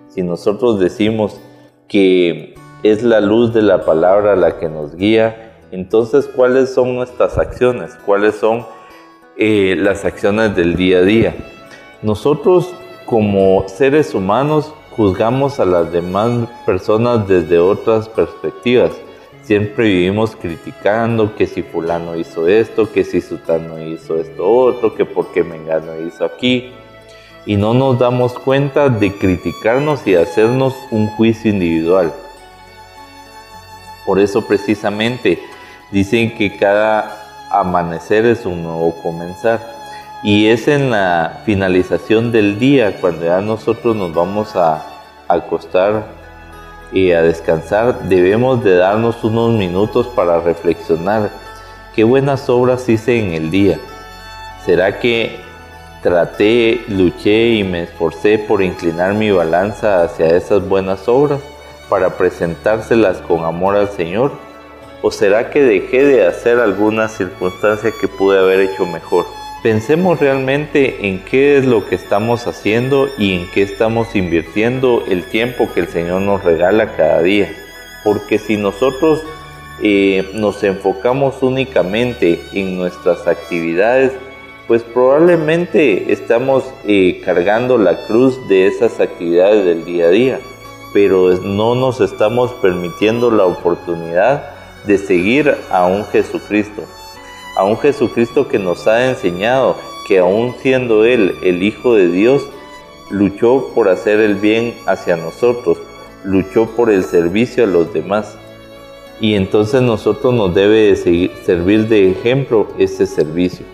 si 0.08 0.22
nosotros 0.22 0.78
decimos 0.78 1.40
que 1.88 2.54
es 2.84 3.02
la 3.02 3.20
luz 3.20 3.52
de 3.52 3.62
la 3.62 3.84
palabra 3.84 4.36
la 4.36 4.58
que 4.58 4.68
nos 4.68 4.94
guía, 4.94 5.56
entonces 5.72 6.28
¿cuáles 6.28 6.72
son 6.72 6.94
nuestras 6.94 7.36
acciones? 7.36 7.96
¿Cuáles 8.06 8.36
son 8.36 8.64
eh, 9.36 9.76
las 9.78 10.04
acciones 10.04 10.54
del 10.56 10.76
día 10.76 10.98
a 10.98 11.02
día? 11.02 11.36
Nosotros 12.02 12.74
como 13.04 13.66
seres 13.68 14.14
humanos 14.14 14.72
juzgamos 14.90 15.60
a 15.60 15.64
las 15.64 15.92
demás 15.92 16.48
personas 16.64 17.28
desde 17.28 17.58
otras 17.58 18.08
perspectivas. 18.08 18.92
Siempre 19.42 19.84
vivimos 19.84 20.34
criticando 20.34 21.34
que 21.36 21.46
si 21.46 21.62
fulano 21.62 22.16
hizo 22.16 22.48
esto, 22.48 22.90
que 22.90 23.04
si 23.04 23.20
sutano 23.20 23.80
hizo 23.80 24.16
esto 24.16 24.50
otro, 24.50 24.94
que 24.94 25.04
por 25.04 25.32
qué 25.32 25.44
Mengano 25.44 26.00
hizo 26.00 26.24
aquí 26.24 26.72
y 27.46 27.56
no 27.56 27.72
nos 27.72 27.98
damos 27.98 28.32
cuenta 28.34 28.88
de 28.88 29.12
criticarnos 29.12 30.04
y 30.06 30.16
hacernos 30.16 30.74
un 30.90 31.06
juicio 31.06 31.50
individual. 31.50 32.12
Por 34.04 34.18
eso 34.18 34.44
precisamente 34.46 35.38
dicen 35.92 36.36
que 36.36 36.56
cada 36.56 37.25
amanecer 37.50 38.26
es 38.26 38.46
un 38.46 38.62
nuevo 38.62 38.94
comenzar. 39.02 39.60
Y 40.22 40.48
es 40.48 40.66
en 40.66 40.90
la 40.90 41.40
finalización 41.44 42.32
del 42.32 42.58
día 42.58 43.00
cuando 43.00 43.26
ya 43.26 43.40
nosotros 43.40 43.94
nos 43.94 44.12
vamos 44.14 44.56
a 44.56 44.84
acostar 45.28 46.04
y 46.92 47.12
a 47.12 47.22
descansar, 47.22 48.00
debemos 48.08 48.62
de 48.62 48.76
darnos 48.76 49.22
unos 49.24 49.52
minutos 49.52 50.06
para 50.08 50.40
reflexionar 50.40 51.30
qué 51.94 52.04
buenas 52.04 52.48
obras 52.48 52.88
hice 52.88 53.18
en 53.18 53.34
el 53.34 53.50
día. 53.50 53.78
¿Será 54.64 54.98
que 54.98 55.36
traté, 56.02 56.84
luché 56.88 57.50
y 57.50 57.64
me 57.64 57.82
esforcé 57.84 58.38
por 58.38 58.62
inclinar 58.62 59.14
mi 59.14 59.30
balanza 59.30 60.04
hacia 60.04 60.26
esas 60.36 60.66
buenas 60.68 61.08
obras 61.08 61.40
para 61.88 62.16
presentárselas 62.16 63.18
con 63.18 63.44
amor 63.44 63.76
al 63.76 63.88
Señor? 63.88 64.45
¿O 65.06 65.12
será 65.12 65.50
que 65.50 65.62
dejé 65.62 66.04
de 66.04 66.26
hacer 66.26 66.58
alguna 66.58 67.06
circunstancia 67.06 67.92
que 68.00 68.08
pude 68.08 68.40
haber 68.40 68.58
hecho 68.58 68.84
mejor? 68.86 69.24
Pensemos 69.62 70.18
realmente 70.18 71.06
en 71.06 71.24
qué 71.24 71.56
es 71.56 71.64
lo 71.64 71.86
que 71.86 71.94
estamos 71.94 72.48
haciendo 72.48 73.08
y 73.16 73.34
en 73.34 73.50
qué 73.52 73.62
estamos 73.62 74.16
invirtiendo 74.16 75.04
el 75.08 75.22
tiempo 75.22 75.68
que 75.72 75.78
el 75.78 75.86
Señor 75.86 76.22
nos 76.22 76.42
regala 76.42 76.96
cada 76.96 77.22
día. 77.22 77.48
Porque 78.02 78.40
si 78.40 78.56
nosotros 78.56 79.22
eh, 79.80 80.28
nos 80.34 80.64
enfocamos 80.64 81.40
únicamente 81.40 82.40
en 82.52 82.76
nuestras 82.76 83.28
actividades, 83.28 84.10
pues 84.66 84.82
probablemente 84.82 86.12
estamos 86.12 86.64
eh, 86.84 87.22
cargando 87.24 87.78
la 87.78 88.08
cruz 88.08 88.48
de 88.48 88.66
esas 88.66 88.98
actividades 88.98 89.64
del 89.64 89.84
día 89.84 90.06
a 90.06 90.10
día, 90.10 90.40
pero 90.92 91.30
no 91.36 91.76
nos 91.76 92.00
estamos 92.00 92.50
permitiendo 92.54 93.30
la 93.30 93.44
oportunidad 93.44 94.55
de 94.86 94.98
seguir 94.98 95.56
a 95.70 95.86
un 95.86 96.04
Jesucristo, 96.06 96.82
a 97.56 97.64
un 97.64 97.78
Jesucristo 97.78 98.48
que 98.48 98.58
nos 98.58 98.86
ha 98.86 99.08
enseñado 99.08 99.76
que 100.06 100.18
aún 100.18 100.54
siendo 100.60 101.04
Él 101.04 101.34
el 101.42 101.62
Hijo 101.62 101.94
de 101.94 102.08
Dios, 102.08 102.48
luchó 103.10 103.70
por 103.74 103.88
hacer 103.88 104.20
el 104.20 104.36
bien 104.36 104.74
hacia 104.86 105.16
nosotros, 105.16 105.78
luchó 106.24 106.66
por 106.66 106.90
el 106.90 107.02
servicio 107.02 107.64
a 107.64 107.66
los 107.66 107.92
demás. 107.92 108.36
Y 109.20 109.34
entonces 109.34 109.82
nosotros 109.82 110.34
nos 110.34 110.54
debe 110.54 110.94
servir 110.94 111.88
de 111.88 112.10
ejemplo 112.10 112.68
ese 112.78 113.06
servicio. 113.06 113.64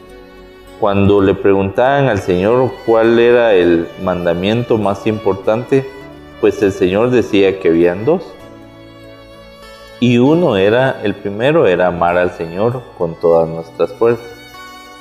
Cuando 0.79 1.21
le 1.21 1.35
preguntaban 1.35 2.09
al 2.09 2.21
Señor 2.21 2.71
cuál 2.87 3.19
era 3.19 3.55
el 3.55 3.87
mandamiento 4.03 4.79
más 4.79 5.07
importante, 5.07 5.85
pues 6.41 6.63
el 6.63 6.73
Señor 6.73 7.11
decía 7.11 7.61
que 7.61 7.69
habían 7.69 8.05
dos. 8.05 8.23
Y 10.03 10.19
uno 10.19 10.57
era, 10.57 11.01
el 11.05 11.15
primero 11.15 11.69
era 11.69 11.87
amar 11.87 12.19
al 12.19 12.33
Señor 12.33 12.83
con 12.99 13.15
todas 13.21 13.49
nuestras 13.49 13.93
fuerzas. 13.93 14.27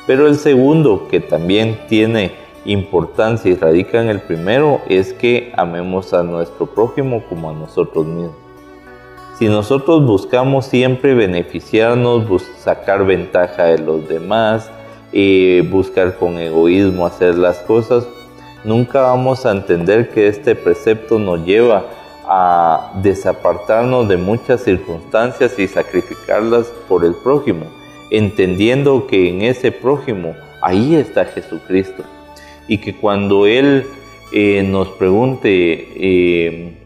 Pero 0.06 0.28
el 0.28 0.36
segundo, 0.36 1.08
que 1.10 1.20
también 1.20 1.80
tiene 1.90 2.34
importancia 2.66 3.50
y 3.50 3.56
radica 3.56 4.00
en 4.00 4.10
el 4.10 4.22
primero, 4.22 4.80
es 4.88 5.12
que 5.14 5.54
amemos 5.58 6.14
a 6.14 6.22
nuestro 6.22 6.68
prójimo 6.68 7.24
como 7.28 7.50
a 7.50 7.54
nosotros 7.54 8.06
mismos. 8.06 8.36
Si 9.40 9.48
nosotros 9.48 10.06
buscamos 10.06 10.68
siempre 10.68 11.16
beneficiarnos, 11.16 12.44
sacar 12.60 13.04
ventaja 13.04 13.64
de 13.64 13.80
los 13.80 14.08
demás, 14.08 14.70
buscar 15.72 16.16
con 16.18 16.38
egoísmo 16.38 17.08
hacer 17.08 17.40
las 17.40 17.58
cosas, 17.62 18.08
nunca 18.64 19.02
vamos 19.02 19.48
a 19.48 19.52
entender 19.52 20.12
que 20.12 20.28
este 20.28 20.54
precepto 20.54 21.18
nos 21.18 21.44
lleva 21.44 21.78
a 21.80 22.01
desapartarnos 23.02 24.08
de 24.08 24.18
muchas 24.18 24.62
circunstancias 24.64 25.58
y 25.60 25.68
sacrificarlas 25.68 26.68
por 26.88 27.04
el 27.04 27.14
prójimo, 27.16 27.66
entendiendo 28.10 29.08
que 29.08 29.30
en 29.30 29.42
ese 29.42 29.72
prójimo 29.72 30.36
ahí 30.62 30.96
está 30.96 31.26
Jesucristo. 31.26 32.04
Y 32.68 32.78
que 32.78 32.96
cuando 32.96 33.46
Él 33.48 33.86
eh, 34.32 34.64
nos 34.64 34.90
pregunte, 34.90 35.50
eh, 35.96 36.78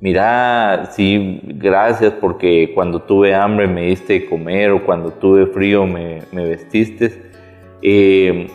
mira, 0.00 0.90
sí, 0.92 1.40
gracias 1.44 2.12
porque 2.20 2.72
cuando 2.74 3.00
tuve 3.00 3.34
hambre 3.34 3.66
me 3.66 3.86
diste 3.86 4.26
comer 4.26 4.70
o 4.72 4.84
cuando 4.84 5.10
tuve 5.12 5.46
frío 5.46 5.86
me, 5.86 6.22
me 6.32 6.44
vestiste, 6.46 7.22
eh, 7.80 8.48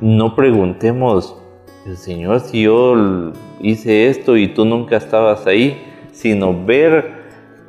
no 0.00 0.34
preguntemos, 0.34 1.36
Señor, 1.96 2.40
si 2.40 2.62
yo 2.62 3.32
hice 3.60 4.08
esto 4.08 4.36
y 4.36 4.48
tú 4.48 4.64
nunca 4.64 4.96
estabas 4.96 5.46
ahí, 5.46 5.82
sino 6.12 6.64
ver 6.64 7.18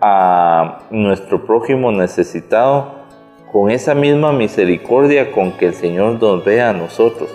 a 0.02 0.80
nuestro 0.90 1.46
prójimo 1.46 1.92
necesitado 1.92 3.00
con 3.52 3.72
esa 3.72 3.96
misma 3.96 4.32
misericordia 4.32 5.32
con 5.32 5.54
que 5.54 5.68
el 5.68 5.74
Señor 5.74 6.22
nos 6.22 6.44
ve 6.44 6.62
a 6.62 6.74
nosotros. 6.74 7.30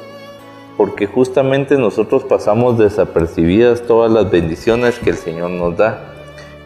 Porque 0.77 1.07
justamente 1.07 1.77
nosotros 1.77 2.25
pasamos 2.25 2.79
desapercibidas 2.79 3.83
todas 3.83 4.11
las 4.11 4.31
bendiciones 4.31 4.99
que 4.99 5.11
el 5.11 5.17
Señor 5.17 5.51
nos 5.51 5.77
da. 5.77 6.15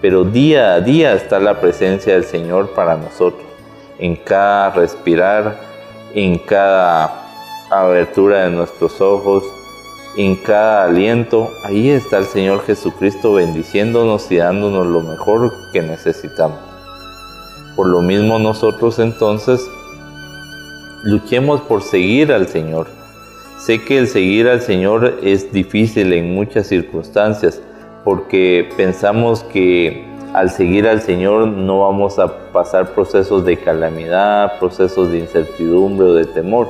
Pero 0.01 0.25
día 0.25 0.75
a 0.75 0.81
día 0.81 1.13
está 1.15 1.39
la 1.41 1.61
presencia 1.61 2.15
del 2.15 2.25
Señor 2.25 2.71
para 2.71 2.97
nosotros. 2.97 3.47
En 3.99 4.17
cada 4.17 4.71
respirar, 4.71 5.59
en 6.15 6.39
cada 6.39 7.27
abertura 7.71 8.45
de 8.45 8.51
nuestros 8.51 9.01
ojos, 9.01 9.45
en 10.19 10.35
cada 10.35 10.87
aliento, 10.87 11.53
ahí 11.65 11.91
está 11.91 12.19
el 12.19 12.25
Señor 12.25 12.65
Jesucristo 12.67 13.35
bendiciéndonos 13.35 14.29
y 14.33 14.37
dándonos 14.39 14.85
lo 14.85 15.01
mejor 15.01 15.53
que 15.73 15.81
necesitamos. 15.81 16.59
Por 17.77 17.87
lo 17.87 18.03
mismo 18.03 18.41
nosotros 18.41 18.99
entonces 18.99 19.65
luchemos 21.05 21.61
por 21.61 21.83
seguir 21.83 22.33
al 22.33 22.49
Señor. 22.49 22.89
Sé 23.61 23.85
que 23.85 23.99
el 23.99 24.09
seguir 24.09 24.49
al 24.49 24.61
Señor 24.61 25.21
es 25.23 25.53
difícil 25.53 26.13
en 26.13 26.35
muchas 26.35 26.67
circunstancias 26.67 27.63
porque 28.03 28.69
pensamos 28.77 29.45
que 29.45 30.05
al 30.35 30.51
seguir 30.51 30.89
al 30.89 31.01
Señor 31.01 31.47
no 31.47 31.83
vamos 31.83 32.19
a 32.19 32.51
pasar 32.51 32.93
procesos 32.93 33.45
de 33.45 33.57
calamidad, 33.57 34.59
procesos 34.59 35.13
de 35.13 35.19
incertidumbre 35.21 36.09
o 36.09 36.15
de 36.15 36.25
temor, 36.25 36.67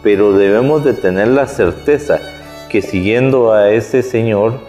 pero 0.00 0.32
debemos 0.32 0.84
de 0.84 0.92
tener 0.92 1.26
la 1.26 1.48
certeza 1.48 2.20
que 2.70 2.82
siguiendo 2.82 3.52
a 3.52 3.70
ese 3.70 4.02
Señor, 4.02 4.60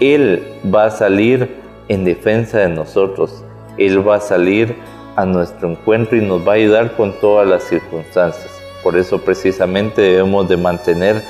Él 0.00 0.42
va 0.74 0.86
a 0.86 0.90
salir 0.90 1.56
en 1.88 2.04
defensa 2.04 2.58
de 2.58 2.68
nosotros, 2.68 3.44
Él 3.78 4.06
va 4.06 4.16
a 4.16 4.20
salir 4.20 4.74
a 5.16 5.26
nuestro 5.26 5.70
encuentro 5.70 6.16
y 6.16 6.22
nos 6.22 6.46
va 6.46 6.52
a 6.52 6.56
ayudar 6.56 6.96
con 6.96 7.12
todas 7.20 7.46
las 7.46 7.64
circunstancias. 7.64 8.50
Por 8.82 8.96
eso 8.96 9.18
precisamente 9.18 10.00
debemos 10.00 10.48
de 10.48 10.56
mantener 10.56 11.22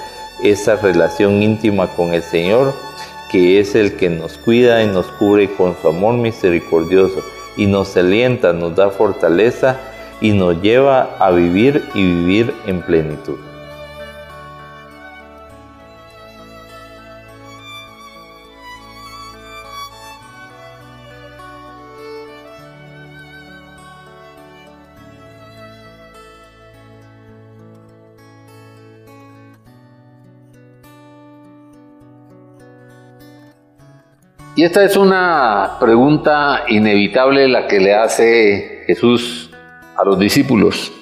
esa 0.42 0.76
relación 0.76 1.42
íntima 1.42 1.86
con 1.88 2.14
el 2.14 2.22
Señor 2.22 2.72
que 3.32 3.58
es 3.58 3.74
el 3.74 3.96
que 3.96 4.10
nos 4.10 4.36
cuida 4.36 4.82
y 4.82 4.86
nos 4.86 5.06
cubre 5.06 5.50
con 5.54 5.74
su 5.80 5.88
amor 5.88 6.14
misericordioso 6.14 7.24
y 7.56 7.66
nos 7.66 7.96
alienta, 7.96 8.52
nos 8.52 8.76
da 8.76 8.90
fortaleza 8.90 9.80
y 10.20 10.32
nos 10.32 10.60
lleva 10.60 11.16
a 11.18 11.30
vivir 11.30 11.82
y 11.94 12.02
vivir 12.02 12.54
en 12.66 12.82
plenitud. 12.82 13.38
Y 34.54 34.64
esta 34.64 34.84
es 34.84 34.96
una 34.96 35.78
pregunta 35.80 36.64
inevitable 36.68 37.48
la 37.48 37.66
que 37.66 37.80
le 37.80 37.94
hace 37.94 38.82
Jesús 38.86 39.48
a 39.96 40.04
los 40.04 40.18
discípulos. 40.18 40.92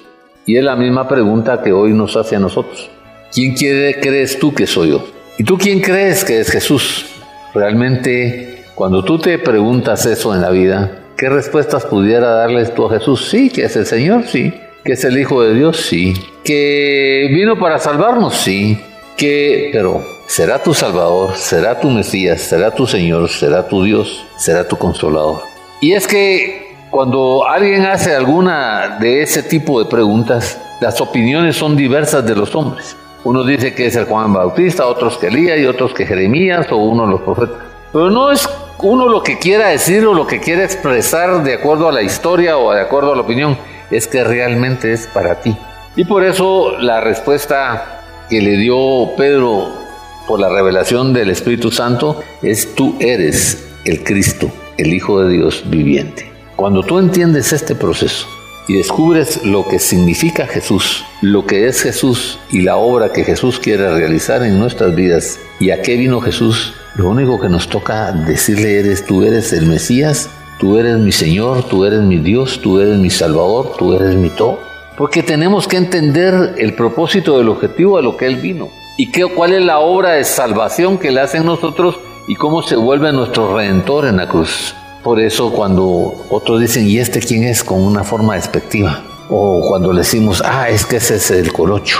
Y 0.45 0.55
es 0.55 0.63
la 0.63 0.77
misma 0.77 1.09
pregunta 1.09 1.61
que 1.61 1.73
hoy 1.73 1.91
nos 1.91 2.15
hace 2.15 2.37
a 2.37 2.39
nosotros. 2.39 2.89
¿Quién 3.33 3.53
crees 3.53 4.39
tú 4.39 4.53
que 4.53 4.65
soy 4.65 4.91
yo? 4.91 5.05
¿Y 5.37 5.43
tú 5.43 5.57
quién 5.57 5.81
crees 5.81 6.23
que 6.23 6.39
es 6.39 6.49
Jesús? 6.49 7.07
Realmente, 7.53 8.63
cuando 8.73 9.03
tú 9.03 9.19
te 9.19 9.37
preguntas 9.37 10.05
eso 10.05 10.33
en 10.33 10.41
la 10.41 10.49
vida, 10.49 10.99
¿qué 11.17 11.29
respuestas 11.29 11.85
pudiera 11.85 12.29
darles 12.29 12.73
tú 12.73 12.85
a 12.85 12.91
Jesús? 12.91 13.27
Sí, 13.29 13.49
que 13.49 13.65
es 13.65 13.75
el 13.75 13.85
Señor, 13.85 14.23
sí. 14.27 14.53
Que 14.85 14.93
es 14.93 15.03
el 15.03 15.19
Hijo 15.19 15.43
de 15.43 15.53
Dios, 15.55 15.75
sí. 15.75 16.13
Que 16.45 17.27
vino 17.31 17.59
para 17.59 17.79
salvarnos, 17.79 18.33
sí. 18.33 18.79
Que, 19.17 19.71
pero, 19.73 20.01
será 20.31 20.63
tu 20.63 20.73
Salvador, 20.73 21.35
será 21.35 21.77
tu 21.77 21.89
Mesías, 21.89 22.39
será 22.43 22.71
tu 22.71 22.87
Señor, 22.87 23.27
será 23.27 23.67
tu 23.67 23.83
Dios, 23.83 24.25
será 24.37 24.65
tu 24.65 24.77
Consolador. 24.77 25.41
Y 25.81 25.91
es 25.91 26.07
que 26.07 26.73
cuando 26.89 27.45
alguien 27.45 27.85
hace 27.85 28.15
alguna 28.15 28.97
de 29.01 29.23
ese 29.23 29.43
tipo 29.43 29.83
de 29.83 29.89
preguntas, 29.89 30.57
las 30.79 31.01
opiniones 31.01 31.57
son 31.57 31.75
diversas 31.75 32.25
de 32.25 32.33
los 32.33 32.55
hombres. 32.55 32.95
Uno 33.25 33.43
dice 33.43 33.75
que 33.75 33.87
es 33.87 33.97
el 33.97 34.05
Juan 34.05 34.31
Bautista, 34.31 34.87
otros 34.87 35.17
que 35.17 35.27
Elías 35.27 35.59
y 35.59 35.65
otros 35.65 35.93
que 35.93 36.05
Jeremías 36.05 36.71
o 36.71 36.77
uno 36.77 37.07
de 37.07 37.11
los 37.11 37.21
profetas. 37.23 37.57
Pero 37.91 38.09
no 38.09 38.31
es 38.31 38.47
uno 38.79 39.09
lo 39.09 39.23
que 39.23 39.37
quiera 39.37 39.67
decir 39.67 40.05
o 40.05 40.13
lo 40.13 40.25
que 40.27 40.39
quiera 40.39 40.63
expresar 40.63 41.43
de 41.43 41.55
acuerdo 41.55 41.89
a 41.89 41.91
la 41.91 42.03
historia 42.03 42.57
o 42.57 42.71
de 42.71 42.79
acuerdo 42.79 43.11
a 43.11 43.15
la 43.17 43.23
opinión, 43.23 43.57
es 43.91 44.07
que 44.07 44.23
realmente 44.23 44.93
es 44.93 45.07
para 45.07 45.41
ti. 45.41 45.57
Y 45.97 46.05
por 46.05 46.23
eso 46.23 46.77
la 46.79 47.01
respuesta 47.01 47.97
que 48.29 48.39
le 48.39 48.55
dio 48.55 49.13
Pedro 49.17 49.80
por 50.27 50.39
la 50.39 50.49
revelación 50.49 51.13
del 51.13 51.29
Espíritu 51.29 51.71
Santo 51.71 52.21
es 52.41 52.75
tú 52.75 52.95
eres 52.99 53.65
el 53.85 54.03
Cristo, 54.03 54.51
el 54.77 54.93
Hijo 54.93 55.21
de 55.21 55.33
Dios 55.33 55.63
viviente. 55.67 56.31
Cuando 56.55 56.83
tú 56.83 56.99
entiendes 56.99 57.53
este 57.53 57.75
proceso, 57.75 58.27
y 58.67 58.77
descubres 58.77 59.43
lo 59.43 59.67
que 59.67 59.79
significa 59.79 60.47
Jesús, 60.47 61.03
lo 61.21 61.45
que 61.45 61.67
es 61.67 61.81
Jesús 61.81 62.39
y 62.51 62.61
la 62.61 62.77
obra 62.77 63.11
que 63.11 63.23
Jesús 63.23 63.59
quiere 63.59 63.93
realizar 63.93 64.43
en 64.43 64.59
nuestras 64.59 64.95
vidas 64.95 65.39
y 65.59 65.71
a 65.71 65.81
qué 65.81 65.97
vino 65.97 66.21
Jesús, 66.21 66.73
lo 66.95 67.09
único 67.09 67.39
que 67.39 67.49
nos 67.49 67.67
toca 67.67 68.11
decirle 68.11 68.79
eres 68.79 69.05
tú 69.05 69.23
eres 69.23 69.51
el 69.53 69.65
Mesías, 69.65 70.29
tú 70.59 70.77
eres 70.77 70.97
mi 70.97 71.11
Señor, 71.11 71.63
tú 71.63 71.85
eres 71.85 72.01
mi 72.01 72.17
Dios, 72.19 72.61
tú 72.61 72.79
eres 72.79 72.97
mi 72.97 73.09
Salvador, 73.09 73.73
tú 73.77 73.93
eres 73.93 74.15
mi 74.15 74.29
todo. 74.29 74.59
Porque 74.97 75.23
tenemos 75.23 75.67
que 75.67 75.77
entender 75.77 76.55
el 76.57 76.73
propósito 76.75 77.37
del 77.39 77.49
objetivo 77.49 77.97
a 77.97 78.01
lo 78.01 78.15
que 78.15 78.27
Él 78.27 78.35
vino 78.35 78.69
y 78.97 79.11
qué, 79.11 79.25
cuál 79.25 79.53
es 79.53 79.61
la 79.61 79.79
obra 79.79 80.11
de 80.11 80.23
salvación 80.23 80.97
que 80.97 81.11
le 81.11 81.21
hace 81.21 81.37
en 81.37 81.45
nosotros 81.45 81.99
y 82.27 82.35
cómo 82.35 82.61
se 82.61 82.75
vuelve 82.75 83.11
nuestro 83.11 83.55
redentor 83.55 84.05
en 84.05 84.17
la 84.17 84.27
cruz. 84.27 84.75
Por 85.03 85.19
eso 85.19 85.51
cuando 85.51 86.25
otros 86.29 86.61
dicen, 86.61 86.87
¿y 86.87 86.99
este 86.99 87.19
quién 87.19 87.43
es? 87.43 87.63
con 87.63 87.81
una 87.81 88.03
forma 88.03 88.35
despectiva. 88.35 89.03
O 89.29 89.61
cuando 89.67 89.93
le 89.93 89.99
decimos, 89.99 90.43
ah, 90.45 90.69
es 90.69 90.85
que 90.85 90.97
ese 90.97 91.15
es 91.15 91.31
el 91.31 91.51
colocho. 91.51 91.97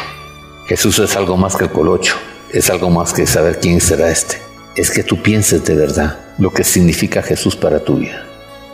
Jesús 0.67 0.99
es 0.99 1.15
algo 1.15 1.37
más 1.37 1.55
que 1.55 1.63
el 1.63 1.71
colocho. 1.71 2.15
Es 2.53 2.69
algo 2.69 2.89
más 2.89 3.13
que 3.13 3.25
saber 3.25 3.59
quién 3.59 3.79
será 3.79 4.11
este. 4.11 4.37
Es 4.75 4.91
que 4.91 5.03
tú 5.03 5.21
pienses 5.21 5.63
de 5.65 5.75
verdad 5.75 6.19
lo 6.37 6.51
que 6.51 6.63
significa 6.63 7.23
Jesús 7.23 7.55
para 7.55 7.79
tu 7.79 7.95
vida. 7.95 8.25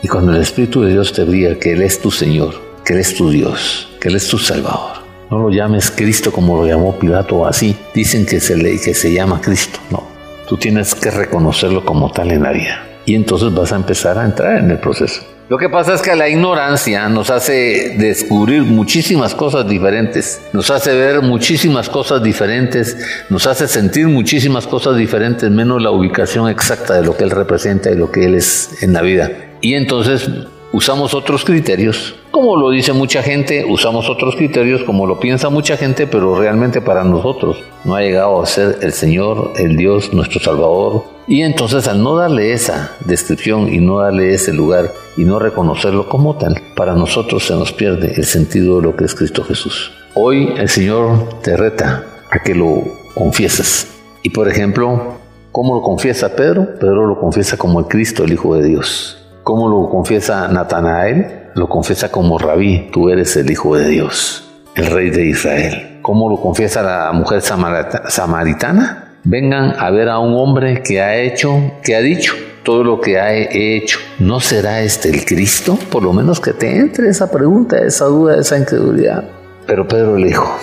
Y 0.02 0.08
cuando 0.08 0.34
el 0.34 0.42
Espíritu 0.42 0.82
de 0.82 0.92
Dios 0.92 1.14
te 1.14 1.26
diga 1.26 1.58
que 1.60 1.74
Él 1.74 1.82
es 1.82 2.02
tu 2.02 2.12
Señor, 2.12 2.56
que 2.84 2.94
Él 2.94 3.00
es 3.00 3.16
tu 3.16 3.30
Dios, 3.30 3.88
que 4.02 4.10
Él 4.10 4.16
es 4.16 4.28
tu 4.28 4.38
Salvador. 4.38 5.07
No 5.30 5.40
lo 5.40 5.50
llames 5.50 5.92
Cristo 5.92 6.32
como 6.32 6.58
lo 6.58 6.66
llamó 6.66 6.98
Pilato 6.98 7.38
o 7.38 7.46
así. 7.46 7.76
Dicen 7.94 8.26
que 8.26 8.40
se, 8.40 8.56
le, 8.56 8.80
que 8.80 8.94
se 8.94 9.12
llama 9.12 9.42
Cristo. 9.42 9.80
No, 9.92 10.04
tú 10.48 10.58
tienes 10.58 10.96
que 10.96 11.12
reconocerlo 11.12 11.84
como 11.84 12.12
tal 12.12 12.32
en 12.32 12.44
la 12.44 12.52
vida 12.52 12.88
y 13.08 13.16
entonces 13.16 13.54
vas 13.54 13.72
a 13.72 13.78
empezar 13.78 14.20
a 14.20 14.26
entrar 14.26 14.60
en 14.60 14.70
el 14.70 14.80
proceso. 14.80 15.22
Lo 15.50 15.58
que 15.58 15.70
pasa 15.70 15.94
es 15.94 16.02
que 16.02 16.14
la 16.14 16.28
ignorancia 16.28 17.08
nos 17.08 17.30
hace 17.30 17.96
descubrir 17.98 18.64
muchísimas 18.64 19.34
cosas 19.34 19.66
diferentes, 19.66 20.42
nos 20.52 20.70
hace 20.70 20.94
ver 20.94 21.22
muchísimas 21.22 21.88
cosas 21.88 22.22
diferentes, 22.22 22.98
nos 23.30 23.48
hace 23.48 23.70
sentir 23.70 24.08
muchísimas 24.08 24.68
cosas 24.68 24.98
diferentes, 24.98 25.50
menos 25.50 25.82
la 25.82 25.90
ubicación 25.90 26.50
exacta 26.50 26.96
de 26.96 27.06
lo 27.06 27.16
que 27.16 27.24
Él 27.24 27.32
representa 27.32 27.90
y 27.90 27.96
lo 27.96 28.12
que 28.12 28.26
Él 28.26 28.36
es 28.36 28.84
en 28.84 28.92
la 28.92 29.02
vida. 29.02 29.32
Y 29.62 29.76
entonces 29.76 30.30
usamos 30.78 31.16
otros 31.16 31.44
criterios. 31.44 32.14
Como 32.30 32.56
lo 32.56 32.70
dice 32.70 32.94
mucha 32.94 33.24
gente, 33.24 33.66
usamos 33.68 34.12
otros 34.12 34.36
criterios 34.36 34.84
como 34.84 35.08
lo 35.08 35.20
piensa 35.20 35.50
mucha 35.50 35.76
gente, 35.76 36.06
pero 36.06 36.40
realmente 36.40 36.82
para 36.82 37.04
nosotros 37.04 37.64
no 37.84 37.96
ha 37.96 38.02
llegado 38.02 38.40
a 38.40 38.46
ser 38.46 38.78
el 38.84 38.94
Señor, 38.94 39.54
el 39.56 39.76
Dios, 39.76 40.14
nuestro 40.14 40.40
Salvador. 40.40 41.06
Y 41.28 41.42
entonces 41.42 41.88
al 41.88 42.04
no 42.04 42.16
darle 42.16 42.54
esa 42.54 42.92
descripción 43.06 43.74
y 43.74 43.80
no 43.80 44.02
darle 44.02 44.36
ese 44.36 44.54
lugar 44.54 44.94
y 45.18 45.26
no 45.26 45.40
reconocerlo 45.40 46.08
como 46.08 46.38
tal, 46.38 46.62
para 46.76 46.94
nosotros 46.94 47.48
se 47.48 47.56
nos 47.56 47.74
pierde 47.74 48.14
el 48.16 48.26
sentido 48.26 48.76
de 48.76 48.84
lo 48.84 48.96
que 48.96 49.06
es 49.06 49.16
Cristo 49.16 49.44
Jesús. 49.44 49.92
Hoy 50.14 50.54
el 50.58 50.70
Señor 50.70 51.40
te 51.42 51.58
reta 51.58 52.06
a 52.30 52.44
que 52.44 52.54
lo 52.54 52.84
confieses. 53.16 53.88
Y 54.22 54.30
por 54.30 54.48
ejemplo, 54.48 55.16
¿cómo 55.52 55.74
lo 55.74 55.82
confiesa 55.82 56.36
Pedro? 56.36 56.68
Pedro 56.80 57.08
lo 57.08 57.20
confiesa 57.20 57.58
como 57.58 57.80
el 57.80 57.88
Cristo, 57.88 58.24
el 58.24 58.34
Hijo 58.34 58.56
de 58.56 58.64
Dios. 58.68 59.18
¿Cómo 59.48 59.70
lo 59.70 59.88
confiesa 59.90 60.50
Natanael? 60.50 61.52
Lo 61.54 61.70
confiesa 61.70 62.12
como 62.12 62.38
rabí, 62.38 62.90
tú 62.92 63.08
eres 63.08 63.38
el 63.38 63.50
Hijo 63.50 63.78
de 63.78 63.88
Dios, 63.88 64.46
el 64.76 64.88
Rey 64.88 65.10
de 65.10 65.26
Israel. 65.26 66.00
¿Cómo 66.02 66.30
lo 66.30 66.36
confiesa 66.36 66.84
la 66.84 67.14
mujer 67.14 67.42
samaritana? 67.42 69.14
Vengan 69.24 69.74
a 69.80 69.90
ver 69.90 70.10
a 70.10 70.20
un 70.20 70.36
hombre 70.36 70.84
que 70.84 71.02
ha 71.02 71.16
hecho, 71.16 71.72
que 71.82 71.96
ha 71.96 72.02
dicho 72.02 72.34
todo 72.64 72.84
lo 72.84 73.00
que 73.00 73.22
ha 73.22 73.34
hecho. 73.34 74.00
¿No 74.20 74.42
será 74.42 74.82
este 74.82 75.08
el 75.12 75.24
Cristo? 75.24 75.80
Por 75.90 76.04
lo 76.04 76.12
menos 76.12 76.42
que 76.42 76.52
te 76.52 76.76
entre 76.76 77.08
esa 77.08 77.32
pregunta, 77.32 77.78
esa 77.78 78.04
duda, 78.04 78.38
esa 78.38 78.58
incredulidad. 78.58 79.24
Pero 79.66 79.88
Pedro 79.88 80.18
le 80.18 80.28
dijo, 80.28 80.60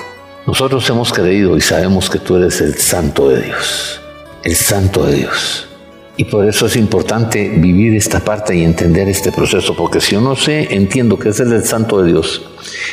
nosotros 0.46 0.86
hemos 0.90 1.10
creído 1.10 1.56
y 1.56 1.62
sabemos 1.62 2.10
que 2.10 2.18
tú 2.18 2.36
eres 2.36 2.60
el 2.60 2.74
Santo 2.74 3.30
de 3.30 3.40
Dios, 3.44 4.02
el 4.42 4.54
Santo 4.54 5.06
de 5.06 5.14
Dios. 5.14 5.70
Y 6.16 6.24
por 6.26 6.46
eso 6.46 6.66
es 6.66 6.76
importante 6.76 7.48
vivir 7.48 7.94
esta 7.94 8.20
parte 8.20 8.56
y 8.56 8.62
entender 8.62 9.08
este 9.08 9.32
proceso, 9.32 9.74
porque 9.76 10.00
si 10.00 10.12
yo 10.12 10.20
no 10.20 10.36
sé, 10.36 10.68
entiendo 10.70 11.18
que 11.18 11.30
es 11.30 11.40
el 11.40 11.64
santo 11.64 12.00
de 12.00 12.12
Dios 12.12 12.40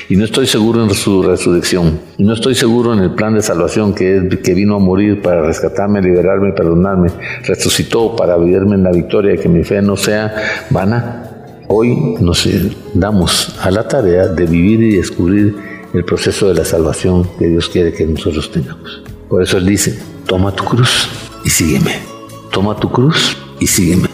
y 0.10 0.16
no 0.16 0.26
estoy 0.26 0.48
seguro 0.48 0.84
en 0.84 0.90
su 0.96 1.22
resurrección, 1.22 2.00
y 2.18 2.24
no 2.24 2.34
estoy 2.34 2.56
seguro 2.56 2.94
en 2.94 3.00
el 3.00 3.14
plan 3.14 3.36
de 3.36 3.44
salvación 3.44 3.94
que, 3.94 4.18
es, 4.18 4.38
que 4.40 4.54
vino 4.56 4.76
a 4.76 4.80
morir 4.80 5.22
para 5.22 5.44
rescatarme, 5.44 6.02
liberarme, 6.02 6.52
perdonarme, 6.54 7.10
resucitó 7.44 8.16
para 8.16 8.38
vivirme 8.38 8.76
en 8.76 8.84
la 8.84 8.92
victoria 8.92 9.36
y 9.36 9.38
que 9.38 9.50
mi 9.50 9.64
fe 9.64 9.84
no 9.84 9.96
sea 9.96 10.66
vana, 10.72 11.58
hoy 11.68 11.96
nos 12.20 12.50
damos 12.96 13.56
a 13.62 13.70
la 13.70 13.88
tarea 13.88 14.28
de 14.28 14.46
vivir 14.48 14.82
y 14.82 14.96
descubrir 14.96 15.56
el 15.94 16.04
proceso 16.06 16.48
de 16.48 16.56
la 16.56 16.66
salvación 16.66 17.30
que 17.38 17.48
Dios 17.48 17.70
quiere 17.70 17.94
que 17.94 18.06
nosotros 18.06 18.52
tengamos. 18.52 19.04
Por 19.30 19.44
eso 19.44 19.58
Él 19.58 19.68
dice, 19.68 19.98
toma 20.26 20.56
tu 20.56 20.64
cruz 20.64 21.08
y 21.46 21.50
sígueme 21.50 22.11
toma 22.52 22.76
tu 22.76 22.92
cruz 22.92 23.38
y 23.60 23.68
sígueme. 23.68 24.08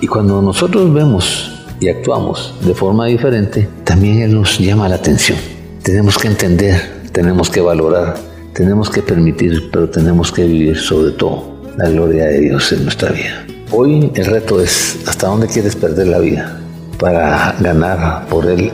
Y 0.00 0.06
cuando 0.06 0.40
nosotros 0.40 0.92
vemos 0.92 1.50
y 1.80 1.88
actuamos 1.88 2.54
de 2.62 2.74
forma 2.74 3.06
diferente, 3.06 3.68
también 3.84 4.22
Él 4.22 4.34
nos 4.34 4.58
llama 4.58 4.88
la 4.88 4.96
atención. 4.96 5.38
Tenemos 5.82 6.16
que 6.16 6.28
entender, 6.28 7.08
tenemos 7.12 7.50
que 7.50 7.60
valorar, 7.60 8.16
tenemos 8.54 8.88
que 8.88 9.02
permitir, 9.02 9.70
pero 9.72 9.90
tenemos 9.90 10.30
que 10.32 10.44
vivir 10.44 10.78
sobre 10.78 11.12
todo 11.12 11.54
la 11.76 11.88
gloria 11.88 12.26
de 12.26 12.40
Dios 12.40 12.72
en 12.72 12.84
nuestra 12.84 13.10
vida. 13.10 13.44
Hoy 13.70 14.10
el 14.14 14.26
reto 14.26 14.60
es 14.60 14.98
hasta 15.06 15.26
dónde 15.26 15.48
quieres 15.48 15.74
perder 15.74 16.06
la 16.06 16.18
vida 16.18 16.60
para 16.98 17.56
ganar 17.60 18.26
por 18.28 18.46
Él 18.46 18.72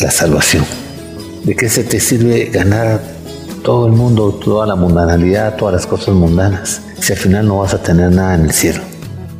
la 0.00 0.10
salvación. 0.10 0.64
¿De 1.44 1.54
qué 1.54 1.68
se 1.68 1.84
te 1.84 2.00
sirve 2.00 2.46
ganar 2.46 3.02
todo 3.62 3.86
el 3.86 3.92
mundo, 3.92 4.32
toda 4.32 4.66
la 4.66 4.74
mundanalidad, 4.74 5.56
todas 5.56 5.74
las 5.74 5.86
cosas 5.86 6.14
mundanas? 6.14 6.82
Si 7.02 7.12
al 7.12 7.18
final 7.18 7.48
no 7.48 7.58
vas 7.58 7.74
a 7.74 7.82
tener 7.82 8.12
nada 8.12 8.36
en 8.36 8.42
el 8.42 8.52
cielo. 8.52 8.80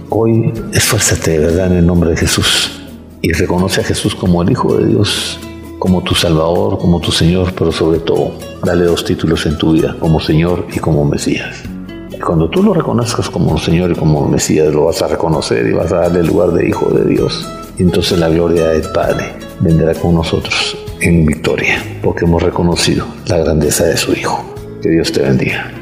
Hoy 0.09 0.53
esfuérzate 0.73 1.31
de 1.31 1.39
verdad 1.39 1.69
en 1.69 1.75
el 1.75 1.87
nombre 1.87 2.11
de 2.11 2.17
Jesús 2.17 2.83
y 3.21 3.33
reconoce 3.33 3.83
a 3.83 3.85
Jesús 3.85 4.17
como 4.17 4.43
el 4.43 4.51
Hijo 4.51 4.77
de 4.77 4.89
Dios, 4.89 5.39
como 5.79 6.03
tu 6.03 6.13
Salvador, 6.17 6.77
como 6.81 6.99
tu 6.99 7.13
Señor, 7.13 7.53
pero 7.57 7.71
sobre 7.71 8.01
todo, 8.01 8.33
dale 8.65 8.85
dos 8.85 9.05
títulos 9.05 9.47
en 9.47 9.59
tu 9.59 9.75
vida, 9.75 9.95
como 10.01 10.19
Señor 10.19 10.67
y 10.75 10.81
como 10.81 11.05
Mesías. 11.05 11.63
Y 12.11 12.19
cuando 12.19 12.51
tú 12.51 12.65
lo 12.65 12.75
reconozcas 12.75 13.31
como 13.31 13.57
Señor 13.59 13.93
y 13.93 13.95
como 13.95 14.27
Mesías, 14.27 14.75
lo 14.75 14.87
vas 14.87 15.01
a 15.01 15.07
reconocer 15.07 15.65
y 15.65 15.73
vas 15.73 15.93
a 15.93 15.99
darle 15.99 16.19
el 16.19 16.27
lugar 16.27 16.51
de 16.51 16.69
Hijo 16.69 16.91
de 16.91 17.05
Dios. 17.05 17.49
Y 17.79 17.83
entonces 17.83 18.19
la 18.19 18.29
gloria 18.29 18.71
del 18.71 18.91
Padre 18.93 19.37
vendrá 19.61 19.95
con 19.95 20.17
nosotros 20.17 20.77
en 21.01 21.25
victoria, 21.25 21.81
porque 22.03 22.25
hemos 22.25 22.43
reconocido 22.43 23.07
la 23.29 23.39
grandeza 23.39 23.85
de 23.85 23.97
su 23.97 24.13
Hijo. 24.15 24.45
Que 24.83 24.89
Dios 24.89 25.13
te 25.13 25.23
bendiga. 25.23 25.82